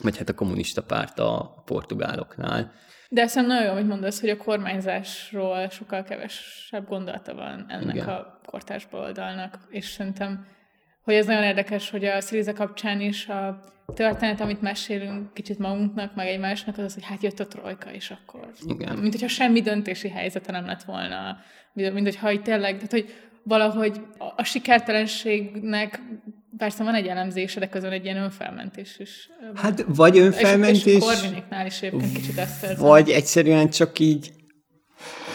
vagy 0.03 0.17
hát 0.17 0.29
a 0.29 0.33
kommunista 0.33 0.83
párt 0.83 1.19
a 1.19 1.61
portugáloknál. 1.65 2.71
De 3.09 3.21
ezt 3.21 3.35
nagyon 3.35 3.63
jó, 3.63 3.71
amit 3.71 3.87
mondasz, 3.87 4.19
hogy 4.19 4.29
a 4.29 4.37
kormányzásról 4.37 5.69
sokkal 5.69 6.03
kevesebb 6.03 6.87
gondolata 6.87 7.35
van 7.35 7.65
ennek 7.67 7.95
Igen. 7.95 8.07
a 8.07 8.39
kortárs 8.45 8.87
baloldalnak, 8.87 9.57
és 9.69 9.85
szerintem 9.85 10.45
hogy 11.09 11.17
ez 11.17 11.25
nagyon 11.25 11.43
érdekes, 11.43 11.89
hogy 11.89 12.05
a 12.05 12.21
Sziriza 12.21 12.53
kapcsán 12.53 13.01
is 13.01 13.27
a 13.27 13.63
történet, 13.93 14.39
amit 14.39 14.61
mesélünk 14.61 15.33
kicsit 15.33 15.59
magunknak, 15.59 16.15
meg 16.15 16.27
egymásnak, 16.27 16.77
az 16.77 16.83
az, 16.83 16.93
hogy 16.93 17.05
hát 17.05 17.21
jött 17.21 17.39
a 17.39 17.47
trojka, 17.47 17.91
és 17.91 18.11
akkor... 18.11 18.51
Igen. 18.65 18.97
Mint 18.97 19.13
hogyha 19.13 19.27
semmi 19.27 19.61
döntési 19.61 20.09
helyzete 20.09 20.51
nem 20.51 20.65
lett 20.65 20.83
volna, 20.83 21.37
mint 21.73 22.03
hogyha 22.03 22.41
tényleg, 22.41 22.75
tehát 22.75 22.91
hogy 22.91 23.28
valahogy 23.43 24.01
a 24.35 24.43
sikertelenségnek 24.43 26.01
persze 26.57 26.83
van 26.83 26.93
egy 26.95 27.07
elemzése, 27.07 27.59
de 27.59 27.69
közön 27.69 27.91
egy 27.91 28.03
ilyen 28.03 28.17
önfelmentés 28.17 28.97
is. 28.99 29.29
Hát 29.55 29.85
vagy 29.87 30.17
önfelmentés, 30.17 30.85
és, 30.85 30.93
és 30.93 31.03
Korvinéknál 31.03 31.65
is 31.65 31.81
egyébként 31.81 32.13
kicsit 32.13 32.37
ezt 32.37 32.63
érzem. 32.63 32.87
Vagy 32.87 33.09
egyszerűen 33.09 33.69
csak 33.69 33.99
így 33.99 34.31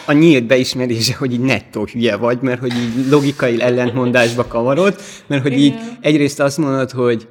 a 0.05 0.11
nyílt 0.11 0.47
beismerése, 0.47 1.15
hogy 1.15 1.33
így 1.33 1.39
nettó 1.39 1.85
hülye 1.85 2.15
vagy, 2.15 2.41
mert 2.41 2.59
hogy 2.59 2.73
így 2.73 3.09
logikai 3.09 3.61
ellentmondásba 3.61 4.47
kavarod, 4.47 4.95
mert 5.27 5.41
hogy 5.41 5.51
igen. 5.51 5.63
így 5.63 5.73
egyrészt 6.01 6.39
azt 6.39 6.57
mondod, 6.57 6.91
hogy, 6.91 7.27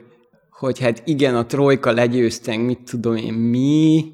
hogy 0.50 0.78
hát 0.78 1.02
igen, 1.04 1.36
a 1.36 1.46
trojka 1.46 1.92
legyőzteng, 1.92 2.64
mit 2.64 2.78
tudom 2.90 3.16
én 3.16 3.32
mi, 3.32 4.12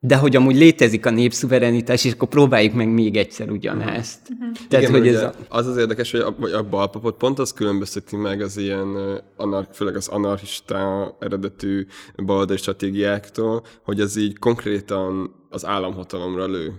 de 0.00 0.16
hogy 0.16 0.36
amúgy 0.36 0.56
létezik 0.56 1.06
a 1.06 1.10
népszuverenitás, 1.10 2.04
és 2.04 2.12
akkor 2.12 2.28
próbáljuk 2.28 2.74
meg 2.74 2.88
még 2.88 3.16
egyszer 3.16 3.50
ugyanezt. 3.50 4.20
Uh-huh. 4.30 4.56
Tehát, 4.68 4.88
Igen, 4.88 5.00
hogy 5.00 5.08
ez 5.08 5.22
a... 5.22 5.34
Az 5.48 5.66
az 5.66 5.76
érdekes, 5.76 6.10
hogy 6.10 6.20
a, 6.20 6.34
hogy 6.40 6.52
a 6.52 6.68
balpapot 6.68 7.16
pont 7.16 7.38
az 7.38 7.52
különbözteti 7.52 8.16
meg 8.16 8.40
az 8.40 8.56
ilyen, 8.56 9.20
anar, 9.36 9.68
főleg 9.72 9.96
az 9.96 10.08
anarchista 10.08 11.16
eredetű 11.20 11.86
baloldali 12.16 12.58
stratégiáktól, 12.58 13.62
hogy 13.84 14.00
az 14.00 14.16
így 14.16 14.38
konkrétan 14.38 15.34
az 15.50 15.66
államhatalomra 15.66 16.46
lő. 16.46 16.72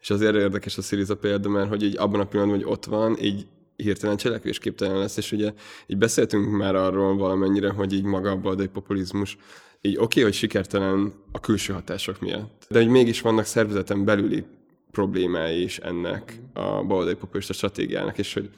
És 0.00 0.10
azért 0.10 0.34
érdekes 0.34 0.78
a 0.78 0.82
Syriza 0.82 1.16
példa, 1.16 1.48
mert 1.48 1.68
hogy 1.68 1.82
így 1.82 1.96
abban 1.98 2.20
a 2.20 2.24
pillanatban, 2.24 2.60
hogy 2.60 2.72
ott 2.72 2.84
van, 2.84 3.16
így 3.20 3.46
hirtelen 3.76 4.16
cselekvésképtelen 4.16 4.98
lesz, 4.98 5.16
és 5.16 5.32
ugye 5.32 5.52
így 5.86 5.98
beszéltünk 5.98 6.50
már 6.50 6.74
arról 6.74 7.16
valamennyire, 7.16 7.70
hogy 7.70 7.92
így 7.92 8.04
maga 8.04 8.30
a 8.30 8.36
baloldali 8.36 8.68
populizmus 8.68 9.36
így 9.82 9.94
oké, 9.94 10.02
okay, 10.02 10.22
hogy 10.22 10.32
sikertelen 10.32 11.12
a 11.32 11.40
külső 11.40 11.72
hatások 11.72 12.20
miatt, 12.20 12.66
de 12.68 12.78
hogy 12.78 12.88
mégis 12.88 13.20
vannak 13.20 13.44
szervezeten 13.44 14.04
belüli 14.04 14.44
problémái 14.90 15.62
is 15.62 15.78
ennek 15.78 16.40
a 16.52 16.84
baloldali 16.84 17.16
populista 17.16 17.52
stratégiának, 17.52 18.18
és 18.18 18.34
hogy 18.34 18.50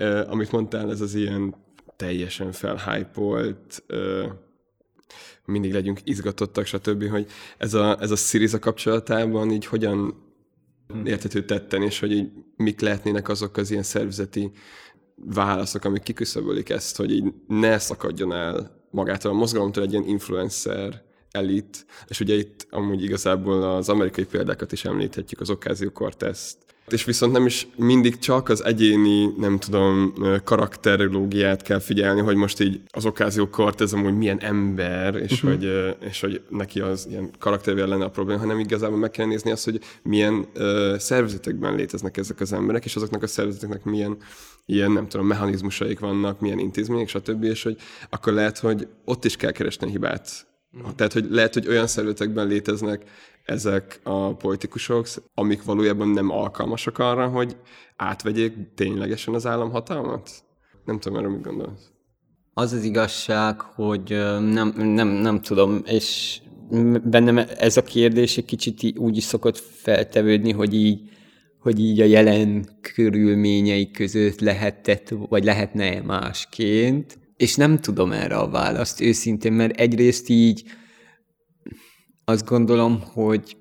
uh, 0.00 0.20
amit 0.28 0.52
mondtál, 0.52 0.90
ez 0.90 1.00
az 1.00 1.14
ilyen 1.14 1.54
teljesen 1.96 2.52
felhájpolt, 2.52 3.84
uh, 3.88 4.32
mindig 5.44 5.72
legyünk 5.72 6.00
izgatottak, 6.04 6.66
stb., 6.66 7.08
hogy 7.08 7.26
ez 7.58 7.74
a, 7.74 8.00
ez 8.00 8.10
a 8.10 8.16
Syriza 8.16 8.58
kapcsolatában 8.58 9.50
így 9.50 9.66
hogyan 9.66 10.26
érthető 11.04 11.44
tetten, 11.44 11.82
és 11.82 12.00
hogy 12.00 12.12
így 12.12 12.30
mik 12.56 12.80
lehetnének 12.80 13.28
azok 13.28 13.56
az 13.56 13.70
ilyen 13.70 13.82
szervezeti 13.82 14.50
válaszok, 15.14 15.84
amik 15.84 16.02
kiküszöbölik 16.02 16.68
ezt, 16.68 16.96
hogy 16.96 17.10
így 17.10 17.32
ne 17.46 17.78
szakadjon 17.78 18.32
el 18.32 18.77
magától 18.90 19.30
a 19.30 19.34
mozgalomtól 19.34 19.82
egy 19.82 19.92
ilyen 19.92 20.06
influencer 20.06 21.02
elit, 21.30 21.86
és 22.06 22.20
ugye 22.20 22.34
itt 22.34 22.66
amúgy 22.70 23.02
igazából 23.02 23.62
az 23.62 23.88
amerikai 23.88 24.24
példákat 24.24 24.72
is 24.72 24.84
említhetjük, 24.84 25.40
az 25.40 25.50
Ocasio 25.50 25.90
cortez 25.90 26.58
és 26.92 27.04
viszont 27.04 27.32
nem 27.32 27.46
is 27.46 27.68
mindig 27.76 28.18
csak 28.18 28.48
az 28.48 28.64
egyéni, 28.64 29.26
nem 29.36 29.58
tudom, 29.58 30.12
karakterológiát 30.44 31.62
kell 31.62 31.78
figyelni, 31.78 32.20
hogy 32.20 32.36
most 32.36 32.60
így 32.60 32.80
az 32.90 33.06
Ocasio 33.06 33.48
Cortez 33.48 33.92
amúgy 33.92 34.16
milyen 34.16 34.40
ember, 34.40 35.14
és, 35.14 35.32
uh-huh. 35.32 35.50
hogy, 35.50 35.96
és 36.00 36.20
hogy 36.20 36.42
neki 36.48 36.80
az 36.80 37.06
ilyen 37.10 37.30
karaktervel 37.38 37.86
lenne 37.86 38.04
a 38.04 38.10
probléma, 38.10 38.40
hanem 38.40 38.58
igazából 38.58 38.98
meg 38.98 39.10
kell 39.10 39.26
nézni 39.26 39.50
azt, 39.50 39.64
hogy 39.64 39.80
milyen 40.02 40.46
uh, 40.54 40.96
szervezetekben 40.96 41.74
léteznek 41.74 42.16
ezek 42.16 42.40
az 42.40 42.52
emberek, 42.52 42.84
és 42.84 42.96
azoknak 42.96 43.22
a 43.22 43.26
szervezeteknek 43.26 43.84
milyen 43.84 44.16
ilyen, 44.70 44.90
nem 44.90 45.08
tudom, 45.08 45.26
mechanizmusaik 45.26 45.98
vannak, 45.98 46.40
milyen 46.40 46.58
intézmények, 46.58 47.08
stb., 47.08 47.42
és 47.42 47.62
hogy 47.62 47.76
akkor 48.10 48.32
lehet, 48.32 48.58
hogy 48.58 48.88
ott 49.04 49.24
is 49.24 49.36
kell 49.36 49.50
keresni 49.50 49.86
a 49.86 49.90
hibát 49.90 50.46
Tehát, 50.96 51.12
hogy 51.12 51.26
lehet, 51.30 51.54
hogy 51.54 51.68
olyan 51.68 51.86
szervezetekben 51.86 52.46
léteznek 52.46 53.04
ezek 53.44 54.00
a 54.02 54.34
politikusok, 54.34 55.06
amik 55.34 55.64
valójában 55.64 56.08
nem 56.08 56.30
alkalmasak 56.30 56.98
arra, 56.98 57.28
hogy 57.28 57.56
átvegyék 57.96 58.74
ténylegesen 58.74 59.34
az 59.34 59.46
államhatalmat? 59.46 60.30
Nem 60.84 60.98
tudom, 60.98 61.18
erről 61.18 61.30
mit 61.30 61.42
gondolsz. 61.42 61.90
Az 62.54 62.72
az 62.72 62.84
igazság, 62.84 63.60
hogy 63.60 64.08
nem, 64.40 64.74
nem, 64.76 65.08
nem 65.08 65.40
tudom, 65.40 65.82
és 65.84 66.40
bennem 67.04 67.38
ez 67.58 67.76
a 67.76 67.82
kérdés 67.82 68.36
egy 68.36 68.44
kicsit 68.44 68.98
úgy 68.98 69.16
is 69.16 69.24
szokott 69.24 69.58
feltevődni, 69.58 70.52
hogy 70.52 70.74
így, 70.74 71.10
hogy 71.60 71.80
így 71.80 72.00
a 72.00 72.04
jelen 72.04 72.68
körülményei 72.94 73.90
között 73.90 74.40
lehetett, 74.40 75.14
vagy 75.28 75.44
lehetne 75.44 76.00
másként, 76.00 77.18
és 77.36 77.54
nem 77.54 77.78
tudom 77.78 78.12
erre 78.12 78.36
a 78.36 78.48
választ 78.48 79.00
őszintén, 79.00 79.52
mert 79.52 79.80
egyrészt 79.80 80.28
így 80.28 80.64
azt 82.24 82.44
gondolom, 82.44 83.02
hogy 83.12 83.56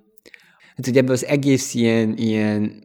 hát 0.75 0.85
hogy 0.85 0.97
ebben 0.97 1.11
az 1.11 1.25
egész 1.25 1.73
ilyen, 1.73 2.17
ilyen 2.17 2.83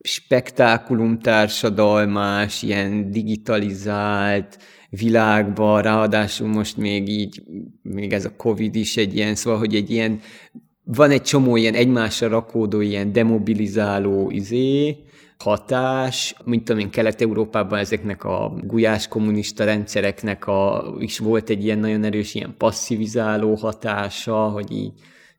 spektákulum 0.00 1.18
társadalmás, 1.18 2.62
ilyen 2.62 3.10
digitalizált 3.10 4.58
világban, 4.90 5.82
ráadásul 5.82 6.48
most 6.48 6.76
még 6.76 7.08
így, 7.08 7.42
még 7.82 8.12
ez 8.12 8.24
a 8.24 8.36
Covid 8.36 8.74
is 8.74 8.96
egy 8.96 9.14
ilyen, 9.14 9.34
szóval, 9.34 9.58
hogy 9.58 9.74
egy 9.74 9.90
ilyen, 9.90 10.20
van 10.84 11.10
egy 11.10 11.22
csomó 11.22 11.56
ilyen 11.56 11.74
egymásra 11.74 12.28
rakódó, 12.28 12.80
ilyen 12.80 13.12
demobilizáló 13.12 14.30
izé, 14.30 14.96
hatás, 15.38 16.34
mint 16.44 16.64
tudom 16.64 16.80
én, 16.80 16.90
Kelet-Európában 16.90 17.78
ezeknek 17.78 18.24
a 18.24 18.54
gulyás 18.62 19.08
kommunista 19.08 19.64
rendszereknek 19.64 20.46
a, 20.46 20.94
is 20.98 21.18
volt 21.18 21.50
egy 21.50 21.64
ilyen 21.64 21.78
nagyon 21.78 22.04
erős 22.04 22.34
ilyen 22.34 22.54
passzivizáló 22.58 23.54
hatása, 23.54 24.48
hogy 24.48 24.72
így 24.72 24.92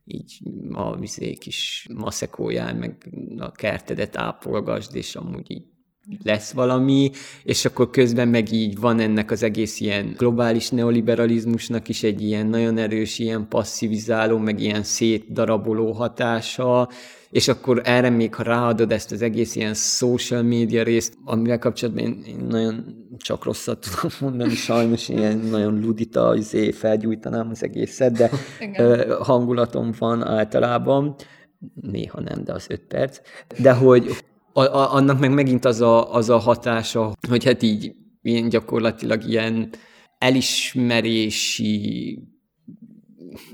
így 0.04 0.38
a 0.72 0.96
vizé 0.96 1.34
kis 1.34 1.88
maszekóján, 1.94 2.76
meg 2.76 3.12
a 3.38 3.50
kertedet 3.52 4.16
ápolgasd, 4.16 4.96
és 4.96 5.16
amúgy 5.16 5.50
így 5.50 5.64
lesz 6.22 6.52
valami, 6.52 7.10
és 7.42 7.64
akkor 7.64 7.90
közben 7.90 8.28
meg 8.28 8.52
így 8.52 8.78
van 8.78 9.00
ennek 9.00 9.30
az 9.30 9.42
egész 9.42 9.80
ilyen 9.80 10.14
globális 10.16 10.70
neoliberalizmusnak 10.70 11.88
is 11.88 12.02
egy 12.02 12.22
ilyen 12.22 12.46
nagyon 12.46 12.78
erős, 12.78 13.18
ilyen 13.18 13.48
passzivizáló, 13.48 14.38
meg 14.38 14.60
ilyen 14.60 14.82
szétdaraboló 14.82 15.92
hatása, 15.92 16.88
és 17.30 17.48
akkor 17.48 17.80
erre 17.84 18.10
még, 18.10 18.34
ha 18.34 18.42
ráadod 18.42 18.92
ezt 18.92 19.12
az 19.12 19.22
egész 19.22 19.56
ilyen 19.56 19.74
social 19.74 20.42
media 20.42 20.82
részt, 20.82 21.14
amivel 21.24 21.58
kapcsolatban 21.58 22.04
én, 22.04 22.22
én 22.26 22.46
nagyon 22.48 22.84
csak 23.16 23.44
rosszat 23.44 23.86
tudom 23.90 24.10
mondani, 24.20 24.54
sajnos 24.54 25.08
ilyen 25.08 25.38
nagyon 25.38 25.80
ludita, 25.80 26.34
izé, 26.36 26.70
felgyújtanám 26.70 27.48
az 27.50 27.62
egészet, 27.62 28.12
de 28.12 28.30
hangulatom 29.20 29.92
van 29.98 30.26
általában, 30.26 31.14
néha 31.74 32.20
nem, 32.20 32.44
de 32.44 32.52
az 32.52 32.66
öt 32.68 32.82
perc, 32.88 33.20
de 33.58 33.72
hogy 33.72 34.16
a, 34.52 34.60
a, 34.60 34.94
annak 34.94 35.18
meg 35.18 35.34
megint 35.34 35.64
az 35.64 35.80
a, 35.80 36.14
az 36.14 36.30
a 36.30 36.38
hatása, 36.38 37.12
hogy 37.28 37.44
hát 37.44 37.62
így 37.62 37.94
ilyen 38.22 38.48
gyakorlatilag 38.48 39.24
ilyen 39.24 39.70
elismerési 40.18 42.18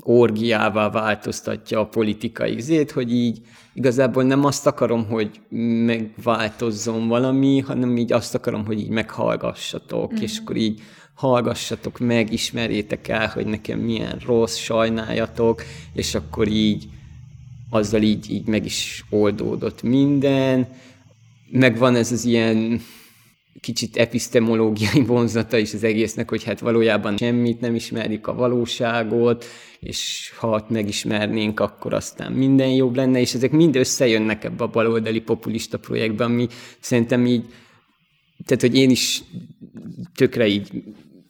orgiává 0.00 0.90
változtatja 0.90 1.80
a 1.80 1.86
politikai 1.86 2.60
zét, 2.60 2.90
hogy 2.90 3.12
így 3.12 3.40
igazából 3.74 4.22
nem 4.22 4.44
azt 4.44 4.66
akarom, 4.66 5.06
hogy 5.06 5.40
megváltozzon 5.84 7.08
valami, 7.08 7.58
hanem 7.58 7.96
így 7.96 8.12
azt 8.12 8.34
akarom, 8.34 8.66
hogy 8.66 8.80
így 8.80 8.88
meghallgassatok, 8.88 10.12
mm-hmm. 10.12 10.22
és 10.22 10.32
mhm. 10.32 10.42
akkor 10.42 10.56
így 10.56 10.80
hallgassatok 11.14 11.98
meg, 11.98 12.32
ismerjétek 12.32 13.08
el, 13.08 13.28
hogy 13.28 13.46
nekem 13.46 13.78
milyen 13.78 14.18
rossz, 14.26 14.56
sajnáljatok, 14.56 15.62
és 15.92 16.14
akkor 16.14 16.48
így 16.48 16.88
azzal 17.70 18.02
így, 18.02 18.30
így 18.30 18.46
meg 18.46 18.64
is 18.64 19.04
oldódott 19.10 19.82
minden. 19.82 20.68
Megvan 21.50 21.94
ez 21.96 22.12
az 22.12 22.24
ilyen 22.24 22.80
kicsit 23.60 23.96
epistemológiai 23.96 25.04
vonzata 25.06 25.58
is 25.58 25.74
az 25.74 25.84
egésznek, 25.84 26.28
hogy 26.28 26.44
hát 26.44 26.60
valójában 26.60 27.16
semmit 27.16 27.60
nem 27.60 27.74
ismerjük 27.74 28.26
a 28.26 28.34
valóságot, 28.34 29.44
és 29.80 30.32
ha 30.36 30.66
megismernénk, 30.68 31.60
akkor 31.60 31.94
aztán 31.94 32.32
minden 32.32 32.70
jobb 32.70 32.96
lenne, 32.96 33.20
és 33.20 33.34
ezek 33.34 33.50
mind 33.50 33.76
összejönnek 33.76 34.44
ebbe 34.44 34.64
a 34.64 34.68
baloldali 34.68 35.20
populista 35.20 35.78
projektben, 35.78 36.30
ami 36.30 36.46
szerintem 36.80 37.26
így, 37.26 37.44
tehát 38.44 38.60
hogy 38.60 38.76
én 38.76 38.90
is 38.90 39.22
tökre 40.14 40.46
így 40.46 40.82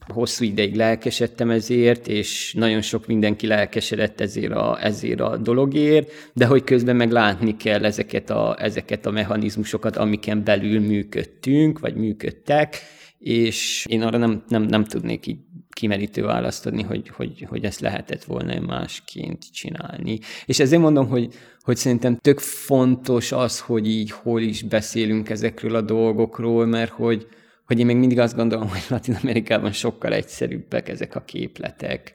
hosszú 0.09 0.45
ideig 0.45 0.75
lelkesedtem 0.75 1.51
ezért, 1.51 2.09
és 2.09 2.55
nagyon 2.57 2.81
sok 2.81 3.07
mindenki 3.07 3.47
lelkesedett 3.47 4.21
ezért 4.21 4.53
a, 4.53 4.79
ezért 4.83 5.21
a 5.21 5.37
dologért, 5.37 6.13
de 6.33 6.47
hogy 6.47 6.65
közben 6.65 6.97
meg 6.97 7.11
látni 7.11 7.57
kell 7.57 7.85
ezeket 7.85 8.31
a, 8.31 8.57
ezeket 8.59 9.07
a 9.07 9.11
mechanizmusokat, 9.11 9.97
amiken 9.97 10.45
belül 10.45 10.81
működtünk, 10.81 11.79
vagy 11.79 11.95
működtek, 11.95 12.77
és 13.19 13.87
én 13.89 14.03
arra 14.03 14.19
nem, 14.19 14.43
nem, 14.49 14.63
nem 14.63 14.85
tudnék 14.85 15.27
így 15.27 15.39
kimerítő 15.71 16.23
választ 16.23 16.67
adni, 16.67 16.83
hogy, 16.83 17.09
hogy, 17.09 17.47
hogy 17.49 17.65
ezt 17.65 17.81
lehetett 17.81 18.25
volna 18.25 18.61
másként 18.61 19.53
csinálni. 19.53 20.19
És 20.47 20.59
ezért 20.61 20.83
mondom, 20.83 21.09
hogy, 21.09 21.35
hogy 21.61 21.77
szerintem 21.77 22.17
tök 22.17 22.39
fontos 22.39 23.33
az, 23.33 23.61
hogy 23.61 23.89
így 23.89 24.11
hol 24.11 24.41
is 24.41 24.63
beszélünk 24.63 25.31
ezekről 25.31 25.75
a 25.75 25.81
dolgokról, 25.81 26.67
mert 26.67 26.91
hogy, 26.91 27.27
hogy 27.69 27.79
én 27.79 27.87
még 27.87 27.97
mindig 27.97 28.19
azt 28.19 28.37
gondolom, 28.37 28.69
hogy 28.69 28.85
Latin 28.89 29.19
Amerikában 29.23 29.73
sokkal 29.73 30.13
egyszerűbbek 30.13 30.89
ezek 30.89 31.15
a 31.15 31.25
képletek, 31.25 32.15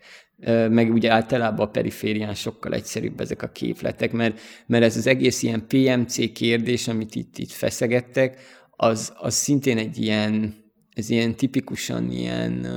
meg 0.69 0.93
ugye 0.93 1.11
általában 1.11 1.67
a 1.67 1.69
periférián 1.69 2.33
sokkal 2.33 2.73
egyszerűbb 2.73 3.19
ezek 3.19 3.41
a 3.41 3.47
képletek, 3.47 4.11
mert, 4.11 4.39
mert 4.65 4.83
ez 4.83 4.97
az 4.97 5.07
egész 5.07 5.43
ilyen 5.43 5.65
PMC 5.67 6.31
kérdés, 6.33 6.87
amit 6.87 7.15
itt, 7.15 7.37
itt 7.37 7.51
feszegettek, 7.51 8.39
az, 8.69 9.13
az 9.15 9.33
szintén 9.33 9.77
egy 9.77 9.97
ilyen, 9.97 10.53
ez 10.93 11.09
ilyen 11.09 11.35
tipikusan 11.35 12.11
ilyen 12.11 12.67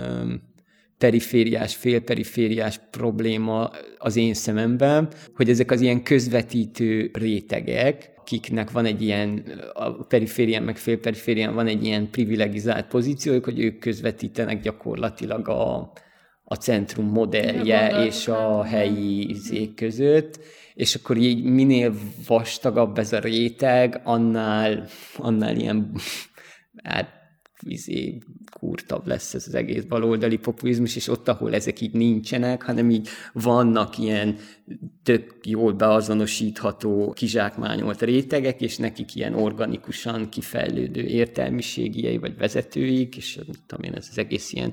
perifériás, 0.99 1.75
félperifériás 1.77 2.81
probléma 2.91 3.71
az 3.99 4.17
én 4.17 4.35
szememben, 4.35 5.09
hogy 5.35 5.51
ezek 5.51 5.71
az 5.71 5.81
ilyen 5.81 6.03
közvetítő 6.03 7.11
rétegek, 7.13 8.15
akiknek 8.27 8.71
van 8.71 8.85
egy 8.85 9.03
ilyen, 9.03 9.45
a 9.73 9.91
periférián 9.91 10.63
meg 10.63 10.77
félperiférián 10.77 11.55
van 11.55 11.67
egy 11.67 11.85
ilyen 11.85 12.11
privilegizált 12.11 12.87
pozíciójuk, 12.87 13.45
hogy 13.45 13.61
ők 13.61 13.79
közvetítenek 13.79 14.61
gyakorlatilag 14.61 15.49
a, 15.49 15.93
a 16.45 16.55
centrum 16.55 17.07
modellje 17.07 17.87
a 17.87 18.05
és 18.05 18.29
a 18.29 18.63
helyi 18.63 19.35
zék 19.35 19.75
között, 19.75 20.39
és 20.75 20.95
akkor 20.95 21.17
így 21.17 21.45
minél 21.45 21.95
vastagabb 22.27 22.99
ez 22.99 23.13
a 23.13 23.19
réteg, 23.19 24.01
annál, 24.05 24.87
annál 25.17 25.57
ilyen 25.57 25.93
hát 26.83 27.16
izé, 27.61 28.19
kurtabb 28.59 29.07
lesz 29.07 29.35
ez 29.35 29.45
az 29.47 29.55
egész 29.55 29.83
baloldali 29.83 30.37
populizmus, 30.37 30.97
és 30.97 31.09
ott, 31.09 31.29
ahol 31.29 31.55
ezek 31.55 31.81
így 31.81 31.93
nincsenek, 31.93 32.63
hanem 32.63 32.91
így 32.91 33.09
vannak 33.33 33.99
ilyen 33.99 34.37
tök 35.03 35.35
jól 35.45 35.73
beazonosítható, 35.73 37.13
kizsákmányolt 37.13 38.03
rétegek, 38.03 38.61
és 38.61 38.77
nekik 38.77 39.15
ilyen 39.15 39.35
organikusan 39.35 40.29
kifejlődő 40.29 41.03
értelmiségiei 41.03 42.19
vagy 42.19 42.37
vezetőik, 42.37 43.17
és 43.17 43.39
tudom 43.67 43.85
én, 43.85 43.95
ez 43.95 44.07
az 44.11 44.19
egész 44.19 44.53
ilyen 44.53 44.73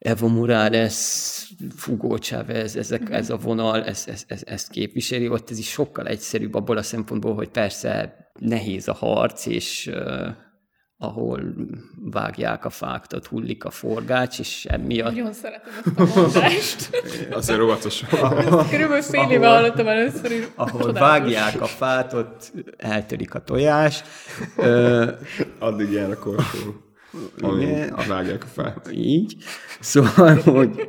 Evo 0.00 0.28
Morales, 0.28 1.52
Fugó 1.76 2.16
Chávez, 2.16 2.76
ezek, 2.76 3.00
mhm. 3.00 3.12
ez 3.12 3.30
a 3.30 3.36
vonal, 3.36 3.84
ez, 3.84 4.04
ez, 4.08 4.24
ez, 4.26 4.42
ezt 4.46 4.70
képviseli, 4.70 5.28
ott 5.28 5.50
ez 5.50 5.58
is 5.58 5.68
sokkal 5.68 6.06
egyszerűbb 6.06 6.54
abból 6.54 6.76
a 6.76 6.82
szempontból, 6.82 7.34
hogy 7.34 7.48
persze 7.48 8.16
nehéz 8.38 8.88
a 8.88 8.92
harc, 8.92 9.46
és 9.46 9.90
ahol 11.02 11.54
vágják 12.10 12.64
a 12.64 12.70
fákat, 12.70 13.26
hullik 13.26 13.64
a 13.64 13.70
forgács, 13.70 14.38
és 14.38 14.64
emiatt... 14.64 15.14
Nagyon 15.14 15.32
szeretem 15.32 15.72
ezt 15.84 16.14
a 16.14 16.20
mondást. 16.20 16.90
Azért 17.30 17.60
óvatos. 17.60 18.04
Körülbelül 18.70 19.02
fél 19.02 19.30
éve 19.30 19.48
hallottam 19.48 19.86
először. 19.86 20.30
Is. 20.30 20.44
Ahol 20.54 20.80
Csodálatos. 20.80 21.00
vágják 21.00 21.60
a 21.60 21.66
fát, 21.66 22.12
ott 22.12 22.52
eltörik 22.76 23.34
a 23.34 23.40
tojás. 23.40 24.02
Addig 25.58 25.90
jár 25.90 26.10
a 26.10 26.18
korsó. 26.18 26.58
Vágják 28.08 28.44
a 28.44 28.46
fát. 28.46 28.90
Így. 28.92 29.36
Szóval, 29.80 30.34
hogy 30.44 30.88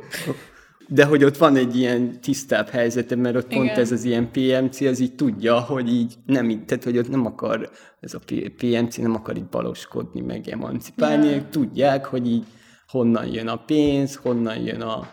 de 0.88 1.04
hogy 1.04 1.24
ott 1.24 1.36
van 1.36 1.56
egy 1.56 1.76
ilyen 1.76 2.20
tisztább 2.20 2.68
helyzete, 2.68 3.16
mert 3.16 3.36
ott 3.36 3.50
Igen. 3.50 3.64
pont 3.66 3.78
ez 3.78 3.92
az 3.92 4.04
ilyen 4.04 4.30
PMC, 4.30 4.80
az 4.80 5.00
így 5.00 5.14
tudja, 5.14 5.60
hogy 5.60 5.92
így 5.92 6.14
nem, 6.26 6.64
tehát 6.66 6.84
hogy 6.84 6.98
ott 6.98 7.08
nem 7.08 7.26
akar, 7.26 7.70
ez 8.02 8.14
a 8.14 8.18
PMC 8.56 8.96
nem 8.96 9.14
akar 9.14 9.36
így 9.36 9.44
baloskodni, 9.44 10.20
meg 10.20 10.48
emancipálni, 10.48 11.26
yeah. 11.26 11.48
tudják, 11.50 12.04
hogy 12.04 12.30
így 12.30 12.44
honnan 12.86 13.26
jön 13.26 13.48
a 13.48 13.56
pénz, 13.56 14.14
honnan 14.22 14.56
jön 14.56 14.80
a 14.80 15.08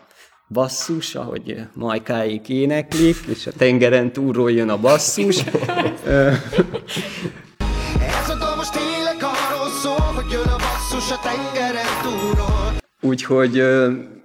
basszus, 0.48 1.16
ahogy 1.16 1.62
majkáik 1.74 2.50
éneklik, 2.50 3.18
és 3.28 3.48
a 3.48 3.52
tengeren 3.52 4.12
túlról 4.12 4.52
jön 4.52 4.70
a 4.70 4.78
basszus. 4.78 5.44
Ez 8.00 8.30
a 8.30 8.56
most 8.56 8.74
tényleg 8.74 9.16
arról 9.16 9.70
szól, 9.82 9.96
hogy 9.96 10.32
jön 10.32 10.48
a 10.48 10.56
basszus 10.58 11.12
a 11.12 11.20
tengeren 11.24 11.86
túlról. 12.02 12.78
Úgyhogy 13.02 13.64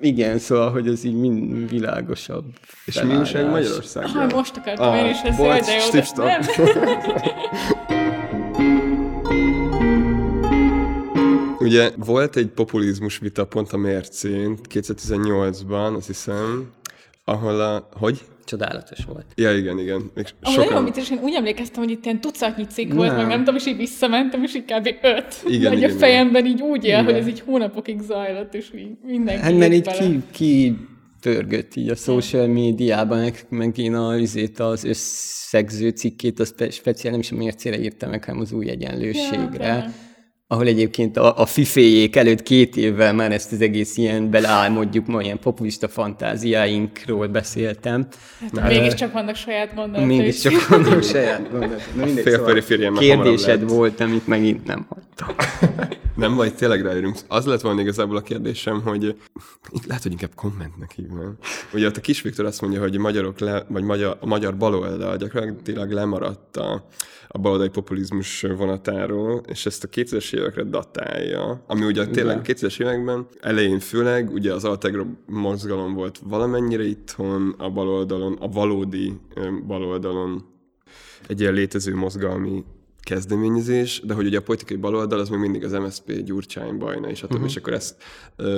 igen, 0.00 0.38
szóval, 0.38 0.70
hogy 0.70 0.88
ez 0.88 1.04
így 1.04 1.16
mind 1.16 1.68
világosabb 1.70 2.44
És 2.84 3.02
mi 3.02 3.16
újság. 3.16 3.50
Magyarországon? 3.50 4.10
Ha, 4.10 4.36
most 4.36 4.56
akartam 4.56 4.88
Ah, 4.88 4.98
én 4.98 5.10
is 5.10 5.20
ezt, 5.22 5.38
de 5.38 5.44
jó, 5.44 5.50
de 5.50 5.78
stip-stop. 5.80 6.26
nem. 6.26 6.40
Ugye 11.64 11.90
volt 11.96 12.36
egy 12.36 12.46
populizmus 12.46 13.18
vita 13.18 13.46
pont 13.46 13.72
a 13.72 13.76
mércén 13.76 14.58
2018-ban, 14.74 15.96
azt 15.96 16.06
hiszem, 16.06 16.70
ahol 17.24 17.60
a... 17.60 17.88
Hogy? 17.92 18.20
Csodálatos 18.44 19.04
volt. 19.04 19.26
Ja, 19.34 19.56
igen, 19.56 19.78
igen. 19.78 20.10
Még 20.14 20.26
Ahol 20.42 20.56
nagyon 20.56 20.72
sokan... 20.72 20.84
vicces, 20.84 21.10
én 21.10 21.18
úgy 21.22 21.34
emlékeztem, 21.34 21.82
hogy 21.82 21.92
itt 21.92 22.04
ilyen 22.04 22.20
tucatnyi 22.20 22.64
cikk 22.64 22.92
volt, 22.92 23.08
Nem. 23.08 23.16
meg 23.16 23.26
nem 23.26 23.38
tudom, 23.38 23.54
és 23.54 23.66
így 23.66 23.76
visszamentem, 23.76 24.42
és 24.42 24.54
így 24.54 24.64
kb. 24.64 24.86
öt. 25.02 25.42
Igen, 25.46 25.70
Vagy 25.70 25.78
igen, 25.78 25.90
a 25.90 25.98
fejemben 25.98 26.46
így 26.46 26.62
úgy 26.62 26.84
él, 26.84 26.90
Igen. 26.90 27.04
hogy 27.04 27.14
ez 27.14 27.26
így 27.26 27.40
hónapokig 27.40 28.00
zajlott, 28.00 28.54
és 28.54 28.70
így 28.74 28.90
mindenki 29.06 29.42
Hát 29.42 29.56
mert 29.56 29.72
így 29.72 29.90
ki, 29.90 30.22
ki 30.30 30.76
pörgött 31.20 31.74
így 31.74 31.88
a 31.88 31.94
social 31.94 32.46
médiában, 32.46 33.18
meg, 33.18 33.46
meg 33.48 33.78
én 33.78 33.94
a, 33.94 34.08
azért 34.08 34.58
az 34.58 34.84
összegző 34.84 35.88
cikkét, 35.88 36.40
az 36.40 36.48
spe, 36.48 36.70
speciál 36.70 37.12
nem 37.12 37.20
is 37.20 37.32
a 37.32 37.36
mércére 37.36 37.78
írtam 37.78 38.10
meg, 38.10 38.24
hanem 38.24 38.40
az 38.40 38.52
új 38.52 38.68
egyenlőségre. 38.68 39.66
Ja, 39.66 39.92
ahol 40.46 40.66
egyébként 40.66 41.16
a, 41.16 41.38
a 41.38 41.46
fiféjék 41.46 42.16
előtt 42.16 42.42
két 42.42 42.76
évvel 42.76 43.12
már 43.12 43.32
ezt 43.32 43.52
az 43.52 43.60
egész 43.60 43.96
ilyen 43.96 44.30
beleálmodjuk, 44.30 45.06
ma 45.06 45.22
ilyen 45.22 45.38
populista 45.38 45.88
fantáziáinkról 45.88 47.26
beszéltem. 47.26 48.06
Hát, 48.40 48.68
mégiscsak 48.68 49.12
vannak 49.12 49.34
saját 49.34 49.74
gondolatai. 49.74 50.16
Mégiscsak 50.16 50.52
vannak 50.68 51.02
saját 51.02 51.50
gondolatok. 51.50 51.94
Na 51.94 52.04
mindegy, 52.04 52.24
szóval 52.24 52.90
már 52.90 53.02
kérdésed 53.02 53.60
lehet. 53.60 53.70
volt, 53.70 54.00
amit 54.00 54.26
megint 54.26 54.64
nem 54.66 54.86
hagytam. 54.88 55.34
Nem 56.14 56.34
vagy, 56.34 56.54
tényleg 56.54 56.82
ráérünk. 56.82 57.16
Az 57.28 57.46
lett 57.46 57.60
volna 57.60 57.80
igazából 57.80 58.16
a 58.16 58.20
kérdésem, 58.20 58.82
hogy 58.82 59.16
lehet, 59.86 60.02
hogy 60.02 60.12
inkább 60.12 60.34
kommentnek 60.34 60.92
hívnám. 60.96 61.36
Ugye 61.72 61.86
ott 61.86 61.96
a 61.96 62.00
kis 62.00 62.22
Viktor 62.22 62.44
azt 62.44 62.60
mondja, 62.60 62.80
hogy 62.80 62.96
a 62.96 63.00
magyarok 63.00 63.38
le, 63.38 63.64
vagy 63.68 63.82
magyar, 63.82 64.16
a 64.20 64.26
magyar 64.26 64.56
baloldal 64.56 65.16
gyakorlatilag 65.16 65.90
lemaradt 65.90 66.56
a, 66.56 66.86
a 67.36 67.40
baloldali 67.40 67.68
populizmus 67.68 68.46
vonatáról, 68.56 69.42
és 69.46 69.66
ezt 69.66 69.84
a 69.84 69.88
2000-es 69.88 70.34
évekre 70.34 70.62
datálja, 70.62 71.64
ami 71.66 71.84
ugye 71.84 72.06
tényleg 72.06 72.38
a 72.38 72.40
2000-es 72.40 72.80
években 72.80 73.26
elején 73.40 73.78
főleg 73.78 74.30
ugye 74.32 74.52
az 74.52 74.64
Altegro 74.64 75.04
mozgalom 75.26 75.94
volt 75.94 76.18
valamennyire 76.24 76.84
itthon, 76.84 77.54
a 77.58 77.70
baloldalon, 77.70 78.32
a 78.40 78.48
valódi 78.48 79.12
baloldalon 79.66 80.44
egy 81.28 81.40
ilyen 81.40 81.52
létező 81.52 81.94
mozgalmi 81.94 82.64
kezdeményezés, 83.04 84.00
de 84.04 84.14
hogy 84.14 84.26
ugye 84.26 84.38
a 84.38 84.42
politikai 84.42 84.76
baloldal 84.76 85.18
az 85.18 85.28
még 85.28 85.38
mindig 85.38 85.64
az 85.64 85.72
MSZP, 85.72 86.22
Gyurcsány, 86.22 86.78
Bajna 86.78 87.10
és 87.10 87.22
a 87.22 87.26
többi, 87.26 87.44
és 87.44 87.56
akkor 87.56 87.72
ezt 87.72 88.02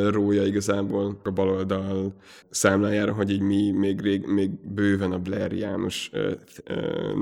rója 0.09 0.45
igazából 0.45 1.21
a 1.25 1.31
baloldal 1.31 2.15
számlájára, 2.51 3.13
hogy 3.13 3.31
így 3.31 3.41
mi 3.41 3.71
még, 3.71 4.01
rég, 4.01 4.27
még 4.27 4.51
bőven 4.75 5.13
a 5.13 5.19
Blair 5.19 5.53
János 5.53 6.11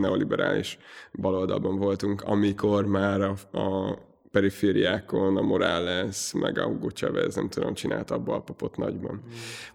neoliberális 0.01 0.79
baloldalban 1.13 1.79
voltunk, 1.79 2.23
amikor 2.23 2.87
már 2.87 3.21
a, 3.21 3.59
a 3.59 3.99
perifériákon 4.31 5.37
a 5.37 5.43
Morales, 5.43 6.33
meg 6.33 6.59
a 6.59 6.65
Hugo 6.65 6.91
Chavez, 6.91 7.35
nem 7.35 7.49
tudom, 7.49 7.75
csinálta 7.75 8.15
a 8.15 8.19
balpapot 8.19 8.77
nagyban. 8.77 9.23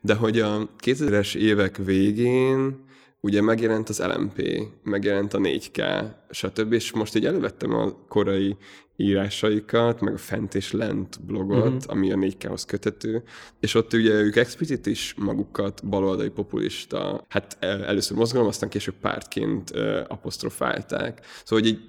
De 0.01 0.13
hogy 0.13 0.39
a 0.39 0.69
2000-es 0.83 1.35
évek 1.35 1.77
végén 1.77 2.87
ugye 3.21 3.41
megjelent 3.41 3.89
az 3.89 3.99
LMP, 3.99 4.67
megjelent 4.83 5.33
a 5.33 5.37
4K, 5.37 6.03
stb. 6.29 6.73
És 6.73 6.91
most 6.91 7.15
így 7.15 7.25
elővettem 7.25 7.73
a 7.73 7.91
korai 8.07 8.57
írásaikat, 8.95 10.01
meg 10.01 10.13
a 10.13 10.17
Fent 10.17 10.55
és 10.55 10.71
Lent 10.71 11.25
blogot, 11.25 11.57
uh-huh. 11.57 11.81
ami 11.87 12.11
a 12.11 12.15
4K-hoz 12.15 12.65
kötető, 12.65 13.23
és 13.59 13.73
ott 13.75 13.93
ugye 13.93 14.13
ők 14.13 14.35
explicit 14.35 14.85
is 14.85 15.13
magukat 15.17 15.87
baloldali 15.87 16.29
populista, 16.29 17.23
hát 17.27 17.57
el- 17.59 17.83
először 17.83 18.17
mozgalom, 18.17 18.47
aztán 18.47 18.69
később 18.69 18.95
pártként 19.01 19.71
uh, 19.71 19.99
apostrofálták. 20.07 21.25
Szóval, 21.43 21.65
hogy 21.65 21.67
így 21.67 21.79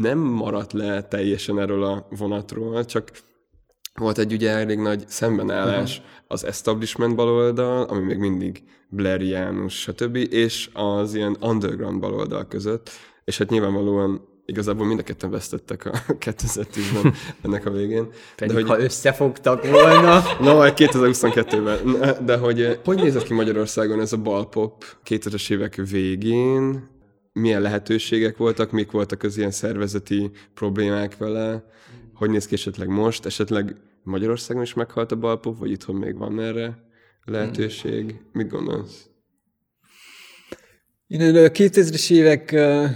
nem 0.00 0.18
maradt 0.18 0.72
le 0.72 1.02
teljesen 1.02 1.60
erről 1.60 1.84
a 1.84 2.06
vonatról, 2.10 2.84
csak 2.84 3.10
volt 3.98 4.18
egy 4.18 4.32
ugye 4.32 4.50
elég 4.50 4.78
nagy 4.78 5.04
szembenállás 5.06 5.98
uh-huh. 5.98 6.12
az 6.28 6.44
establishment 6.44 7.14
baloldal, 7.14 7.82
ami 7.82 8.00
még 8.00 8.18
mindig 8.18 8.62
Blair 8.88 9.20
János, 9.20 9.80
stb., 9.80 10.16
és 10.16 10.70
az 10.72 11.14
ilyen 11.14 11.36
underground 11.40 12.00
baloldal 12.00 12.46
között, 12.48 12.90
és 13.24 13.38
hát 13.38 13.50
nyilvánvalóan 13.50 14.34
igazából 14.46 14.86
mind 14.86 14.98
a 14.98 15.02
ketten 15.02 15.30
vesztettek 15.30 15.84
a 15.84 15.90
2010-ben 16.24 17.14
ennek 17.44 17.66
a 17.66 17.70
végén. 17.70 18.08
Pedig 18.36 18.54
de 18.54 18.60
hogy... 18.60 18.68
ha 18.70 18.80
összefogtak 18.80 19.66
volna, 19.66 20.22
No, 20.40 20.54
majd 20.54 20.72
2022-ben. 20.76 22.24
De 22.24 22.36
hogy 22.36 22.62
eh, 22.62 22.76
hogy 22.84 22.96
nézett 22.96 23.22
ki 23.22 23.34
Magyarországon 23.34 24.00
ez 24.00 24.12
a 24.12 24.16
balpop 24.16 24.84
2000-es 25.06 25.50
évek 25.50 25.74
végén? 25.90 26.88
Milyen 27.32 27.60
lehetőségek 27.60 28.36
voltak, 28.36 28.70
mik 28.70 28.90
voltak 28.90 29.22
az 29.22 29.36
ilyen 29.36 29.50
szervezeti 29.50 30.30
problémák 30.54 31.16
vele? 31.16 31.64
Hogy 32.16 32.30
néz 32.30 32.46
ki 32.46 32.54
esetleg 32.54 32.88
most? 32.88 33.26
Esetleg 33.26 33.76
Magyarországon 34.02 34.62
is 34.62 34.74
meghalt 34.74 35.12
a 35.12 35.16
balpop, 35.16 35.58
vagy 35.58 35.70
itthon 35.70 35.96
még 35.96 36.16
van 36.16 36.40
erre 36.40 36.78
lehetőség? 37.24 38.20
Mit 38.32 38.48
gondolsz? 38.48 39.08
Én 41.06 41.20
a 41.20 41.48
2000-es 41.48 42.10
évek 42.10 42.50
uh, 42.54 42.90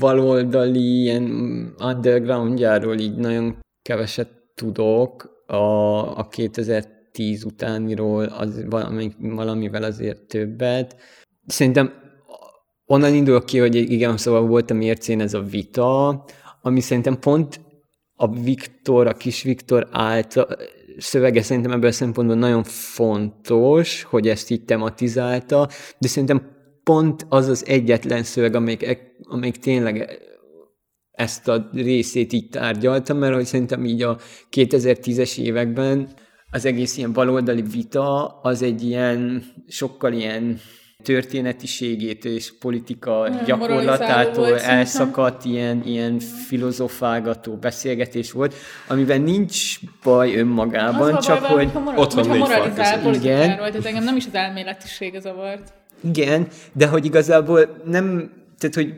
baloldali 0.00 1.00
ilyen 1.00 1.24
undergroundjáról 1.78 2.98
így 2.98 3.16
nagyon 3.16 3.58
keveset 3.82 4.30
tudok. 4.54 5.36
A, 5.46 6.18
a 6.18 6.28
2010 6.28 7.44
utániról 7.44 8.24
az 8.24 8.64
valami, 8.68 9.12
valamivel 9.18 9.82
azért 9.82 10.20
többet. 10.20 10.96
Szerintem 11.46 11.92
onnan 12.86 13.14
indulok 13.14 13.46
ki, 13.46 13.58
hogy 13.58 13.74
igen, 13.74 14.16
szóval 14.16 14.46
volt 14.46 14.70
a 14.70 14.74
mércén 14.74 15.20
ez 15.20 15.34
a 15.34 15.42
vita, 15.42 16.24
ami 16.62 16.80
szerintem 16.80 17.18
pont 17.18 17.60
a 18.14 18.28
Viktor, 18.28 19.06
a 19.06 19.12
kis 19.12 19.42
Viktor 19.42 19.88
által 19.90 20.56
szövege 20.96 21.42
szerintem 21.42 21.72
ebből 21.72 21.88
a 21.88 21.92
szempontból 21.92 22.36
nagyon 22.36 22.64
fontos, 22.64 24.02
hogy 24.02 24.28
ezt 24.28 24.50
így 24.50 24.64
tematizálta, 24.64 25.68
de 25.98 26.08
szerintem 26.08 26.56
pont 26.82 27.26
az 27.28 27.48
az 27.48 27.66
egyetlen 27.66 28.22
szöveg, 28.22 28.54
amelyik, 28.54 28.98
amelyik 29.22 29.56
tényleg 29.56 30.20
ezt 31.10 31.48
a 31.48 31.68
részét 31.72 32.32
így 32.32 32.48
tárgyalta, 32.48 33.14
mert 33.14 33.34
hogy 33.34 33.44
szerintem 33.44 33.84
így 33.84 34.02
a 34.02 34.18
2010-es 34.50 35.38
években 35.38 36.08
az 36.50 36.64
egész 36.64 36.96
ilyen 36.96 37.12
baloldali 37.12 37.62
vita 37.62 38.26
az 38.26 38.62
egy 38.62 38.82
ilyen, 38.82 39.44
sokkal 39.66 40.12
ilyen 40.12 40.58
történetiségétől 41.04 42.32
és 42.32 42.58
politika 42.58 43.28
Nagyon 43.28 43.44
gyakorlatától 43.44 44.58
elszakadt 44.58 45.44
ilyen, 45.44 45.82
ilyen 45.84 46.18
filozofálgató 46.18 47.56
beszélgetés 47.56 48.32
volt, 48.32 48.54
amiben 48.86 49.20
nincs 49.20 49.78
baj 50.02 50.34
önmagában, 50.34 51.14
az 51.14 51.24
csak 51.24 51.40
baj, 51.40 51.66
hogy... 51.66 51.82
Ott 51.96 52.12
van 52.12 52.26
hogyha 52.26 52.32
négy 52.32 52.46
fal 52.46 52.48
moralizál 52.48 52.90
között. 52.90 53.02
politikáról, 53.02 53.46
Igen. 53.48 53.56
tehát 53.56 53.86
engem 53.86 54.04
nem 54.04 54.16
is 54.16 54.26
az 54.26 54.34
elméletiség 54.34 55.20
zavart. 55.20 55.72
Igen, 56.04 56.48
de 56.72 56.86
hogy 56.86 57.04
igazából 57.04 57.82
nem, 57.84 58.32
tehát 58.58 58.74
hogy, 58.74 58.94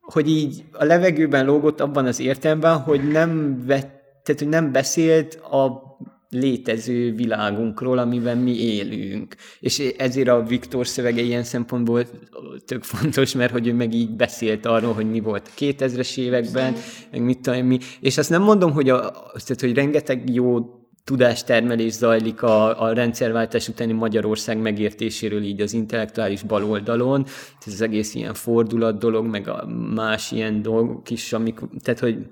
hogy 0.00 0.28
így 0.28 0.64
a 0.72 0.84
levegőben 0.84 1.44
lógott 1.44 1.80
abban 1.80 2.06
az 2.06 2.20
értelemben, 2.20 2.78
hogy 2.78 3.08
nem, 3.08 3.62
vett, 3.66 4.00
tehát, 4.22 4.40
hogy 4.40 4.48
nem 4.48 4.72
beszélt 4.72 5.34
a 5.34 5.91
létező 6.32 7.14
világunkról, 7.14 7.98
amiben 7.98 8.38
mi 8.38 8.56
élünk. 8.62 9.34
És 9.60 9.78
ezért 9.78 10.28
a 10.28 10.42
Viktor 10.42 10.86
szövege 10.86 11.22
ilyen 11.22 11.44
szempontból 11.44 12.04
tök 12.64 12.82
fontos, 12.82 13.34
mert 13.34 13.52
hogy 13.52 13.66
ő 13.66 13.74
meg 13.74 13.94
így 13.94 14.10
beszélt 14.10 14.66
arról, 14.66 14.92
hogy 14.92 15.10
mi 15.10 15.20
volt 15.20 15.48
a 15.48 15.58
2000-es 15.58 16.18
években, 16.18 16.74
meg 17.10 17.22
mit 17.22 17.40
tudom 17.40 17.66
mi. 17.66 17.78
És 18.00 18.18
azt 18.18 18.30
nem 18.30 18.42
mondom, 18.42 18.72
hogy, 18.72 18.88
a, 18.88 19.10
tehát, 19.32 19.60
hogy 19.60 19.74
rengeteg 19.74 20.30
jó 20.30 20.76
tudástermelés 21.04 21.92
zajlik 21.92 22.42
a, 22.42 22.82
a 22.82 22.92
rendszerváltás 22.92 23.68
utáni 23.68 23.92
Magyarország 23.92 24.58
megértéséről 24.58 25.42
így 25.42 25.60
az 25.60 25.72
intellektuális 25.72 26.42
baloldalon, 26.42 27.24
ez 27.66 27.72
az 27.72 27.80
egész 27.80 28.14
ilyen 28.14 28.34
fordulat 28.34 28.98
dolog, 28.98 29.26
meg 29.26 29.48
a 29.48 29.66
más 29.94 30.30
ilyen 30.30 30.62
dolgok 30.62 31.10
is, 31.10 31.32
amik, 31.32 31.60
tehát 31.82 32.00
hogy 32.00 32.26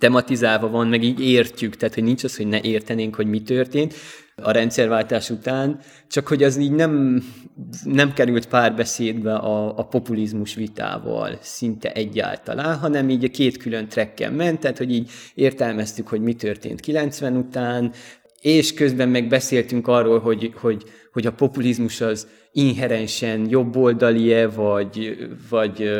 tematizálva 0.00 0.68
van, 0.68 0.86
meg 0.86 1.02
így 1.02 1.20
értjük, 1.20 1.76
tehát 1.76 1.94
hogy 1.94 2.04
nincs 2.04 2.24
az, 2.24 2.36
hogy 2.36 2.46
ne 2.46 2.60
értenénk, 2.60 3.14
hogy 3.14 3.26
mi 3.26 3.42
történt 3.42 3.94
a 4.42 4.50
rendszerváltás 4.50 5.30
után, 5.30 5.78
csak 6.08 6.28
hogy 6.28 6.42
az 6.42 6.56
így 6.56 6.72
nem, 6.72 7.22
nem 7.84 8.12
került 8.12 8.48
párbeszédbe 8.48 9.34
a, 9.34 9.78
a 9.78 9.84
populizmus 9.84 10.54
vitával 10.54 11.38
szinte 11.40 11.92
egyáltalán, 11.92 12.78
hanem 12.78 13.08
így 13.08 13.24
a 13.24 13.28
két 13.28 13.56
külön 13.56 13.88
trekken 13.88 14.32
ment, 14.32 14.60
tehát 14.60 14.78
hogy 14.78 14.92
így 14.92 15.10
értelmeztük, 15.34 16.08
hogy 16.08 16.20
mi 16.20 16.34
történt 16.34 16.80
90 16.80 17.36
után, 17.36 17.92
és 18.40 18.74
közben 18.74 19.08
meg 19.08 19.28
beszéltünk 19.28 19.88
arról, 19.88 20.18
hogy, 20.18 20.52
hogy, 20.54 20.84
hogy 21.12 21.26
a 21.26 21.32
populizmus 21.32 22.00
az 22.00 22.26
inherensen 22.52 23.48
jobboldali-e, 23.48 24.48
vagy, 24.48 25.16
vagy 25.50 25.90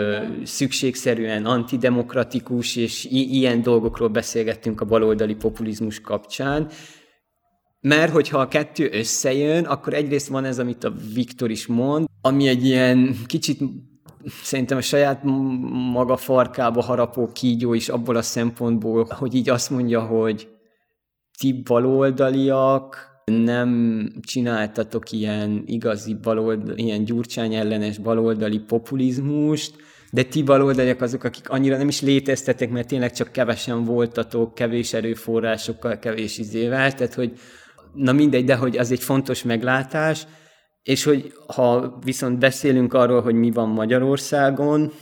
szükségszerűen 0.44 1.44
antidemokratikus, 1.44 2.76
és 2.76 3.04
i- 3.04 3.34
ilyen 3.34 3.62
dolgokról 3.62 4.08
beszélgettünk 4.08 4.80
a 4.80 4.84
baloldali 4.84 5.34
populizmus 5.34 6.00
kapcsán. 6.00 6.68
Mert 7.80 8.12
hogyha 8.12 8.38
a 8.38 8.48
kettő 8.48 8.88
összejön, 8.92 9.64
akkor 9.64 9.94
egyrészt 9.94 10.28
van 10.28 10.44
ez, 10.44 10.58
amit 10.58 10.84
a 10.84 10.92
Viktor 11.14 11.50
is 11.50 11.66
mond, 11.66 12.06
ami 12.20 12.48
egy 12.48 12.64
ilyen 12.64 13.16
kicsit 13.26 13.60
szerintem 14.42 14.76
a 14.78 14.80
saját 14.80 15.20
maga 15.92 16.16
farkába 16.16 16.82
harapó 16.82 17.32
kígyó 17.32 17.74
is 17.74 17.88
abból 17.88 18.16
a 18.16 18.22
szempontból, 18.22 19.06
hogy 19.10 19.34
így 19.34 19.48
azt 19.48 19.70
mondja, 19.70 20.00
hogy 20.00 20.48
ti 21.38 21.52
baloldaliak 21.52 23.09
nem 23.30 24.08
csináltatok 24.20 25.10
ilyen 25.10 25.62
igazi 25.66 26.14
balold, 26.14 26.72
ilyen 26.74 27.04
gyurcsány 27.04 27.54
ellenes 27.54 27.98
baloldali 27.98 28.58
populizmust, 28.58 29.74
de 30.10 30.22
ti 30.22 30.42
baloldaliak 30.42 31.00
azok, 31.00 31.24
akik 31.24 31.48
annyira 31.48 31.76
nem 31.76 31.88
is 31.88 32.00
léteztetek, 32.00 32.70
mert 32.70 32.88
tényleg 32.88 33.12
csak 33.12 33.32
kevesen 33.32 33.84
voltatok, 33.84 34.54
kevés 34.54 34.92
erőforrásokkal, 34.92 35.98
kevés 35.98 36.38
izével, 36.38 36.94
tehát 36.94 37.14
hogy 37.14 37.32
na 37.94 38.12
mindegy, 38.12 38.44
de 38.44 38.56
hogy 38.56 38.76
az 38.76 38.90
egy 38.90 39.02
fontos 39.02 39.42
meglátás, 39.42 40.26
és 40.82 41.04
hogy 41.04 41.32
ha 41.46 41.98
viszont 42.04 42.38
beszélünk 42.38 42.94
arról, 42.94 43.22
hogy 43.22 43.34
mi 43.34 43.50
van 43.50 43.68
Magyarországon, 43.68 44.92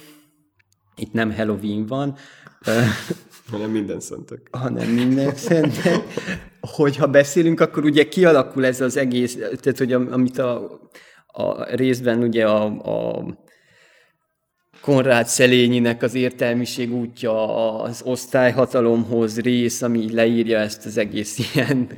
itt 0.96 1.12
nem 1.12 1.32
Halloween 1.32 1.86
van, 1.86 2.16
hanem 3.50 3.70
minden 3.70 4.00
szentek. 4.00 4.48
Hanem 4.50 4.88
minden 4.88 5.34
szentek. 5.34 6.02
Hogyha 6.60 7.06
beszélünk, 7.06 7.60
akkor 7.60 7.84
ugye 7.84 8.08
kialakul 8.08 8.66
ez 8.66 8.80
az 8.80 8.96
egész, 8.96 9.34
tehát 9.34 9.78
hogy 9.78 9.92
amit 9.92 10.38
a, 10.38 10.80
a 11.26 11.74
részben 11.74 12.22
ugye 12.22 12.46
a, 12.46 12.64
a 12.64 13.24
Konrád 14.80 15.26
Szelényinek 15.26 16.02
az 16.02 16.14
értelmiség 16.14 16.92
útja 16.92 17.64
az 17.82 18.02
osztályhatalomhoz 18.04 19.40
rész, 19.40 19.82
ami 19.82 20.12
leírja 20.12 20.58
ezt 20.58 20.86
az 20.86 20.96
egész 20.96 21.38
ilyen 21.54 21.88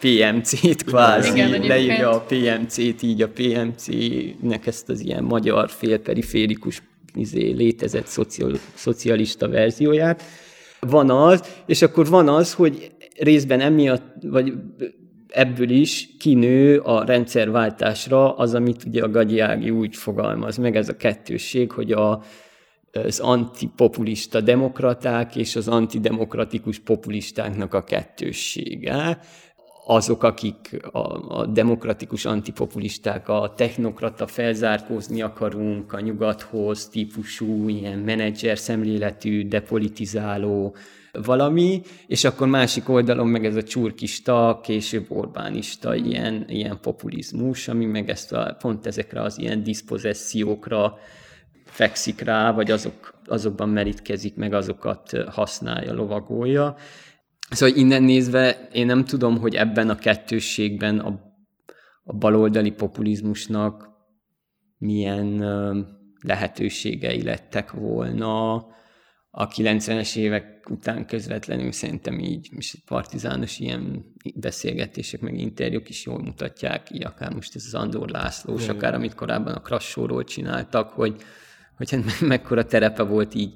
PMC-t 0.00 0.84
kvázi, 0.84 1.30
Igen, 1.30 1.66
leírja 1.66 2.10
a 2.10 2.20
PMC-t, 2.20 3.02
így 3.02 3.22
a 3.22 3.28
PMC-nek 3.28 4.66
ezt 4.66 4.88
az 4.88 5.00
ilyen 5.00 5.24
magyar 5.24 5.70
félperiférikus 5.70 6.82
izé, 7.14 7.50
létezett 7.50 8.06
szocial, 8.06 8.58
szocialista 8.74 9.48
verzióját. 9.48 10.22
Van 10.80 11.10
az, 11.10 11.42
és 11.66 11.82
akkor 11.82 12.08
van 12.08 12.28
az, 12.28 12.54
hogy 12.54 12.90
részben 13.20 13.60
emiatt, 13.60 14.14
vagy 14.22 14.52
ebből 15.28 15.70
is 15.70 16.08
kinő 16.18 16.78
a 16.78 17.04
rendszerváltásra 17.04 18.36
az, 18.36 18.54
amit 18.54 18.84
ugye 18.84 19.02
a 19.02 19.10
Gagyi 19.10 19.40
Ági 19.40 19.70
úgy 19.70 19.96
fogalmaz 19.96 20.56
meg, 20.56 20.76
ez 20.76 20.88
a 20.88 20.96
kettősség, 20.96 21.72
hogy 21.72 21.92
a, 21.92 22.22
az 22.92 23.20
antipopulista 23.20 24.40
demokraták 24.40 25.36
és 25.36 25.56
az 25.56 25.68
antidemokratikus 25.68 26.78
populistáknak 26.78 27.74
a 27.74 27.84
kettőssége. 27.84 29.18
Azok, 29.86 30.22
akik 30.22 30.80
a, 30.92 31.38
a 31.38 31.46
demokratikus 31.46 32.24
antipopulisták, 32.24 33.28
a 33.28 33.52
technokrata 33.56 34.26
felzárkózni 34.26 35.22
akarunk 35.22 35.92
a 35.92 36.00
nyugathoz 36.00 36.88
típusú, 36.88 37.68
ilyen 37.68 37.98
menedzser 37.98 38.58
szemléletű, 38.58 39.48
depolitizáló 39.48 40.74
valami, 41.12 41.82
és 42.06 42.24
akkor 42.24 42.48
másik 42.48 42.88
oldalon 42.88 43.26
meg 43.26 43.44
ez 43.44 43.56
a 43.56 43.62
csurkista, 43.62 44.60
később 44.62 45.04
Orbánista 45.08 45.94
ilyen, 45.94 46.44
ilyen 46.48 46.78
populizmus, 46.80 47.68
ami 47.68 47.84
meg 47.84 48.08
ezt 48.08 48.32
a, 48.32 48.56
pont 48.58 48.86
ezekre 48.86 49.22
az 49.22 49.38
ilyen 49.38 49.62
diszpozessziókra 49.62 50.98
fekszik 51.64 52.20
rá, 52.20 52.52
vagy 52.52 52.70
azok, 52.70 53.20
azokban 53.26 53.68
merítkezik, 53.68 54.36
meg 54.36 54.52
azokat 54.52 55.12
használja, 55.28 55.92
lovagolja. 55.92 56.76
Szóval 57.50 57.76
innen 57.76 58.02
nézve 58.02 58.68
én 58.72 58.86
nem 58.86 59.04
tudom, 59.04 59.38
hogy 59.38 59.54
ebben 59.54 59.88
a 59.88 59.94
kettősségben 59.94 60.98
a, 60.98 61.20
a 62.02 62.12
baloldali 62.12 62.70
populizmusnak 62.70 63.88
milyen 64.78 65.44
lehetőségei 66.20 67.22
lettek 67.22 67.72
volna 67.72 68.66
a 69.30 69.48
90-es 69.48 70.16
évek 70.16 70.70
után 70.70 71.06
közvetlenül 71.06 71.72
szerintem 71.72 72.18
így, 72.18 72.48
és 72.56 72.76
partizános 72.86 73.58
ilyen 73.58 74.04
beszélgetések, 74.34 75.20
meg 75.20 75.38
interjúk 75.38 75.88
is 75.88 76.06
jól 76.06 76.22
mutatják, 76.22 76.90
így 76.92 77.04
akár 77.04 77.32
most 77.32 77.56
ez 77.56 77.64
az 77.66 77.74
Andor 77.74 78.08
László, 78.08 78.54
és 78.54 78.68
akár 78.68 78.94
amit 78.94 79.14
korábban 79.14 79.54
a 79.54 79.60
Krassóról 79.60 80.24
csináltak, 80.24 80.90
hogy, 80.90 81.16
hogy 81.76 81.90
hát 81.90 82.20
mekkora 82.20 82.64
terepe 82.64 83.02
volt 83.02 83.34
így 83.34 83.54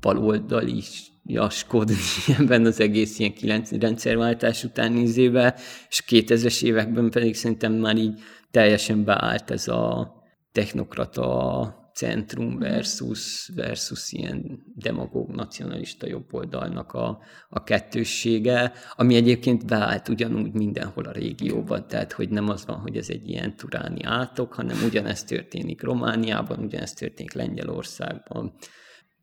baloldali 0.00 0.82
jaskodni 1.24 1.94
ebben 2.38 2.64
az 2.64 2.80
egész 2.80 3.18
ilyen 3.18 3.32
9 3.32 3.70
rendszerváltás 3.70 4.64
után 4.64 4.96
évben, 4.96 5.54
és 5.88 6.02
2000-es 6.08 6.62
években 6.62 7.10
pedig 7.10 7.34
szerintem 7.34 7.72
már 7.72 7.96
így 7.96 8.20
teljesen 8.50 9.04
beállt 9.04 9.50
ez 9.50 9.68
a 9.68 10.12
technokrata 10.52 11.83
centrum 11.94 12.58
versus, 12.58 13.50
versus 13.54 14.12
ilyen 14.12 14.62
demagóg 14.74 15.30
nacionalista 15.30 16.06
jobboldalnak 16.06 16.92
a, 16.92 17.18
a 17.48 17.64
kettőssége, 17.64 18.72
ami 18.96 19.14
egyébként 19.14 19.66
beállt 19.66 20.08
ugyanúgy 20.08 20.52
mindenhol 20.52 21.04
a 21.04 21.12
régióban, 21.12 21.88
tehát 21.88 22.12
hogy 22.12 22.28
nem 22.28 22.48
az 22.48 22.66
van, 22.66 22.78
hogy 22.78 22.96
ez 22.96 23.08
egy 23.08 23.28
ilyen 23.28 23.56
turáni 23.56 24.02
átok, 24.02 24.52
hanem 24.52 24.76
ugyanezt 24.84 25.26
történik 25.28 25.82
Romániában, 25.82 26.58
ugyanezt 26.58 26.98
történik 26.98 27.32
Lengyelországban, 27.32 28.54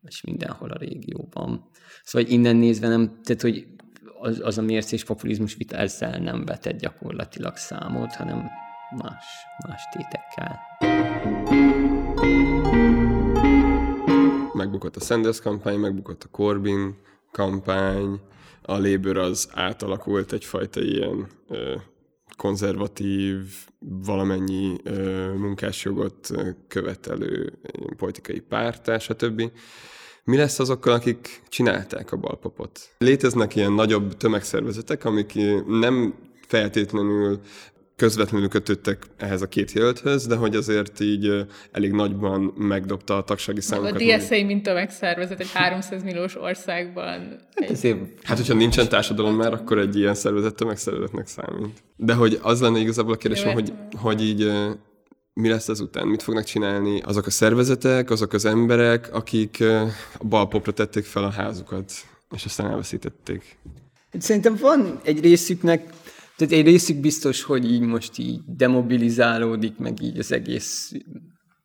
és 0.02 0.22
mindenhol 0.22 0.70
a 0.70 0.78
régióban. 0.78 1.68
Szóval 2.04 2.30
innen 2.30 2.56
nézve 2.56 2.88
nem, 2.88 3.20
tehát 3.22 3.42
hogy 3.42 3.66
az, 4.20 4.40
az 4.42 4.58
a 4.58 4.62
mércés 4.62 5.04
populizmus 5.04 5.54
vita 5.54 5.76
ezzel 5.76 6.18
nem 6.18 6.44
vetett 6.44 6.78
gyakorlatilag 6.78 7.56
számot, 7.56 8.14
hanem 8.14 8.48
más, 8.96 9.24
más 9.66 9.82
tétekkel. 9.92 10.60
Megbukott 14.62 14.96
a 14.96 15.00
Sanders 15.00 15.40
kampány, 15.40 15.78
megbukott 15.78 16.22
a 16.22 16.28
Corbyn 16.30 16.96
kampány, 17.32 18.20
a 18.62 18.78
Labour 18.78 19.16
az 19.16 19.48
átalakult 19.52 20.32
egyfajta 20.32 20.80
ilyen 20.80 21.26
ö, 21.48 21.74
konzervatív, 22.36 23.38
valamennyi 23.78 24.76
ö, 24.84 25.32
munkásjogot 25.34 26.28
követelő 26.68 27.58
politikai 27.96 28.40
párt, 28.40 29.00
stb. 29.00 29.42
Mi 30.24 30.36
lesz 30.36 30.58
azokkal, 30.58 30.92
akik 30.92 31.42
csinálták 31.48 32.12
a 32.12 32.16
balpapot? 32.16 32.80
Léteznek 32.98 33.56
ilyen 33.56 33.72
nagyobb 33.72 34.16
tömegszervezetek, 34.16 35.04
amik 35.04 35.32
nem 35.66 36.14
feltétlenül 36.46 37.40
közvetlenül 38.02 38.48
kötöttek 38.48 39.06
ehhez 39.16 39.42
a 39.42 39.46
két 39.46 39.72
jelölthöz, 39.72 40.26
de 40.26 40.36
hogy 40.36 40.56
azért 40.56 41.00
így 41.00 41.46
elég 41.72 41.92
nagyban 41.92 42.54
megdobta 42.56 43.16
a 43.16 43.24
tagsági 43.24 43.60
számokat. 43.60 44.00
A 44.00 44.16
DSA 44.16 44.44
mint 44.44 44.62
tömegszervezet 44.62 45.40
egy 45.40 45.52
300 45.52 46.02
milliós 46.02 46.36
országban. 46.40 47.38
Hát, 47.54 47.70
azért... 47.70 47.98
hát, 48.22 48.36
hogyha 48.36 48.54
nincsen 48.54 48.88
társadalom 48.88 49.34
már, 49.34 49.52
akkor 49.52 49.78
egy 49.78 49.96
ilyen 49.96 50.14
szervezet 50.14 50.54
tömegszervezetnek 50.54 51.26
számít. 51.26 51.82
De 51.96 52.14
hogy 52.14 52.38
az 52.42 52.60
lenne 52.60 52.78
igazából 52.78 53.12
a 53.12 53.16
kérdésem, 53.16 53.52
hogy, 53.52 53.72
hogy 53.96 54.22
így 54.22 54.52
mi 55.32 55.48
lesz 55.48 55.68
ezután, 55.68 56.06
mit 56.06 56.22
fognak 56.22 56.44
csinálni 56.44 57.00
azok 57.00 57.26
a 57.26 57.30
szervezetek, 57.30 58.10
azok 58.10 58.32
az 58.32 58.44
emberek, 58.44 59.14
akik 59.14 59.64
a 60.18 60.24
balpopra 60.24 60.72
tették 60.72 61.04
fel 61.04 61.24
a 61.24 61.30
házukat, 61.30 61.92
és 62.34 62.44
aztán 62.44 62.70
elveszítették. 62.70 63.56
Szerintem 64.18 64.56
van 64.60 65.00
egy 65.04 65.20
részüknek, 65.20 65.92
tehát 66.42 66.64
egy 66.64 66.72
részük 66.72 67.00
biztos, 67.00 67.42
hogy 67.42 67.72
így 67.72 67.80
most 67.80 68.18
így 68.18 68.40
demobilizálódik, 68.46 69.76
meg 69.76 70.02
így 70.02 70.18
az 70.18 70.32
egész 70.32 70.92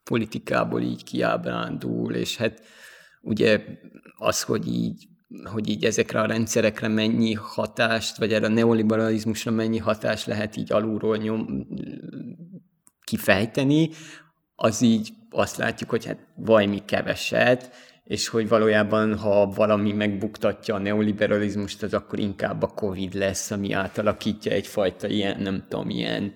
politikából 0.04 0.82
így 0.82 1.04
kiábrándul, 1.04 2.14
és 2.14 2.38
hát 2.38 2.62
ugye 3.22 3.64
az, 4.18 4.42
hogy 4.42 4.68
így 4.68 5.08
hogy 5.44 5.70
így 5.70 5.86
ezekre 5.86 6.22
a 6.22 6.26
rendszerekre 6.26 6.88
mennyi 6.88 7.34
hatást, 7.34 8.18
vagy 8.18 8.34
erre 8.34 8.46
a 8.46 8.50
neoliberalizmusra 8.50 9.52
mennyi 9.52 9.78
hatást 9.78 10.26
lehet 10.26 10.56
így 10.56 10.72
alulról 10.72 11.18
nyom, 11.18 11.68
kifejteni, 13.04 13.90
az 14.56 14.82
így 14.82 15.10
azt 15.30 15.58
látjuk, 15.58 15.90
hogy 15.90 16.06
hát 16.06 16.28
valami 16.36 16.86
keveset, 16.86 17.72
és 18.08 18.28
hogy 18.28 18.48
valójában, 18.48 19.18
ha 19.18 19.46
valami 19.46 19.92
megbuktatja 19.92 20.76
a 20.76 20.80
neoliberalizmust, 20.80 21.84
az 21.84 21.94
akkor 21.94 22.20
inkább 22.20 22.64
a 22.64 22.68
Covid 22.68 23.14
lesz, 23.14 23.52
ami 23.52 23.72
átalakítja 23.72 24.52
egyfajta 24.52 25.08
ilyen, 25.08 25.42
nem 25.42 25.66
tudom, 25.68 25.90
ilyen 25.90 26.34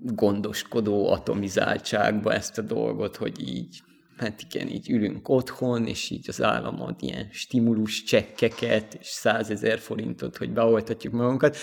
gondoskodó 0.00 1.10
atomizáltságba 1.10 2.32
ezt 2.32 2.58
a 2.58 2.62
dolgot, 2.62 3.16
hogy 3.16 3.48
így, 3.48 3.82
hát 4.16 4.42
igen, 4.50 4.68
így 4.68 4.90
ülünk 4.90 5.28
otthon, 5.28 5.86
és 5.86 6.10
így 6.10 6.24
az 6.28 6.42
állam 6.42 6.82
ad 6.82 6.96
ilyen 6.98 7.28
stimulus 7.30 8.02
csekkeket, 8.02 8.94
és 8.94 9.06
százezer 9.06 9.78
forintot, 9.78 10.36
hogy 10.36 10.52
beoltatjuk 10.52 11.12
magunkat, 11.12 11.56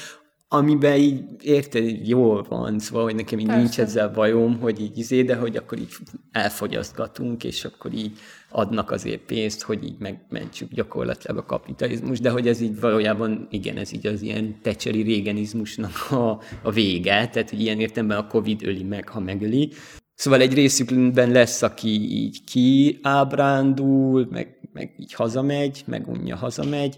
amiben 0.47 0.97
így, 0.97 1.23
érted, 1.41 2.07
jól 2.07 2.45
van, 2.49 2.79
szóval, 2.79 3.03
hogy 3.03 3.15
nekem 3.15 3.39
így 3.39 3.45
Persze. 3.45 3.61
nincs 3.61 3.79
ezzel 3.79 4.09
bajom, 4.09 4.59
hogy 4.59 4.81
így 4.81 4.97
izé, 4.97 5.23
de 5.23 5.35
hogy 5.35 5.55
akkor 5.55 5.79
így 5.79 5.93
elfogyasztgatunk, 6.31 7.43
és 7.43 7.65
akkor 7.65 7.93
így 7.93 8.17
adnak 8.49 8.91
azért 8.91 9.21
pénzt, 9.21 9.61
hogy 9.61 9.83
így 9.83 9.95
megmentsük 9.99 10.71
gyakorlatilag 10.71 11.37
a 11.37 11.45
kapitalizmus, 11.45 12.19
de 12.19 12.29
hogy 12.29 12.47
ez 12.47 12.61
így 12.61 12.79
valójában, 12.79 13.47
igen, 13.49 13.77
ez 13.77 13.93
így 13.93 14.07
az 14.07 14.21
ilyen 14.21 14.59
tecseri 14.61 15.01
régenizmusnak 15.01 16.11
a, 16.11 16.41
a 16.63 16.71
vége, 16.71 17.27
tehát 17.27 17.49
hogy 17.49 17.61
ilyen 17.61 17.79
értelemben 17.79 18.17
a 18.17 18.27
Covid 18.27 18.63
öli 18.63 18.83
meg, 18.83 19.09
ha 19.09 19.19
megöli. 19.19 19.71
Szóval 20.15 20.41
egy 20.41 20.53
részükben 20.53 21.31
lesz, 21.31 21.61
aki 21.61 21.89
így 21.89 22.43
kiábrándul, 22.43 24.27
meg, 24.31 24.69
meg 24.73 24.93
így 24.99 25.13
hazamegy, 25.13 25.83
meg 25.85 26.07
unja 26.07 26.35
hazamegy, 26.35 26.95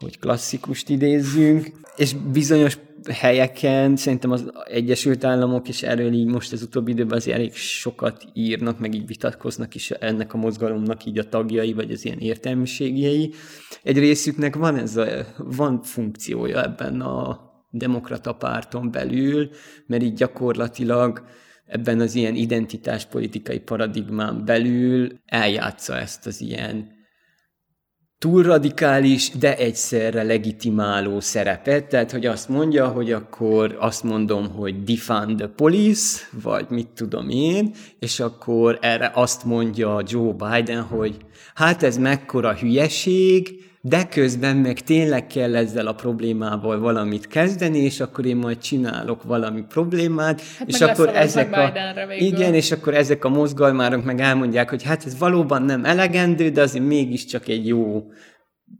hogy 0.00 0.18
klasszikust 0.18 0.88
idézzünk, 0.88 1.70
és 1.96 2.12
bizonyos 2.12 2.78
helyeken 3.12 3.96
szerintem 3.96 4.30
az 4.30 4.52
Egyesült 4.64 5.24
Államok, 5.24 5.68
és 5.68 5.82
erről 5.82 6.12
így 6.12 6.26
most 6.26 6.52
az 6.52 6.62
utóbbi 6.62 6.90
időben 6.90 7.16
azért 7.16 7.36
elég 7.36 7.54
sokat 7.54 8.24
írnak, 8.32 8.78
meg 8.78 8.94
így 8.94 9.06
vitatkoznak 9.06 9.74
is 9.74 9.90
ennek 9.90 10.34
a 10.34 10.36
mozgalomnak 10.36 11.04
így 11.04 11.18
a 11.18 11.28
tagjai, 11.28 11.72
vagy 11.72 11.90
az 11.90 12.04
ilyen 12.04 12.18
értelmiségjei. 12.18 13.32
Egy 13.82 13.98
részüknek 13.98 14.56
van 14.56 14.76
ez 14.76 14.96
a, 14.96 15.06
van 15.36 15.82
funkciója 15.82 16.62
ebben 16.62 17.00
a 17.00 17.40
demokrata 17.70 18.32
párton 18.32 18.90
belül, 18.90 19.48
mert 19.86 20.02
így 20.02 20.14
gyakorlatilag 20.14 21.24
ebben 21.66 22.00
az 22.00 22.14
ilyen 22.14 22.34
identitáspolitikai 22.34 23.58
paradigmán 23.58 24.44
belül 24.44 25.20
eljátsza 25.26 25.96
ezt 25.96 26.26
az 26.26 26.40
ilyen 26.40 26.95
túl 28.18 28.42
radikális, 28.42 29.30
de 29.30 29.56
egyszerre 29.56 30.22
legitimáló 30.22 31.20
szerepet, 31.20 31.88
tehát 31.88 32.10
hogy 32.10 32.26
azt 32.26 32.48
mondja, 32.48 32.88
hogy 32.88 33.12
akkor 33.12 33.76
azt 33.80 34.02
mondom, 34.02 34.50
hogy 34.50 34.82
defund 34.82 35.36
the 35.36 35.46
police, 35.46 36.20
vagy 36.42 36.66
mit 36.68 36.88
tudom 36.88 37.28
én, 37.28 37.74
és 37.98 38.20
akkor 38.20 38.78
erre 38.80 39.10
azt 39.14 39.44
mondja 39.44 40.02
Joe 40.06 40.32
Biden, 40.32 40.82
hogy 40.82 41.16
hát 41.54 41.82
ez 41.82 41.96
mekkora 41.96 42.54
hülyeség, 42.54 43.65
de 43.88 44.06
közben 44.08 44.56
meg 44.56 44.80
tényleg 44.80 45.26
kell 45.26 45.56
ezzel 45.56 45.86
a 45.86 45.92
problémával 45.92 46.78
valamit 46.78 47.26
kezdeni, 47.26 47.78
és 47.78 48.00
akkor 48.00 48.26
én 48.26 48.36
majd 48.36 48.58
csinálok 48.58 49.22
valami 49.22 49.62
problémát, 49.68 50.40
Hát 50.58 50.68
és 50.68 50.80
akkor 50.80 51.08
ezek 51.08 51.52
a, 51.52 51.72
igen, 52.18 52.54
és 52.54 52.72
akkor 52.72 52.94
ezek 52.94 53.24
a 53.24 53.28
mozgalmárok 53.28 54.04
meg 54.04 54.20
elmondják, 54.20 54.70
hogy 54.70 54.82
hát 54.82 55.06
ez 55.06 55.18
valóban 55.18 55.62
nem 55.62 55.84
elegendő, 55.84 56.48
de 56.48 56.60
azért 56.60 56.84
mégiscsak 56.84 57.48
egy 57.48 57.66
jó 57.66 58.04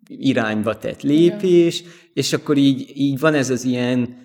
irányba 0.09 0.79
tett 0.79 1.03
lépés, 1.03 1.81
igen. 1.81 1.93
és 2.13 2.33
akkor 2.33 2.57
így, 2.57 2.91
így 2.95 3.19
van 3.19 3.35
ez 3.35 3.51
az 3.51 3.65
ilyen, 3.65 4.17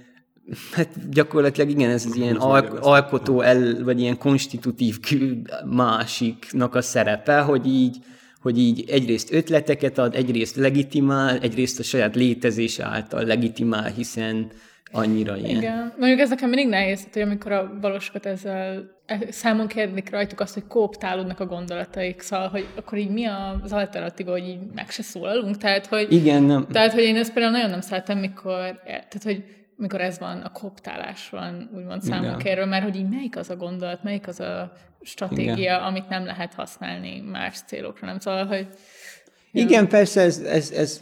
hát 0.72 1.10
gyakorlatilag 1.10 1.70
igen, 1.70 1.90
ez 1.90 2.06
az 2.06 2.16
ilyen 2.16 2.36
al- 2.36 2.78
alkotó, 2.80 3.42
el, 3.42 3.84
vagy 3.84 4.00
ilyen 4.00 4.18
konstitutív 4.18 5.00
másiknak 5.66 6.76
a 6.76 6.82
szerepe, 6.82 7.40
hogy 7.40 7.68
így, 7.68 7.98
hogy 8.42 8.58
így 8.58 8.90
egyrészt 8.90 9.34
ötleteket 9.34 9.98
ad, 9.98 10.16
egyrészt 10.16 10.56
legitimál, 10.56 11.38
egyrészt 11.38 11.80
a 11.80 11.84
saját 11.84 12.16
létezése 12.16 12.86
által 12.86 13.24
legitimál, 13.24 13.92
hiszen 13.92 14.52
annyira 14.92 15.38
ilyen. 15.38 15.56
Igen. 15.56 15.94
Mondjuk 15.98 16.20
ez 16.20 16.30
nekem 16.30 16.50
mindig 16.50 16.68
nehéz, 16.68 17.08
hogy 17.14 17.22
amikor 17.22 17.52
a 17.52 17.78
balosokat 17.82 18.26
ezzel 18.26 18.90
e, 19.06 19.20
számon 19.30 19.68
kérnik 19.68 20.10
rajtuk 20.10 20.40
azt, 20.40 20.54
hogy 20.54 20.68
kooptálódnak 20.68 21.40
a 21.40 21.46
gondolataik, 21.46 22.22
szóval, 22.22 22.48
hogy 22.48 22.68
akkor 22.76 22.98
így 22.98 23.10
mi 23.10 23.26
az 23.64 23.72
alternatíva, 23.72 24.32
hogy 24.32 24.48
így 24.48 24.60
meg 24.76 24.90
se 24.90 25.02
szólalunk, 25.02 25.58
tehát, 25.58 25.86
hogy, 25.86 26.14
Igen, 26.14 26.44
nem. 26.44 26.68
tehát, 26.72 26.94
hogy 26.94 27.04
én 27.04 27.16
ezt 27.16 27.34
például 27.34 27.54
nagyon 27.54 27.70
nem 27.70 27.82
szeretem, 27.82 28.18
mikor, 28.18 28.80
tehát, 28.86 29.24
hogy 29.24 29.44
mikor 29.76 30.02
ez 30.02 30.20
van, 30.20 30.42
a 30.42 30.52
kooptálás 30.52 31.30
van, 31.30 31.70
úgymond 31.76 32.02
számon 32.02 32.38
kérve, 32.38 32.66
mert 32.66 32.84
hogy 32.84 32.96
így 32.96 33.10
melyik 33.10 33.38
az 33.38 33.50
a 33.50 33.56
gondolat, 33.56 34.04
melyik 34.04 34.28
az 34.28 34.40
a 34.40 34.72
stratégia, 35.04 35.54
Igen. 35.54 35.80
amit 35.80 36.10
nem 36.10 36.26
lehet 36.26 36.54
használni 36.54 37.22
más 37.32 37.58
célokra, 37.68 38.08
nem? 38.08 38.20
Szóval, 38.20 38.46
hogy 38.46 38.68
Igen, 39.52 39.88
persze, 39.88 40.22
ez, 40.22 40.38
ez, 40.38 40.72
ez, 40.72 41.02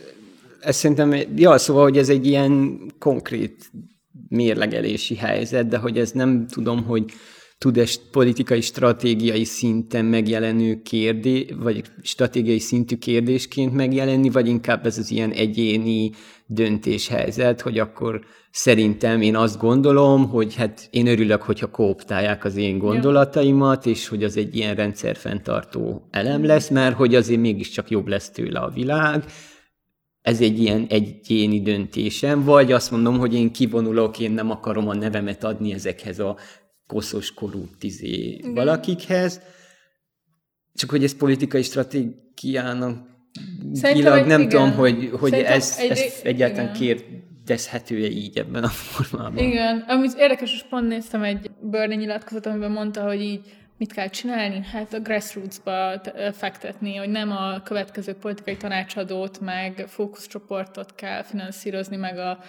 ez 0.59 0.75
szerintem, 0.75 1.15
ja, 1.35 1.57
szóval, 1.57 1.83
hogy 1.83 1.97
ez 1.97 2.09
egy 2.09 2.25
ilyen 2.25 2.79
konkrét 2.99 3.71
mérlegelési 4.29 5.15
helyzet, 5.15 5.67
de 5.67 5.77
hogy 5.77 5.97
ez 5.97 6.11
nem 6.11 6.47
tudom, 6.47 6.83
hogy 6.83 7.13
tud-e 7.59 7.85
politikai 8.11 8.61
stratégiai 8.61 9.43
szinten 9.43 10.05
megjelenő 10.05 10.81
kérdés, 10.81 11.45
vagy 11.57 11.83
stratégiai 12.01 12.59
szintű 12.59 12.95
kérdésként 12.95 13.73
megjelenni, 13.73 14.29
vagy 14.29 14.47
inkább 14.47 14.85
ez 14.85 14.97
az 14.97 15.11
ilyen 15.11 15.31
egyéni 15.31 16.11
döntéshelyzet, 16.45 17.61
hogy 17.61 17.79
akkor 17.79 18.21
szerintem 18.51 19.21
én 19.21 19.35
azt 19.35 19.59
gondolom, 19.59 20.29
hogy 20.29 20.55
hát 20.55 20.87
én 20.91 21.07
örülök, 21.07 21.41
hogyha 21.41 21.71
kooptálják 21.71 22.43
az 22.43 22.55
én 22.55 22.77
gondolataimat, 22.77 23.85
és 23.85 24.07
hogy 24.07 24.23
az 24.23 24.37
egy 24.37 24.55
ilyen 24.55 24.75
rendszerfenntartó 24.75 26.07
elem 26.11 26.45
lesz, 26.45 26.69
mert 26.69 26.95
hogy 26.95 27.15
azért 27.15 27.41
mégiscsak 27.41 27.89
jobb 27.89 28.07
lesz 28.07 28.29
tőle 28.29 28.59
a 28.59 28.69
világ, 28.69 29.23
ez 30.21 30.41
egy 30.41 30.59
ilyen 30.59 30.85
egyéni 30.89 31.61
döntésem, 31.61 32.43
vagy 32.43 32.71
azt 32.71 32.91
mondom, 32.91 33.17
hogy 33.17 33.33
én 33.33 33.51
kivonulok, 33.51 34.19
én 34.19 34.31
nem 34.31 34.51
akarom 34.51 34.87
a 34.87 34.93
nevemet 34.93 35.43
adni 35.43 35.73
ezekhez 35.73 36.19
a 36.19 36.37
koszos, 36.89 37.33
korrupt 37.33 37.83
izé 37.83 38.39
valakikhez, 38.53 39.41
csak 40.73 40.89
hogy 40.89 41.03
ez 41.03 41.15
politikai 41.15 41.61
stratégiának 41.61 43.07
Szerintem, 43.73 44.13
nem 44.27 44.39
igen. 44.41 44.49
tudom, 44.49 44.71
hogy, 44.73 45.09
hogy 45.19 45.29
Szerintem 45.29 45.53
ez, 45.53 45.75
egy- 45.79 45.89
ez 45.89 46.19
egyáltalán 46.23 46.73
kérdezhető-e 46.73 48.07
így 48.07 48.37
ebben 48.37 48.63
a 48.63 48.67
formában. 48.67 49.37
Igen, 49.37 49.77
amit 49.87 50.13
érdekes, 50.17 50.53
és 50.53 50.63
pont 50.69 50.87
néztem 50.87 51.23
egy 51.23 51.51
Bernie 51.61 51.97
nyilatkozat, 51.97 52.45
amiben 52.45 52.71
mondta, 52.71 53.03
hogy 53.03 53.21
így 53.21 53.41
mit 53.77 53.93
kell 53.93 54.07
csinálni? 54.09 54.61
Hát 54.71 54.93
a 54.93 54.99
grassroots-ba 54.99 56.01
fektetni, 56.33 56.95
hogy 56.95 57.09
nem 57.09 57.31
a 57.31 57.61
következő 57.61 58.13
politikai 58.13 58.57
tanácsadót, 58.57 59.39
meg 59.39 59.85
fókuszcsoportot 59.87 60.95
kell 60.95 61.23
finanszírozni, 61.23 61.95
meg 61.95 62.17
a 62.17 62.39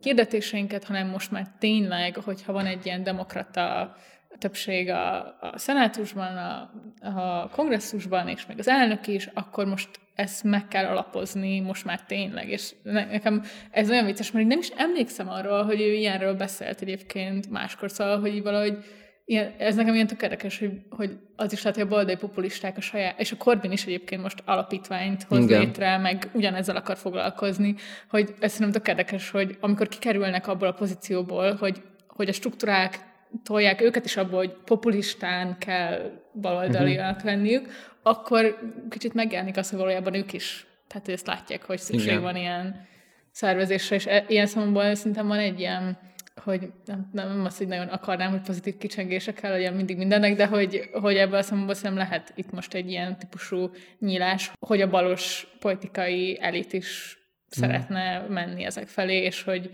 hirdetéseinket, 0.00 0.84
hanem 0.84 1.08
most 1.08 1.30
már 1.30 1.46
tényleg, 1.58 2.16
hogyha 2.16 2.52
van 2.52 2.66
egy 2.66 2.86
ilyen 2.86 3.02
demokrata 3.02 3.96
többség 4.38 4.88
a, 4.88 5.16
a 5.40 5.52
szenátusban, 5.54 6.36
a, 6.36 6.70
a 7.00 7.48
kongresszusban, 7.48 8.28
és 8.28 8.46
még 8.46 8.58
az 8.58 8.68
elnök 8.68 9.06
is, 9.06 9.30
akkor 9.34 9.66
most 9.66 9.88
ezt 10.14 10.44
meg 10.44 10.68
kell 10.68 10.84
alapozni, 10.84 11.60
most 11.60 11.84
már 11.84 12.02
tényleg. 12.02 12.48
És 12.48 12.74
ne- 12.82 13.04
nekem 13.04 13.42
ez 13.70 13.90
olyan 13.90 14.04
vicces, 14.04 14.30
mert 14.30 14.46
nem 14.46 14.58
is 14.58 14.68
emlékszem 14.68 15.28
arról, 15.28 15.64
hogy 15.64 15.80
ő 15.80 15.92
ilyenről 15.92 16.34
beszélt 16.34 16.80
egyébként 16.80 17.50
máskor, 17.50 17.90
szóval, 17.90 18.20
hogy 18.20 18.42
valahogy 18.42 18.84
ilyen, 19.28 19.52
ez 19.58 19.74
nekem 19.74 19.94
ilyen 19.94 20.06
tök 20.06 20.22
érdekes, 20.22 20.58
hogy, 20.58 20.80
hogy 20.90 21.18
az 21.36 21.52
is 21.52 21.62
lehet, 21.62 21.78
hogy 21.78 21.86
a 21.86 21.90
baldai 21.90 22.16
populisták 22.16 22.76
a 22.76 22.80
saját, 22.80 23.20
és 23.20 23.32
a 23.32 23.36
Corbyn 23.36 23.72
is 23.72 23.84
egyébként 23.84 24.22
most 24.22 24.42
alapítványt 24.44 25.22
hoz 25.22 25.44
Igen. 25.44 25.60
létre, 25.60 25.98
meg 25.98 26.28
ugyanezzel 26.32 26.76
akar 26.76 26.96
foglalkozni, 26.96 27.74
hogy 28.08 28.34
ez 28.40 28.52
szerintem 28.52 28.82
tök 28.82 28.88
érdekes, 28.88 29.30
hogy 29.30 29.56
amikor 29.60 29.88
kikerülnek 29.88 30.46
abból 30.46 30.68
a 30.68 30.72
pozícióból, 30.72 31.54
hogy, 31.54 31.82
hogy 32.06 32.28
a 32.28 32.32
struktúrák 32.32 32.98
tolják 33.42 33.80
őket 33.80 34.04
is 34.04 34.16
abból, 34.16 34.38
hogy 34.38 34.56
populistán 34.64 35.58
kell 35.58 36.10
baloldaliak 36.40 37.16
uh-huh. 37.16 37.24
lenniük, 37.24 37.68
akkor 38.02 38.58
kicsit 38.88 39.14
megjelenik 39.14 39.56
az, 39.56 39.70
hogy 39.70 39.78
valójában 39.78 40.14
ők 40.14 40.32
is, 40.32 40.66
tehát 40.88 41.08
ezt 41.08 41.26
látják, 41.26 41.62
hogy 41.62 41.78
szükség 41.78 42.08
Igen. 42.08 42.22
van 42.22 42.36
ilyen 42.36 42.86
szervezésre, 43.30 43.96
és 43.96 44.06
e- 44.06 44.24
ilyen 44.28 44.46
szempontból 44.46 44.94
szerintem 44.94 45.26
van 45.26 45.38
egy 45.38 45.60
ilyen, 45.60 45.98
hogy 46.42 46.72
nem, 46.84 47.10
nem 47.12 47.44
azt, 47.44 47.58
hogy 47.58 47.66
nagyon 47.66 47.86
akarnám, 47.86 48.30
hogy 48.30 48.40
pozitív 48.40 48.76
kicsengése 48.76 49.32
kell 49.32 49.50
legyen 49.50 49.74
mindig 49.74 49.96
mindennek, 49.96 50.36
de 50.36 50.46
hogy, 50.46 50.90
hogy 50.92 51.16
ebből 51.16 51.38
a 51.38 51.42
szempontból 51.42 51.74
szerintem 51.74 52.06
lehet 52.06 52.32
itt 52.34 52.50
most 52.50 52.74
egy 52.74 52.90
ilyen 52.90 53.18
típusú 53.18 53.70
nyílás, 53.98 54.52
hogy 54.58 54.80
a 54.80 54.88
balos 54.90 55.46
politikai 55.60 56.38
elit 56.40 56.72
is 56.72 57.18
szeretne 57.48 58.26
menni 58.28 58.64
ezek 58.64 58.88
felé, 58.88 59.22
és 59.22 59.42
hogy 59.42 59.70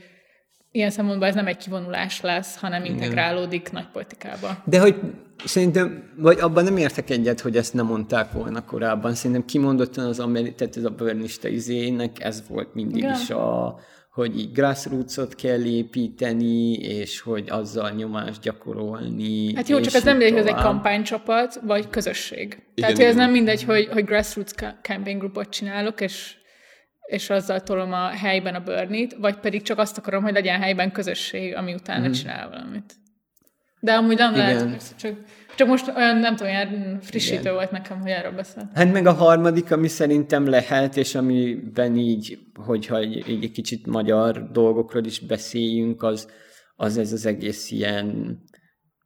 ilyen 0.73 0.91
szempontból 0.91 1.29
ez 1.29 1.35
nem 1.35 1.47
egy 1.47 1.57
kivonulás 1.57 2.21
lesz, 2.21 2.57
hanem 2.57 2.85
integrálódik 2.85 3.73
nagy 3.73 3.89
politikába. 3.93 4.63
De 4.65 4.81
hogy 4.81 5.01
szerintem, 5.45 6.13
vagy 6.17 6.39
abban 6.39 6.65
nem 6.65 6.77
értek 6.77 7.11
egyet, 7.11 7.41
hogy 7.41 7.57
ezt 7.57 7.75
nem 7.75 7.87
mondták 7.87 8.33
volna 8.33 8.65
korábban. 8.65 9.15
Szerintem 9.15 9.45
kimondottan 9.45 10.07
az 10.07 10.21
ameri- 10.21 10.55
tehát 10.55 10.77
ez 10.77 10.85
a 10.85 10.91
burnista 10.91 11.49
izének 11.49 12.23
ez 12.23 12.43
volt 12.49 12.75
mindig 12.75 13.03
Igen. 13.03 13.13
is 13.13 13.31
a, 13.31 13.79
hogy 14.13 14.39
így 14.39 14.53
grassrootsot 14.53 15.35
kell 15.35 15.65
építeni, 15.65 16.73
és 16.73 17.21
hogy 17.21 17.51
azzal 17.51 17.91
nyomást 17.91 18.41
gyakorolni. 18.41 19.55
Hát 19.55 19.69
jó, 19.69 19.81
csak 19.81 19.95
ez 19.95 20.03
nem 20.03 20.17
mindegy, 20.17 20.33
hogy 20.33 20.49
ez 20.49 20.55
egy 20.57 20.63
kampánycsapat, 20.63 21.61
vagy 21.63 21.89
közösség. 21.89 22.47
Igen, 22.47 22.63
Tehát, 22.75 22.97
hogy 22.97 23.05
ez 23.05 23.15
nem 23.15 23.31
mindegy, 23.31 23.63
hogy, 23.63 23.87
hogy 23.87 24.05
grassroots 24.05 24.53
ca- 24.53 24.79
campaign 24.83 25.19
groupot 25.19 25.49
csinálok, 25.49 26.01
és, 26.01 26.35
és 27.07 27.31
azzal 27.31 27.61
tolom 27.61 27.93
a 27.93 28.07
helyben 28.09 28.55
a 28.55 28.61
burnit, 28.61 29.17
vagy 29.19 29.37
pedig 29.37 29.63
csak 29.63 29.79
azt 29.79 29.99
akarom, 29.99 30.23
hogy 30.23 30.33
legyen 30.33 30.61
helyben 30.61 30.93
közösség, 30.93 31.55
ami 31.55 31.75
utána 31.75 32.09
mm. 32.09 32.13
csinál 32.13 32.49
valamit. 32.49 32.95
De 33.81 33.93
amúgy 33.93 34.17
nem 34.17 34.37
lehet, 34.37 34.97
csak 34.97 35.17
Csak 35.57 35.69
most 35.69 35.89
olyan, 35.97 36.17
nem 36.17 36.37
tudom, 36.37 36.53
olyan 36.53 37.01
frissítő 37.01 37.41
Igen. 37.41 37.55
volt 37.55 37.71
nekem, 37.71 38.01
hogy 38.01 38.11
erről 38.11 38.33
beszél. 38.33 38.71
Hát 38.75 38.93
meg 38.93 39.07
a 39.07 39.13
harmadik, 39.13 39.73
ami 39.73 39.89
szerintem 39.89 40.47
lehet, 40.47 40.97
és 40.97 41.15
amiben 41.15 41.97
így, 41.97 42.39
hogyha 42.55 42.97
egy, 42.99 43.25
egy 43.27 43.51
kicsit 43.51 43.87
magyar 43.87 44.51
dolgokról 44.51 45.05
is 45.05 45.21
beszéljünk, 45.21 46.03
az, 46.03 46.29
az 46.77 46.97
ez 46.97 47.13
az 47.13 47.27
egész 47.27 47.71
ilyen 47.71 48.39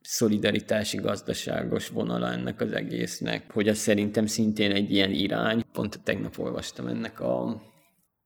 szolidaritási 0.01 0.97
gazdaságos 0.97 1.89
vonala 1.89 2.33
ennek 2.33 2.61
az 2.61 2.73
egésznek, 2.73 3.53
hogy 3.53 3.69
az 3.69 3.77
szerintem 3.77 4.27
szintén 4.27 4.71
egy 4.71 4.91
ilyen 4.91 5.11
irány. 5.11 5.65
Pont 5.73 6.01
tegnap 6.05 6.39
olvastam 6.39 6.87
ennek 6.87 7.21
a, 7.21 7.63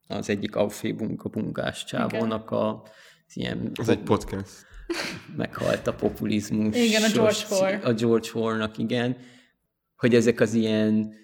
az 0.09 0.29
egyik 0.29 0.57
Aufhebung 0.57 1.21
a 1.25 1.29
bungás 1.29 1.85
csávónak 1.85 2.51
a 2.51 2.83
az 3.27 3.37
ilyen... 3.37 3.71
Ez 3.75 3.89
egy 3.89 4.03
podcast. 4.03 4.67
Meghalt 5.37 5.87
a 5.87 5.95
populizmus. 5.95 6.77
Igen, 6.77 7.03
a 7.03 7.09
George 7.13 7.33
Ford. 7.33 7.85
A 7.85 7.93
George 7.93 8.29
Fordnak, 8.29 8.79
igen. 8.79 9.17
Hogy 9.97 10.15
ezek 10.15 10.41
az 10.41 10.55
ilyen 10.55 11.19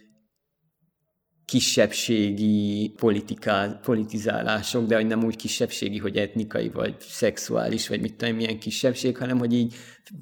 kisebbségi 1.44 2.92
politiká, 2.96 3.80
politizálások, 3.82 4.86
de 4.86 4.94
hogy 4.94 5.06
nem 5.06 5.24
úgy 5.24 5.36
kisebbségi, 5.36 5.98
hogy 5.98 6.16
etnikai, 6.16 6.68
vagy 6.68 6.94
szexuális, 7.00 7.88
vagy 7.88 8.00
mit 8.00 8.14
tudom, 8.14 8.36
milyen 8.36 8.58
kisebbség, 8.58 9.16
hanem 9.16 9.38
hogy 9.38 9.52
így 9.52 9.74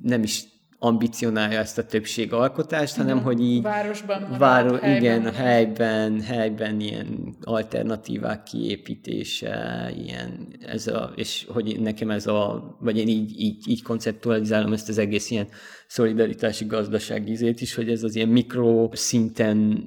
nem 0.03 0.23
is 0.23 0.45
ambicionálja 0.85 1.59
ezt 1.59 1.79
a 1.79 1.85
többség 1.87 2.33
alkotást, 2.33 2.97
hanem 2.97 3.23
hogy 3.23 3.41
így 3.41 3.63
városban 3.63 4.27
váro, 4.39 4.77
helyben, 4.77 4.97
igen, 4.97 5.33
helyben, 5.33 6.21
helyben 6.21 6.81
ilyen 6.81 7.37
alternatívák 7.43 8.43
kiépítése, 8.43 9.91
ilyen 10.05 10.49
ez 10.61 10.87
a, 10.87 11.13
és 11.17 11.47
hogy 11.49 11.81
nekem 11.81 12.11
ez 12.11 12.27
a, 12.27 12.77
vagy 12.81 12.99
én 12.99 13.09
így, 13.09 13.41
így, 13.41 13.69
így 13.69 13.83
konceptualizálom 13.83 14.73
ezt 14.73 14.89
az 14.89 14.99
egész 14.99 15.31
ilyen 15.31 15.49
szolidaritási 15.87 16.65
gazdaságizét 16.65 17.61
is, 17.61 17.75
hogy 17.75 17.91
ez 17.91 18.03
az 18.03 18.17
ilyen 18.17 18.29
mikro 18.29 18.89
szinten 18.93 19.85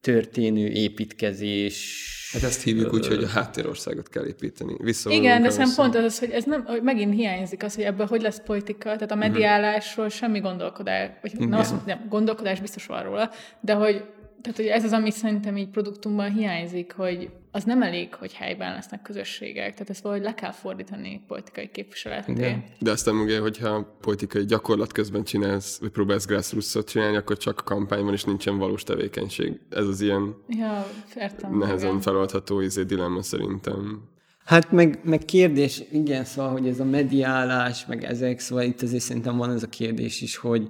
történő 0.00 0.66
építkezés. 0.66 2.06
Hát 2.32 2.42
ezt 2.42 2.62
hívjuk 2.62 2.92
úgy, 2.92 3.06
hogy 3.06 3.22
a 3.22 3.28
háttérországot 3.28 4.08
kell 4.08 4.26
építeni. 4.26 4.76
Igen, 5.04 5.42
de 5.42 5.50
szerintem 5.50 5.76
pont 5.76 5.94
az, 5.94 6.18
hogy 6.18 6.30
ez 6.30 6.44
nem, 6.44 6.64
hogy 6.64 6.82
megint 6.82 7.14
hiányzik 7.14 7.62
az, 7.62 7.74
hogy 7.74 7.84
ebből 7.84 8.06
hogy 8.06 8.22
lesz 8.22 8.40
politika, 8.46 8.82
tehát 8.82 9.10
a 9.10 9.14
mhm. 9.14 9.30
mediálásról 9.30 10.08
semmi 10.08 10.40
gondolkodás, 10.40 11.10
vagy 11.22 11.32
nem 11.38 11.58
azt 11.58 11.70
mondom, 11.70 11.88
nem, 11.88 12.06
gondolkodás 12.08 12.60
biztos 12.60 12.86
van 12.86 13.02
róla, 13.02 13.30
de 13.60 13.72
hogy 13.72 14.04
tehát 14.42 14.56
hogy 14.56 14.66
ez 14.66 14.84
az, 14.84 14.92
ami 14.92 15.10
szerintem 15.10 15.56
így 15.56 15.68
produktumban 15.68 16.32
hiányzik, 16.32 16.92
hogy 16.92 17.30
az 17.58 17.64
nem 17.64 17.82
elég, 17.82 18.14
hogy 18.14 18.32
helyben 18.32 18.72
lesznek 18.72 19.02
közösségek, 19.02 19.72
tehát 19.72 19.90
ezt 19.90 20.02
valahogy 20.02 20.24
le 20.24 20.34
kell 20.34 20.52
fordítani 20.52 21.22
politikai 21.26 21.68
képviseleté. 21.68 22.56
De 22.78 22.90
aztán 22.90 23.14
ugye, 23.14 23.40
hogyha 23.40 23.96
politikai 24.00 24.44
gyakorlat 24.44 24.92
közben 24.92 25.24
csinálsz, 25.24 25.78
vagy 25.78 25.90
próbálsz 25.90 26.26
grassroots 26.26 26.84
csinálni, 26.84 27.16
akkor 27.16 27.36
csak 27.36 27.58
a 27.60 27.62
kampányban 27.62 28.12
is 28.12 28.24
nincsen 28.24 28.58
valós 28.58 28.82
tevékenység. 28.82 29.60
Ez 29.70 29.86
az 29.86 30.00
ilyen 30.00 30.34
ja, 30.48 30.86
értem, 31.16 31.58
nehezen 31.58 31.88
igen. 31.88 32.00
feloldható 32.00 32.60
izé 32.60 32.82
dilemma 32.82 33.22
szerintem. 33.22 34.02
Hát 34.44 34.72
meg, 34.72 35.00
meg 35.02 35.18
kérdés, 35.18 35.82
igen, 35.90 36.24
szóval, 36.24 36.50
hogy 36.50 36.68
ez 36.68 36.80
a 36.80 36.84
mediálás, 36.84 37.86
meg 37.86 38.04
ezek, 38.04 38.38
szóval 38.38 38.64
itt 38.64 38.82
azért 38.82 39.02
szerintem 39.02 39.36
van 39.36 39.50
ez 39.50 39.62
a 39.62 39.68
kérdés 39.68 40.20
is, 40.20 40.36
hogy, 40.36 40.68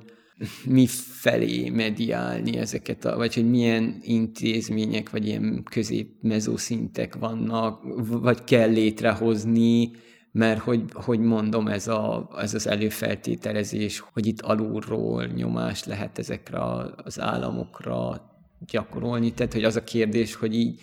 mi 0.65 0.87
felé 1.21 1.69
mediálni 1.69 2.57
ezeket, 2.57 3.05
a, 3.05 3.17
vagy 3.17 3.35
hogy 3.35 3.51
milyen 3.51 3.99
intézmények, 4.03 5.11
vagy 5.11 5.27
ilyen 5.27 5.63
közép-mezószintek 5.71 7.15
vannak, 7.15 7.83
vagy 8.07 8.45
kell 8.45 8.71
létrehozni, 8.71 9.91
mert 10.33 10.61
hogy, 10.61 10.83
hogy 10.93 11.21
mondom, 11.21 11.69
ez, 11.69 11.89
a, 11.89 12.29
ez 12.39 12.55
az 12.55 12.67
előfeltételezés, 12.67 13.99
hogy 14.13 14.27
itt 14.27 14.41
alulról 14.41 15.25
nyomás 15.25 15.85
lehet 15.85 16.19
ezekre 16.19 16.61
az 16.97 17.21
államokra 17.21 18.23
gyakorolni, 18.67 19.33
tehát 19.33 19.53
hogy 19.53 19.65
az 19.65 19.77
a 19.77 19.85
kérdés, 19.85 20.35
hogy 20.35 20.55
így 20.55 20.81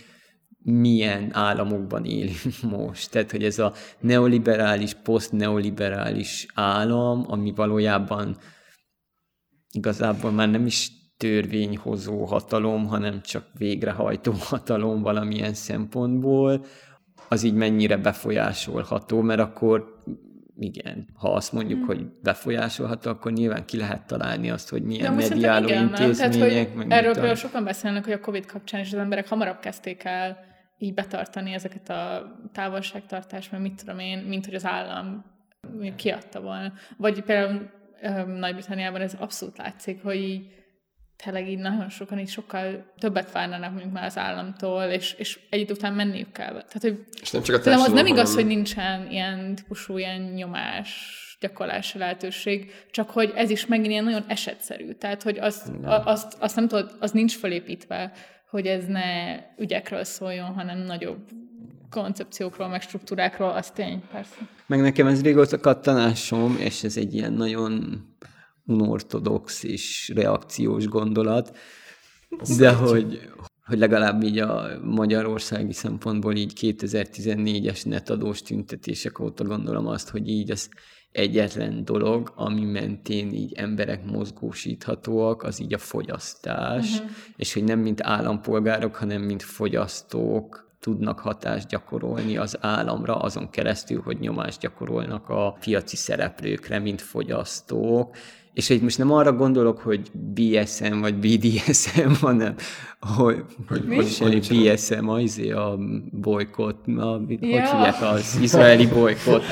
milyen 0.64 1.30
államokban 1.34 2.06
élünk 2.06 2.62
most. 2.78 3.12
Tehát, 3.12 3.32
hogy 3.32 3.44
ez 3.44 3.60
a 3.60 3.74
neoliberális, 4.00 4.94
posztneoliberális 4.94 6.46
állam, 6.54 7.26
ami 7.28 7.54
valójában 7.56 8.38
igazából 9.76 10.32
már 10.32 10.50
nem 10.50 10.66
is 10.66 10.92
törvényhozó 11.18 12.26
hatalom, 12.26 12.86
hanem 12.88 13.22
csak 13.22 13.46
végrehajtó 13.58 14.34
hatalom 14.50 15.02
valamilyen 15.02 15.54
szempontból, 15.54 16.66
az 17.30 17.44
így 17.44 17.54
mennyire 17.54 17.98
befolyásolható, 17.98 19.22
mert 19.22 19.40
akkor 19.40 19.94
igen, 20.58 21.08
ha 21.14 21.34
azt 21.34 21.54
mondjuk, 21.54 21.78
hmm. 21.78 21.88
hogy 21.88 22.06
befolyásolható, 22.22 23.10
akkor 23.10 23.32
nyilván 23.32 23.66
ki 23.66 23.78
lehet 23.78 24.08
találni 24.08 24.50
azt, 24.50 24.70
hogy 24.70 24.84
milyen 24.84 25.14
mediáló 25.14 25.68
igen, 25.68 25.82
intézmények. 25.82 26.38
Tehát, 26.38 26.74
hogy 26.76 26.86
erről 26.90 27.14
például 27.14 27.36
sokan 27.36 27.64
beszélnek, 27.64 28.04
hogy 28.04 28.14
a 28.14 28.20
Covid 28.20 28.46
kapcsán 28.46 28.82
is 28.82 28.94
az 28.94 29.00
emberek 29.00 29.28
hamarabb 29.28 29.60
kezdték 29.60 30.04
el 30.04 30.38
így 30.78 30.94
betartani 30.94 31.54
ezeket 31.54 31.90
a 31.90 32.32
távolságtartást, 32.54 33.52
mert 33.52 33.64
mit 33.64 33.76
tudom 33.76 34.00
én, 34.00 34.18
mint 34.18 34.46
hogy 34.46 34.56
az 34.56 34.66
állam 34.66 35.26
kiadta 35.96 36.42
volna. 36.42 36.74
Vagy 36.98 37.22
például 37.22 37.70
nagy-Britanniában 38.26 39.02
ez 39.02 39.14
abszolút 39.20 39.58
látszik, 39.58 40.04
hogy 40.04 40.16
így 40.16 40.56
tényleg 41.24 41.50
így 41.50 41.58
nagyon 41.58 41.90
sokan 41.90 42.20
így 42.20 42.30
sokkal 42.30 42.94
többet 42.98 43.32
várnának 43.32 43.72
mondjuk 43.72 43.94
már 43.94 44.06
az 44.06 44.18
államtól, 44.18 44.84
és, 44.84 45.14
és 45.14 45.40
egy 45.50 45.72
után 45.72 45.94
menniük 45.94 46.32
kell. 46.32 46.52
Tehát, 46.52 46.82
hogy 46.82 47.06
és 47.22 47.32
nem 47.32 47.42
csak 47.42 47.66
a 47.66 47.72
az 47.72 47.92
nem 47.92 48.06
igaz, 48.06 48.30
hanem... 48.30 48.46
hogy 48.46 48.56
nincsen 48.56 49.12
ilyen 49.12 49.56
típusú 49.56 49.98
ilyen 49.98 50.22
nyomás 50.22 51.20
gyakorlási 51.40 51.98
lehetőség, 51.98 52.72
csak 52.92 53.10
hogy 53.10 53.34
ez 53.36 53.50
is 53.50 53.66
megint 53.66 53.90
ilyen 53.90 54.04
nagyon 54.04 54.24
esetszerű. 54.28 54.92
Tehát, 54.92 55.24
hogy 55.24 55.38
az, 55.40 55.72
a, 55.84 55.94
azt, 56.06 56.38
azt 56.40 56.56
nem 56.56 56.68
tudod, 56.68 56.96
az 57.00 57.12
nincs 57.12 57.38
felépítve, 57.38 58.12
hogy 58.50 58.68
ez 58.68 58.86
ne 58.86 59.36
ügyekről 59.58 60.04
szóljon, 60.04 60.54
hanem 60.54 60.78
nagyobb 60.78 61.30
koncepciókról, 61.90 62.68
meg 62.68 62.82
struktúrákról, 62.82 63.50
az 63.50 63.72
tény, 63.72 64.04
persze. 64.12 64.36
Meg 64.68 64.82
nekem 64.82 65.08
ez 65.08 65.22
régóta 65.22 65.60
kattanásom, 65.60 66.56
és 66.60 66.84
ez 66.84 66.98
egy 66.98 67.14
ilyen 67.14 67.34
nagyon 67.34 68.04
unortodox 68.66 69.64
és 69.64 70.12
reakciós 70.16 70.88
gondolat, 70.88 71.58
de 72.58 72.72
hogy, 72.74 73.30
hogy 73.66 73.78
legalább 73.78 74.24
így 74.24 74.40
a 74.40 74.68
magyarországi 74.84 75.74
szempontból 75.74 76.36
így 76.36 76.54
2014-es 76.62 77.86
netadós 77.86 78.42
tüntetések 78.42 79.20
óta 79.20 79.44
gondolom 79.44 79.88
azt, 79.88 80.10
hogy 80.10 80.30
így 80.30 80.52
az 80.52 80.70
egyetlen 81.12 81.86
dolog, 81.86 82.34
ami 82.36 82.64
mentén 82.64 83.34
így 83.34 83.54
emberek 83.54 84.06
mozgósíthatóak, 84.06 85.44
az 85.44 85.62
így 85.62 85.74
a 85.74 85.78
fogyasztás, 85.78 86.94
uh-huh. 86.94 87.10
és 87.36 87.54
hogy 87.54 87.64
nem 87.64 87.80
mint 87.80 88.02
állampolgárok, 88.02 88.96
hanem 88.96 89.22
mint 89.22 89.44
fogyasztók 89.44 90.65
tudnak 90.86 91.20
hatást 91.20 91.68
gyakorolni 91.68 92.38
az 92.38 92.58
államra 92.62 93.16
azon 93.16 93.50
keresztül, 93.50 94.02
hogy 94.04 94.20
nyomást 94.20 94.60
gyakorolnak 94.60 95.30
a 95.30 95.58
piaci 95.60 95.96
szereplőkre, 95.96 96.80
mint 96.80 97.02
fogyasztók, 97.02 98.16
és 98.54 98.70
itt 98.70 98.82
most 98.82 98.98
nem 98.98 99.12
arra 99.12 99.34
gondolok, 99.34 99.80
hogy 99.80 100.12
BSM 100.12 101.00
vagy 101.00 101.16
BDSM, 101.16 102.12
hanem 102.26 102.56
hogy, 103.00 103.44
hogy, 103.68 103.84
hogy, 103.88 104.18
hogy 104.18 104.40
BSM, 104.40 105.08
az 105.08 105.22
izé 105.22 105.52
a 105.52 105.78
bolykot, 106.12 106.88
a, 106.88 106.92
ja. 106.92 107.18
hogy 107.28 107.40
hívják 107.40 108.02
az 108.02 108.38
izraeli 108.42 108.88
bolykot. 108.88 109.44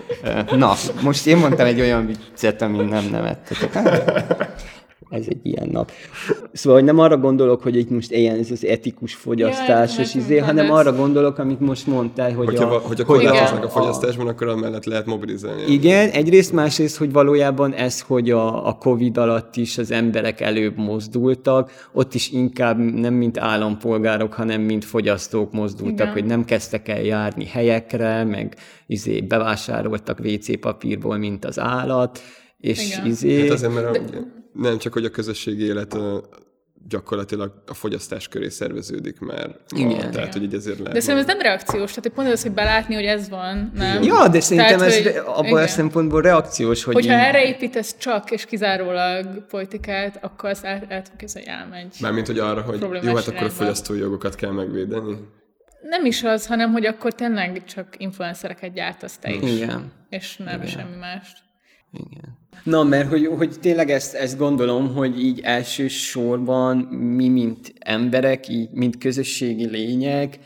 Na, 0.56 0.74
most 1.02 1.26
én 1.26 1.36
mondtam 1.36 1.66
egy 1.66 1.80
olyan 1.80 2.06
viccet, 2.06 2.62
amin 2.62 2.84
nem 2.84 3.04
nevettetek 3.10 3.74
ez 5.08 5.24
egy 5.28 5.40
ilyen 5.42 5.68
nap. 5.72 5.90
Szóval 6.52 6.78
hogy 6.78 6.88
nem 6.88 6.98
arra 6.98 7.16
gondolok, 7.16 7.62
hogy 7.62 7.76
itt 7.76 7.90
most 7.90 8.10
ilyen 8.10 8.38
ez 8.38 8.50
az 8.50 8.64
etikus 8.64 9.14
fogyasztásos 9.14 10.14
ja, 10.14 10.20
izé, 10.20 10.38
hanem 10.38 10.64
ez... 10.64 10.70
arra 10.70 10.92
gondolok, 10.92 11.38
amit 11.38 11.60
most 11.60 11.86
mondtál, 11.86 12.32
hogy 12.32 12.46
hogyha, 12.46 12.74
a... 12.74 12.78
Hogyha 12.78 13.04
hogy 13.04 13.24
a, 13.24 13.62
a 13.62 13.68
fogyasztásban, 13.68 14.26
akkor 14.26 14.48
amellett 14.48 14.84
lehet 14.84 15.06
mobilizálni. 15.06 15.62
Igen, 15.72 16.10
egyrészt, 16.10 16.52
másrészt, 16.52 16.96
hogy 16.96 17.12
valójában 17.12 17.72
ez, 17.72 18.00
hogy 18.00 18.30
a, 18.30 18.66
a 18.66 18.72
Covid 18.72 19.16
alatt 19.16 19.56
is 19.56 19.78
az 19.78 19.90
emberek 19.90 20.40
előbb 20.40 20.76
mozdultak, 20.76 21.88
ott 21.92 22.14
is 22.14 22.30
inkább 22.30 22.78
nem 22.78 23.14
mint 23.14 23.38
állampolgárok, 23.38 24.32
hanem 24.32 24.60
mint 24.60 24.84
fogyasztók 24.84 25.52
mozdultak, 25.52 26.00
Igen. 26.00 26.12
hogy 26.12 26.24
nem 26.24 26.44
kezdtek 26.44 26.88
el 26.88 27.02
járni 27.02 27.46
helyekre, 27.46 28.24
meg 28.24 28.56
izé, 28.86 29.20
bevásároltak 29.20 30.18
WC 30.24 30.60
papírból, 30.60 31.16
mint 31.16 31.44
az 31.44 31.58
állat, 31.58 32.20
és 32.60 32.86
Igen. 32.86 33.06
izé... 33.06 33.40
Hát 33.40 33.50
azért, 33.50 33.74
mert 33.74 33.96
a, 33.96 34.00
De... 34.00 34.18
nem 34.52 34.78
csak, 34.78 34.92
hogy 34.92 35.04
a 35.04 35.10
közösségi 35.10 35.64
élet 35.64 35.96
gyakorlatilag 36.88 37.62
a 37.66 37.74
fogyasztás 37.74 38.28
köré 38.28 38.48
szerveződik 38.48 39.18
már. 39.18 39.56
Igen. 39.76 39.86
Ma, 39.86 40.08
tehát, 40.08 40.32
hogy 40.32 40.42
így 40.42 40.54
ezért 40.54 40.78
lehet. 40.78 40.92
De 40.92 41.00
szerintem 41.00 41.28
ez 41.28 41.36
nem 41.36 41.46
reakciós, 41.46 41.92
tehát 41.92 42.12
pont 42.14 42.28
az, 42.28 42.42
hogy 42.42 42.52
belátni, 42.52 42.94
hogy 42.94 43.04
ez 43.04 43.28
van, 43.28 43.72
nem? 43.74 44.02
Ja, 44.02 44.28
de 44.28 44.40
szerintem 44.40 44.78
tehát, 44.78 44.92
ez 44.92 45.02
hogy, 45.02 45.22
abban 45.26 45.62
a 45.62 45.66
szempontból 45.66 46.22
reakciós, 46.22 46.84
hogy 46.84 46.94
Hogyha 46.94 47.12
így... 47.12 47.18
erre 47.18 47.46
építesz 47.46 47.96
csak 47.98 48.30
és 48.30 48.44
kizárólag 48.44 49.46
politikát, 49.46 50.18
akkor 50.24 50.50
azt 50.50 50.64
el, 50.64 50.84
el 50.88 51.02
tudok 51.02 51.32
hogy 51.32 51.42
elmegy. 51.44 51.96
Mármint, 52.00 52.26
hogy 52.26 52.38
arra, 52.38 52.62
hogy 52.62 52.80
jó, 53.02 53.14
hát 53.14 53.26
akkor 53.26 53.42
a 53.42 53.50
fogyasztói 53.50 53.98
jogokat 53.98 54.34
kell 54.34 54.50
megvédeni. 54.50 55.16
Nem 55.82 56.04
is 56.04 56.22
az, 56.22 56.46
hanem 56.46 56.72
hogy 56.72 56.86
akkor 56.86 57.12
tényleg 57.12 57.64
csak 57.64 57.86
influencereket 57.98 58.72
gyártasz 58.72 59.18
te 59.18 59.30
is. 59.32 59.52
Igen. 59.52 59.92
És 60.08 60.36
nem 60.36 60.62
Igen. 60.62 60.66
semmi 60.66 60.96
mást. 60.96 61.38
Igen. 61.92 62.39
Na, 62.64 62.82
mert 62.82 63.08
hogy, 63.08 63.26
hogy 63.26 63.60
tényleg 63.60 63.90
ezt, 63.90 64.14
ezt 64.14 64.38
gondolom, 64.38 64.94
hogy 64.94 65.22
így 65.22 65.40
elsősorban 65.40 66.76
mi, 66.76 67.28
mint 67.28 67.72
emberek, 67.78 68.48
így, 68.48 68.70
mint 68.70 68.98
közösségi 68.98 69.66
lények, 69.66 70.38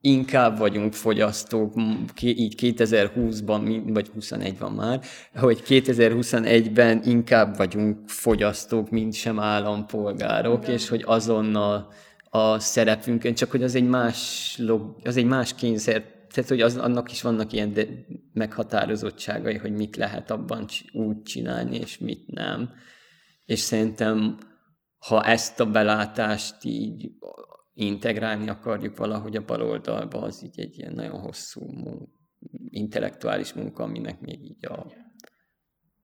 inkább 0.00 0.58
vagyunk 0.58 0.92
fogyasztók, 0.92 1.72
így 2.20 2.54
2020-ban, 2.62 3.82
vagy 3.86 4.10
21 4.14 4.58
van 4.58 4.72
már, 4.72 5.00
hogy 5.34 5.62
2021-ben 5.66 7.02
inkább 7.04 7.56
vagyunk 7.56 8.08
fogyasztók, 8.08 8.90
mint 8.90 9.14
sem 9.14 9.40
állampolgárok, 9.40 10.62
Igen. 10.62 10.74
és 10.74 10.88
hogy 10.88 11.02
azonnal 11.06 11.92
a 12.30 12.58
szerepünkön, 12.58 13.34
csak 13.34 13.50
hogy 13.50 13.62
az 13.62 13.74
egy 13.74 13.88
más, 13.88 14.54
log, 14.58 14.96
az 15.04 15.16
egy 15.16 15.24
más 15.24 15.54
kényszer, 15.54 16.04
tehát 16.30 16.48
hogy 16.48 16.60
az, 16.60 16.76
annak 16.76 17.10
is 17.10 17.22
vannak 17.22 17.52
ilyen 17.52 17.72
de 17.72 17.86
meghatározottságai, 18.32 19.56
hogy 19.56 19.72
mit 19.72 19.96
lehet 19.96 20.30
abban 20.30 20.66
úgy 20.92 21.22
csinálni, 21.22 21.76
és 21.76 21.98
mit 21.98 22.26
nem. 22.26 22.70
És 23.44 23.58
szerintem, 23.58 24.38
ha 24.98 25.24
ezt 25.24 25.60
a 25.60 25.70
belátást 25.70 26.64
így 26.64 27.10
integrálni 27.74 28.48
akarjuk 28.48 28.96
valahogy 28.96 29.36
a 29.36 29.44
baloldalba, 29.44 30.20
az 30.20 30.44
így 30.44 30.60
egy 30.60 30.78
ilyen 30.78 30.92
nagyon 30.92 31.20
hosszú 31.20 31.64
munka, 31.64 32.16
intellektuális 32.70 33.52
munka, 33.52 33.82
aminek 33.82 34.20
még 34.20 34.44
így 34.44 34.66
a, 34.66 34.86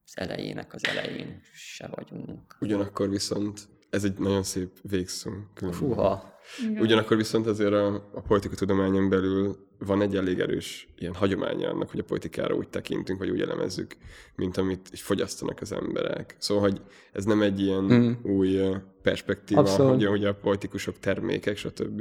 az 0.05 0.13
elejének 0.15 0.75
az 0.75 0.85
elején 0.85 1.41
se 1.53 1.89
vagyunk. 1.95 2.57
Ugyanakkor 2.61 3.09
viszont 3.09 3.69
ez 3.91 4.05
egy 4.05 4.19
nagyon 4.19 4.43
szép 4.43 4.71
végszó. 4.83 5.31
Fúha. 5.71 6.33
Ugyanakkor 6.79 7.17
viszont 7.17 7.47
azért 7.47 7.73
a, 7.73 7.95
a 7.95 8.21
politika 8.21 8.55
tudományon 8.55 9.09
belül 9.09 9.57
van 9.86 10.02
egy 10.02 10.16
elég 10.16 10.40
erős 10.40 10.89
ilyen 10.98 11.15
hagyománya 11.15 11.69
annak, 11.69 11.90
hogy 11.90 12.01
a 12.01 12.05
politikára 12.05 12.55
úgy 12.55 12.69
tekintünk, 12.69 13.19
vagy 13.19 13.31
úgy 13.31 13.40
elemezzük, 13.40 13.97
mint 14.36 14.56
amit 14.56 14.89
fogyasztanak 14.93 15.61
az 15.61 15.73
emberek. 15.73 16.36
Szóval, 16.39 16.62
hogy 16.62 16.81
ez 17.12 17.24
nem 17.24 17.43
egy 17.43 17.61
ilyen 17.61 17.82
mm. 17.82 18.12
új 18.23 18.61
perspektíva, 19.02 19.61
Abszolút. 19.61 19.93
hogy, 19.93 20.05
hogy 20.05 20.24
a 20.24 20.35
politikusok 20.35 20.98
termékek, 20.98 21.56
stb. 21.56 22.01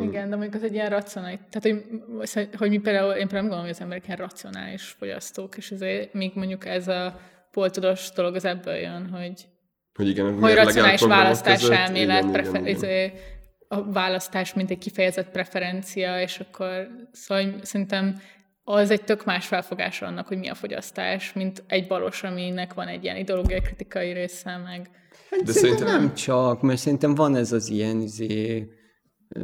Igen, 0.00 0.30
de 0.30 0.36
mondjuk 0.36 0.54
az 0.54 0.62
egy 0.62 0.72
ilyen 0.72 0.88
racionális, 0.88 1.38
tehát 1.50 1.62
hogy, 1.62 2.58
hogy 2.58 2.70
mi 2.70 2.78
például, 2.78 3.12
én 3.12 3.28
például 3.28 3.30
nem 3.30 3.40
gondolom, 3.40 3.62
hogy 3.62 3.74
az 3.74 3.80
emberek 3.80 4.06
ilyen 4.06 4.16
racionális 4.16 4.96
fogyasztók, 4.98 5.56
és 5.56 5.70
ezért 5.70 6.12
még 6.12 6.32
mondjuk 6.34 6.66
ez 6.66 6.88
a 6.88 7.20
poltodos 7.50 8.10
dolog 8.14 8.34
az 8.34 8.44
ebből 8.44 8.74
jön, 8.74 9.08
hogy 9.08 9.46
hogy 9.94 10.08
igen, 10.08 10.38
hogy 10.40 10.54
racionális 10.54 11.00
választás 11.00 11.68
elmélet, 11.68 12.30
prefer- 12.30 12.66
igen, 12.66 12.90
igen. 12.90 13.12
A 13.72 13.92
választás, 13.92 14.54
mint 14.54 14.70
egy 14.70 14.78
kifejezett 14.78 15.30
preferencia, 15.30 16.20
és 16.20 16.40
akkor 16.40 16.88
szóval 17.12 17.54
szerintem 17.62 18.20
az 18.64 18.90
egy 18.90 19.04
tök 19.04 19.24
más 19.24 19.46
felfogása 19.46 20.06
annak, 20.06 20.26
hogy 20.26 20.38
mi 20.38 20.48
a 20.48 20.54
fogyasztás, 20.54 21.32
mint 21.32 21.62
egy 21.66 21.86
balos, 21.86 22.22
aminek 22.22 22.74
van 22.74 22.88
egy 22.88 23.04
ilyen 23.04 23.16
ideológiai 23.16 23.60
kritikai 23.60 24.12
része, 24.12 24.56
meg... 24.56 24.90
Hát 25.30 25.42
De 25.42 25.52
szerintem 25.52 25.86
nem 25.86 26.14
csak, 26.14 26.62
mert 26.62 26.78
szerintem 26.78 27.14
van 27.14 27.36
ez 27.36 27.52
az 27.52 27.68
ilyen 27.68 28.00
izé, 28.00 28.68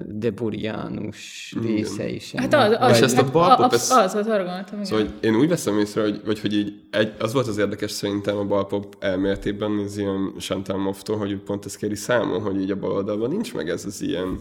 deboriánus 0.06 1.54
része 1.62 2.08
is. 2.08 2.32
Hát 2.36 2.54
az, 2.54 2.76
az, 2.78 2.96
és 2.96 3.02
ezt 3.02 3.18
a 3.18 3.30
balpop, 3.30 3.72
az, 3.72 3.90
az, 3.90 4.14
az, 4.14 4.26
arra 4.26 4.44
gondoltam, 4.44 4.84
Szóval 4.84 5.04
hogy 5.04 5.14
én 5.20 5.36
úgy 5.36 5.48
veszem 5.48 5.78
észre, 5.78 6.02
hogy, 6.02 6.20
vagy 6.24 6.40
hogy 6.40 6.52
így 6.52 6.72
egy, 6.90 7.12
az 7.18 7.32
volt 7.32 7.46
az 7.46 7.58
érdekes 7.58 7.90
szerintem 7.90 8.36
a 8.36 8.44
balpop 8.44 8.96
elméletében, 9.00 9.78
az 9.78 9.96
ilyen 9.96 10.32
Chantal 10.38 10.78
Moftól, 10.78 11.16
hogy 11.16 11.36
pont 11.36 11.64
ezt 11.64 11.76
kéri 11.76 11.94
számon, 11.94 12.40
hogy 12.40 12.60
így 12.60 12.70
a 12.70 12.76
baloldalban 12.76 13.30
nincs 13.30 13.54
meg 13.54 13.68
ez 13.68 13.84
az 13.84 14.02
ilyen, 14.02 14.40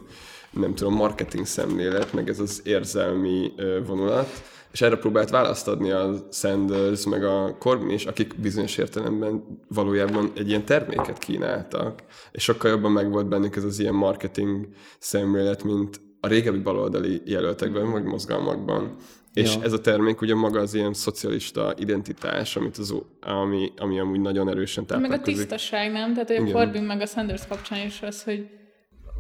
nem 0.51 0.75
tudom, 0.75 0.93
marketing 0.93 1.45
szemlélet, 1.45 2.13
meg 2.13 2.29
ez 2.29 2.39
az 2.39 2.61
érzelmi 2.63 3.51
vonulat, 3.85 4.41
és 4.77 4.83
erre 4.83 4.95
próbált 4.95 5.29
választ 5.29 5.67
adni 5.67 5.91
a 5.91 6.13
Sanders, 6.31 7.05
meg 7.05 7.23
a 7.23 7.55
Corbyn 7.59 7.89
is, 7.89 8.05
akik 8.05 8.39
bizonyos 8.39 8.77
értelemben 8.77 9.43
valójában 9.67 10.31
egy 10.35 10.49
ilyen 10.49 10.65
terméket 10.65 11.17
kínáltak, 11.17 12.03
és 12.31 12.43
sokkal 12.43 12.71
jobban 12.71 12.91
meg 12.91 13.11
volt 13.11 13.27
bennük 13.27 13.55
ez 13.55 13.63
az 13.63 13.79
ilyen 13.79 13.93
marketing 13.93 14.67
szemlélet, 14.99 15.63
mint 15.63 16.01
a 16.19 16.27
régebbi 16.27 16.57
baloldali 16.57 17.21
jelöltekben, 17.25 17.91
vagy 17.91 18.03
mozgalmakban. 18.03 18.95
És 19.33 19.55
ja. 19.55 19.63
ez 19.63 19.73
a 19.73 19.81
termék 19.81 20.21
ugye 20.21 20.35
maga 20.35 20.59
az 20.59 20.73
ilyen 20.73 20.93
szocialista 20.93 21.73
identitás, 21.77 22.55
amit 22.55 22.77
az, 22.77 22.93
ami, 23.21 23.71
ami 23.77 23.99
amúgy 23.99 24.21
nagyon 24.21 24.49
erősen 24.49 24.85
táplálkozik. 24.85 25.25
Meg 25.25 25.35
a 25.35 25.37
tisztaság, 25.37 25.91
nem? 25.91 26.13
Tehát 26.13 26.29
a 26.29 26.51
Corbyn 26.51 26.83
meg 26.83 27.01
a 27.01 27.05
Sanders 27.05 27.47
kapcsán 27.47 27.85
is 27.85 28.01
az, 28.01 28.23
hogy 28.23 28.49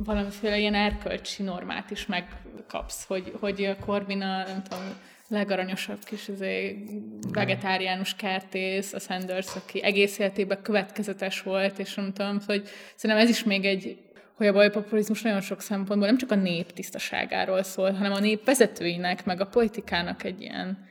valamiféle 0.03 0.57
ilyen 0.57 0.73
erkölcsi 0.73 1.43
normát 1.43 1.91
is 1.91 2.05
megkapsz, 2.05 3.05
hogy, 3.07 3.33
hogy 3.39 3.63
a 3.63 3.85
Corbyn 3.85 4.21
a, 4.21 4.43
nem 4.47 4.63
tudom, 4.63 4.83
legaranyosabb 5.27 6.03
kis 6.03 6.27
izé, 6.27 6.83
vegetáriánus 7.31 8.15
kertész, 8.15 8.93
a 8.93 8.99
Sanders, 8.99 9.55
aki 9.55 9.83
egész 9.83 10.19
életében 10.19 10.61
következetes 10.61 11.41
volt, 11.41 11.79
és 11.79 11.95
nem 11.95 12.13
tudom, 12.13 12.39
hogy 12.45 12.67
szerintem 12.95 13.25
ez 13.25 13.29
is 13.29 13.43
még 13.43 13.65
egy 13.65 14.05
hogy 14.37 14.47
a 14.47 14.53
bajpopulizmus 14.53 15.21
nagyon 15.21 15.41
sok 15.41 15.61
szempontból 15.61 16.07
nem 16.07 16.17
csak 16.17 16.31
a 16.31 16.35
nép 16.35 16.71
tisztaságáról 16.71 17.63
szól, 17.63 17.91
hanem 17.91 18.11
a 18.11 18.19
nép 18.19 18.45
vezetőinek, 18.45 19.25
meg 19.25 19.41
a 19.41 19.45
politikának 19.45 20.23
egy 20.23 20.41
ilyen 20.41 20.85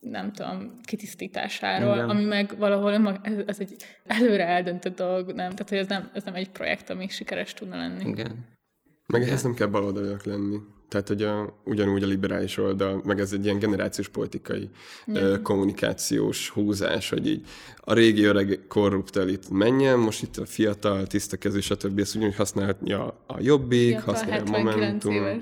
nem 0.00 0.32
tudom, 0.32 0.80
kitisztításáról, 0.82 1.94
Igen. 1.94 2.08
ami 2.08 2.24
meg 2.24 2.58
valahol 2.58 3.20
ez, 3.22 3.34
ez 3.46 3.60
egy 3.60 3.76
előre 4.06 4.46
eldöntött 4.46 4.96
dolog, 4.96 5.26
nem? 5.26 5.50
Tehát, 5.50 5.68
hogy 5.68 5.78
ez 5.78 5.86
nem, 5.86 6.10
ez 6.14 6.24
nem 6.24 6.34
egy 6.34 6.50
projekt, 6.50 6.90
ami 6.90 7.08
sikeres 7.08 7.54
tudna 7.54 7.76
lenni. 7.76 8.08
Igen. 8.08 8.46
Meg 9.06 9.22
ehhez 9.22 9.42
nem 9.42 9.54
kell 9.54 9.66
baloldaliak 9.66 10.24
lenni. 10.24 10.56
Tehát, 10.88 11.08
hogy 11.08 11.22
a, 11.22 11.60
ugyanúgy 11.64 12.02
a 12.02 12.06
liberális 12.06 12.58
oldal, 12.58 13.02
meg 13.04 13.20
ez 13.20 13.32
egy 13.32 13.44
ilyen 13.44 13.58
generációs 13.58 14.08
politikai 14.08 14.68
uh, 15.06 15.42
kommunikációs 15.42 16.48
húzás, 16.48 17.08
hogy 17.08 17.26
így 17.26 17.46
a 17.76 17.92
régi 17.92 18.24
öreg 18.24 18.60
korrupt 18.68 19.16
elit 19.16 19.50
menjen, 19.50 19.98
most 19.98 20.22
itt 20.22 20.36
a 20.36 20.46
fiatal, 20.46 21.06
tiszta 21.06 21.36
kezű, 21.36 21.60
stb. 21.60 21.98
ezt 21.98 22.14
ugyanúgy 22.14 22.36
használhatja 22.36 23.22
a 23.26 23.40
jobbik, 23.40 23.88
fiatal, 23.88 24.14
használja 24.14 24.42
a 24.44 24.50
Momentum. 24.50 25.14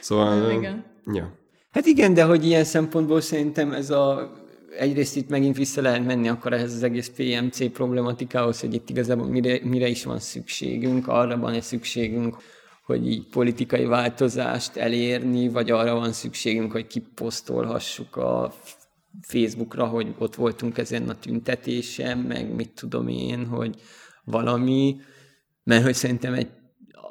szóval, 0.00 0.50
igen. 0.50 0.84
Ja. 1.12 1.32
Hát 1.70 1.86
igen, 1.86 2.14
de 2.14 2.24
hogy 2.24 2.44
ilyen 2.44 2.64
szempontból 2.64 3.20
szerintem 3.20 3.72
ez 3.72 3.90
a 3.90 4.32
egyrészt 4.78 5.16
itt 5.16 5.28
megint 5.28 5.56
vissza 5.56 5.82
lehet 5.82 6.04
menni 6.04 6.28
akkor 6.28 6.52
ehhez 6.52 6.74
az 6.74 6.82
egész 6.82 7.10
PMC 7.16 7.72
problematikához, 7.72 8.60
hogy 8.60 8.74
itt 8.74 8.90
igazából 8.90 9.26
mire, 9.26 9.60
mire 9.62 9.88
is 9.88 10.04
van 10.04 10.18
szükségünk, 10.18 11.08
arra 11.08 11.38
van-e 11.38 11.60
szükségünk, 11.60 12.36
hogy 12.84 13.10
így 13.10 13.26
politikai 13.26 13.84
változást 13.84 14.76
elérni, 14.76 15.48
vagy 15.48 15.70
arra 15.70 15.94
van 15.94 16.12
szükségünk, 16.12 16.72
hogy 16.72 16.86
kiposztolhassuk 16.86 18.16
a 18.16 18.52
Facebookra, 19.20 19.86
hogy 19.86 20.14
ott 20.18 20.34
voltunk 20.34 20.78
ezen 20.78 21.08
a 21.08 21.18
tüntetésen, 21.18 22.18
meg 22.18 22.54
mit 22.54 22.70
tudom 22.70 23.08
én, 23.08 23.46
hogy 23.46 23.80
valami, 24.24 24.96
mert 25.62 25.84
hogy 25.84 25.94
szerintem 25.94 26.34
egy 26.34 26.50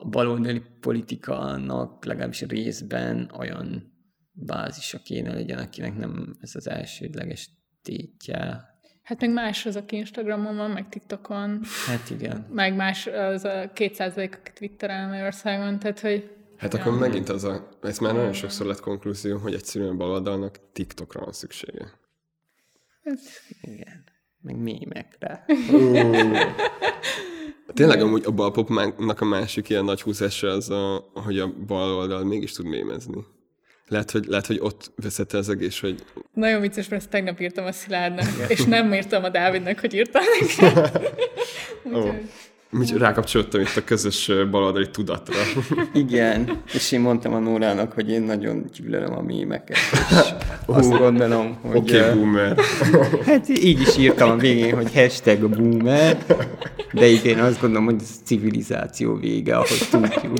baloldali 0.09 0.61
politikának 0.79 2.05
legalábbis 2.05 2.41
részben 2.41 3.31
olyan 3.37 3.91
bázisa 4.31 4.99
kéne 4.99 5.33
legyen, 5.33 5.57
akinek 5.57 5.97
nem 5.97 6.37
ez 6.39 6.55
az 6.55 6.67
elsődleges 6.67 7.49
tétje, 7.81 8.72
Hát 9.03 9.21
még 9.21 9.30
más 9.30 9.65
az, 9.65 9.75
aki 9.75 9.95
Instagramon 9.95 10.55
van, 10.55 10.71
meg 10.71 10.89
TikTokon. 10.89 11.61
Hát 11.88 12.09
igen. 12.09 12.47
Meg 12.51 12.75
más 12.75 13.07
az 13.07 13.43
a 13.43 13.71
200 13.73 14.17
aki 14.17 14.38
Twitteren 14.55 15.07
Magyarországon, 15.09 15.80
tehát 15.80 15.99
hogy... 15.99 16.31
Hát 16.57 16.73
ja. 16.73 16.80
akkor 16.80 16.97
megint 16.97 17.30
az 17.30 17.43
a, 17.43 17.69
ez 17.81 17.97
már 17.99 18.13
nagyon 18.13 18.34
sokszor 18.34 18.65
lett 18.65 18.80
konklúzió, 18.80 19.38
hogy 19.38 19.53
egyszerűen 19.53 19.97
baloldalnak 19.97 20.59
TikTokra 20.73 21.19
van 21.19 21.34
szüksége. 21.34 21.91
Hát, 23.03 23.19
igen. 23.61 24.03
Meg 24.41 24.55
mémekre. 24.55 25.45
Tényleg 27.73 28.01
amúgy 28.01 28.23
a 28.25 28.31
balpopnak 28.31 29.21
a 29.21 29.25
másik 29.25 29.69
ilyen 29.69 29.85
nagy 29.85 30.01
húzása 30.01 30.47
az, 30.47 30.69
a, 30.69 31.09
hogy 31.13 31.39
a 31.39 31.53
baloldal 31.65 32.23
mégis 32.23 32.51
tud 32.51 32.65
mémezni. 32.65 33.25
Lehet, 33.93 34.11
hogy, 34.11 34.25
lehet, 34.27 34.45
hogy 34.45 34.59
ott 34.61 34.91
veszett 34.95 35.33
az 35.33 35.49
egész, 35.49 35.79
hogy... 35.79 36.03
Nagyon 36.33 36.61
vicces, 36.61 36.87
mert 36.87 37.01
ezt 37.01 37.11
tegnap 37.11 37.39
írtam 37.39 37.65
a 37.65 37.71
Szilárdnak, 37.71 38.25
és 38.47 38.63
nem 38.63 38.93
írtam 38.93 39.23
a 39.23 39.29
Dávidnak, 39.29 39.79
hogy 39.79 39.93
írtam 39.93 40.21
nekem. 40.39 40.83
oh. 41.91 42.15
Úgy 42.71 42.93
rákapcsoltam 42.97 43.61
itt 43.61 43.75
a 43.75 43.83
közös 43.83 44.31
baloldali 44.51 44.89
tudatra. 44.89 45.35
Igen, 45.93 46.61
és 46.73 46.91
én 46.91 46.99
mondtam 46.99 47.33
a 47.33 47.39
Nórának, 47.39 47.91
hogy 47.91 48.09
én 48.09 48.21
nagyon 48.21 48.65
gyűlölöm 48.73 49.17
a 49.17 49.21
mémeket, 49.21 49.77
és 49.77 50.31
uh, 50.65 50.77
azt 50.77 50.97
gondolom, 50.97 51.57
hogy... 51.61 51.77
Oké, 51.77 51.99
okay, 51.99 52.13
boomer. 52.13 52.57
Hát 53.25 53.49
így 53.49 53.81
is 53.81 53.97
írtam 53.97 54.29
a 54.29 54.35
végén, 54.35 54.75
hogy 54.75 54.93
hashtag 54.93 55.49
boomer, 55.49 56.25
de 56.93 57.05
igen, 57.05 57.39
azt 57.39 57.61
gondolom, 57.61 57.85
hogy 57.85 58.01
ez 58.01 58.19
civilizáció 58.23 59.15
vége, 59.15 59.55
ahogy 59.55 59.87
tudjuk. 59.91 60.37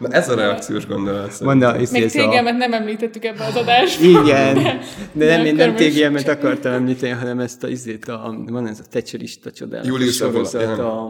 Na 0.00 0.08
ez 0.08 0.28
a 0.28 0.34
reakciós 0.34 0.86
gondolat. 0.86 1.40
Mondja, 1.40 1.76
Még 1.90 2.06
TGM-et 2.06 2.46
a... 2.46 2.50
nem 2.52 2.72
említettük 2.72 3.24
ebbe 3.24 3.44
az 3.44 3.56
adásba. 3.56 4.04
Igen, 4.04 4.54
de, 4.54 4.80
de 5.12 5.36
nem, 5.36 5.46
én 5.46 5.54
nem 5.54 5.74
TGM-et 5.74 6.28
akartam 6.28 6.72
említeni, 6.72 7.12
hanem 7.12 7.38
ezt 7.40 7.62
a, 7.62 7.68
izét, 7.68 8.08
a, 8.08 8.44
van 8.46 8.66
ez 8.66 8.80
a 8.80 8.84
Thatcherista 8.90 9.50
csodálatos 9.50 9.90
Julius 9.90 10.14
sorozat, 10.14 10.78
a, 10.78 11.06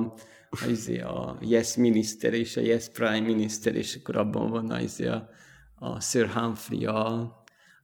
a, 0.50 0.66
izé, 0.68 1.00
a 1.00 1.36
Yes 1.40 1.76
Minister 1.76 2.34
és 2.34 2.56
a 2.56 2.60
Yes 2.60 2.88
Prime 2.92 3.20
Minister, 3.20 3.74
és 3.74 3.98
akkor 4.00 4.16
abban 4.16 4.50
van 4.50 4.70
a, 4.70 4.80
izé, 4.80 5.06
a, 5.06 5.28
a 5.78 6.00
Sir 6.00 6.28
Humphrey, 6.34 6.84
a, 6.84 7.06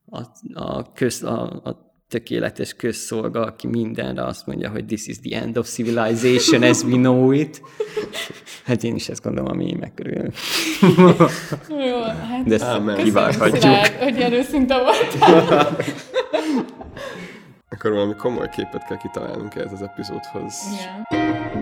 a, 0.07 0.21
a, 0.55 0.93
köz, 0.93 1.23
a, 1.23 1.43
a 1.43 1.92
tökéletes 2.13 2.75
közszolga, 2.75 3.41
aki 3.41 3.67
mindenre 3.67 4.25
azt 4.25 4.47
mondja, 4.47 4.71
hogy 4.71 4.85
this 4.87 5.07
is 5.07 5.21
the 5.21 5.41
end 5.41 5.59
of 5.59 5.69
civilization 5.69 6.63
as 6.63 6.83
we 6.83 6.97
know 6.97 7.31
it. 7.31 7.63
Hát 8.65 8.83
én 8.83 8.95
is 8.95 9.09
ezt 9.09 9.23
gondolom 9.23 9.51
a 9.51 9.55
mémek 9.55 9.95
körül. 9.95 10.31
Jó, 11.69 12.03
hát 12.03 12.45
De 12.45 12.55
ezt 12.55 13.03
kivághatjuk. 13.03 13.63
Hogy 13.99 14.17
ilyen 14.17 14.33
őszinte 14.33 14.79
voltál. 14.79 15.77
Akkor 17.69 17.91
valami 17.91 18.15
komoly 18.15 18.49
képet 18.49 18.87
kell 18.89 18.97
kitalálnunk 18.97 19.55
ehhez 19.55 19.73
az 19.73 19.83
epizódhoz. 19.83 20.55
Igen. 20.73 21.62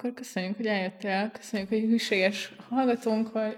Akkor 0.00 0.12
köszönjük, 0.14 0.56
hogy 0.56 0.66
eljöttél, 0.66 1.30
köszönjük, 1.30 1.68
hogy 1.68 1.80
hűséges 1.80 2.52
hallgatónk 2.68 3.32
vagy. 3.32 3.56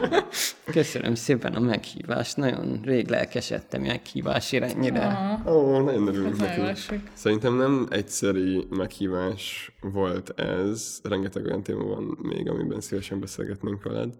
Köszönöm 0.64 1.14
szépen 1.14 1.54
a 1.54 1.60
meghívást. 1.60 2.36
Nagyon 2.36 2.80
rég 2.84 3.08
lelkesedtem 3.08 3.82
meghívásért 3.82 4.72
ennyire. 4.74 5.38
Ó, 5.46 5.80
nagyon 5.80 6.06
örülünk 6.06 6.36
nagyon 6.36 6.64
neki. 6.64 7.02
Szerintem 7.12 7.56
nem 7.56 7.86
egyszeri 7.90 8.66
meghívás 8.70 9.72
volt 9.80 10.40
ez. 10.40 11.00
Rengeteg 11.02 11.44
olyan 11.44 11.62
téma 11.62 11.84
van 11.84 12.18
még, 12.22 12.48
amiben 12.48 12.80
szívesen 12.80 13.20
beszélgetnénk 13.20 13.82
veled. 13.82 14.14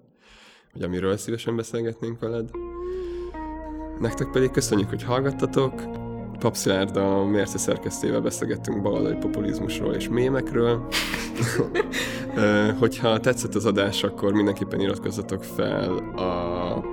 Vagy 0.72 0.82
amiről 0.82 1.16
szívesen 1.16 1.56
beszélgetnénk 1.56 2.20
veled. 2.20 2.50
Nektek 4.00 4.30
pedig 4.30 4.50
köszönjük, 4.50 4.88
hogy 4.88 5.02
hallgattatok. 5.02 6.08
Papszilárd 6.40 6.96
a 6.96 7.24
Mérce 7.24 7.58
szerkesztével 7.58 8.20
beszélgettünk 8.20 8.82
baloldali 8.82 9.14
populizmusról 9.14 9.94
és 9.94 10.08
mémekről. 10.08 10.86
Hogyha 12.80 13.20
tetszett 13.20 13.54
az 13.54 13.64
adás, 13.64 14.02
akkor 14.02 14.32
mindenképpen 14.32 14.80
iratkozzatok 14.80 15.44
fel 15.44 15.92
a... 16.16 16.84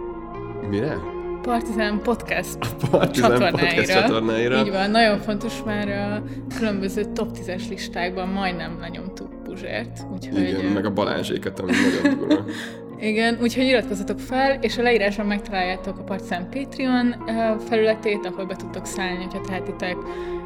Mire? 0.70 0.98
Partizán 1.42 2.02
Podcast 2.04 2.58
Partizán 2.90 3.30
csatornáira. 3.30 3.58
Podcast 3.58 3.92
csatornáira. 3.92 4.60
Így 4.60 4.70
van, 4.70 4.92
nagyon 4.92 5.20
fontos 5.20 5.64
már 5.66 5.90
a 5.90 6.24
különböző 6.58 7.06
top 7.14 7.38
10-es 7.38 7.70
listákban 7.70 8.28
majdnem 8.28 8.78
lenyomtuk 8.80 9.44
Puzsért. 9.44 10.06
Úgyhogy, 10.14 10.40
Igen, 10.40 10.66
meg 10.66 10.86
a 10.86 10.92
Balázséket, 10.92 11.60
ami 11.60 11.72
nagyon 11.72 12.18
durva. 12.20 12.44
Igen, 13.00 13.38
úgyhogy 13.42 13.66
iratkozzatok 13.66 14.20
fel, 14.20 14.58
és 14.62 14.78
a 14.78 14.82
leírásban 14.82 15.26
megtaláljátok 15.26 15.98
a 15.98 16.04
Partizán 16.04 16.50
Patreon 16.50 17.16
ö, 17.28 17.54
felületét, 17.68 18.26
ahol 18.26 18.46
be 18.46 18.56
tudtok 18.56 18.86
szállni, 18.86 19.24
hogyha 19.24 19.42
tehetitek 19.42 19.96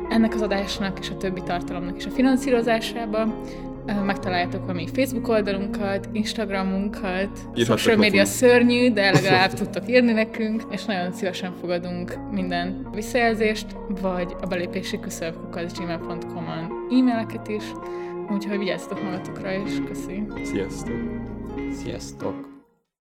ennek 0.10 0.34
az 0.34 0.41
adásnak 0.41 0.99
és 0.99 1.10
a 1.10 1.18
többi 1.18 1.41
tartalomnak 1.41 1.98
is 1.98 2.06
a 2.06 2.10
finanszírozásába. 2.10 3.44
Ö, 3.86 4.03
Megtaláljátok 4.03 4.69
a 4.69 4.73
mi 4.73 4.88
Facebook 4.94 5.28
oldalunkat, 5.28 6.10
Instagramunkat, 6.11 7.30
social 7.56 7.95
media 7.95 8.26
szörnyű, 8.26 8.91
de 8.91 9.11
legalább 9.22 9.53
tudtok 9.53 9.90
írni 9.90 10.11
nekünk, 10.11 10.64
és 10.69 10.86
nagyon 10.86 11.11
szívesen 11.11 11.53
fogadunk 11.60 12.18
minden 12.32 12.88
visszajelzést, 12.94 13.65
vagy 14.02 14.36
a 14.41 14.45
belépési 14.45 14.99
küszöbkukat.gmail.com-on 14.99 16.88
e-maileket 16.91 17.48
is. 17.48 17.64
Úgyhogy 18.32 18.57
vigyázzatok 18.57 19.03
magatokra, 19.03 19.52
és 19.53 19.72
köszi. 19.88 20.23
Sziasztok! 20.44 21.40
Sziasztok! 21.82 22.51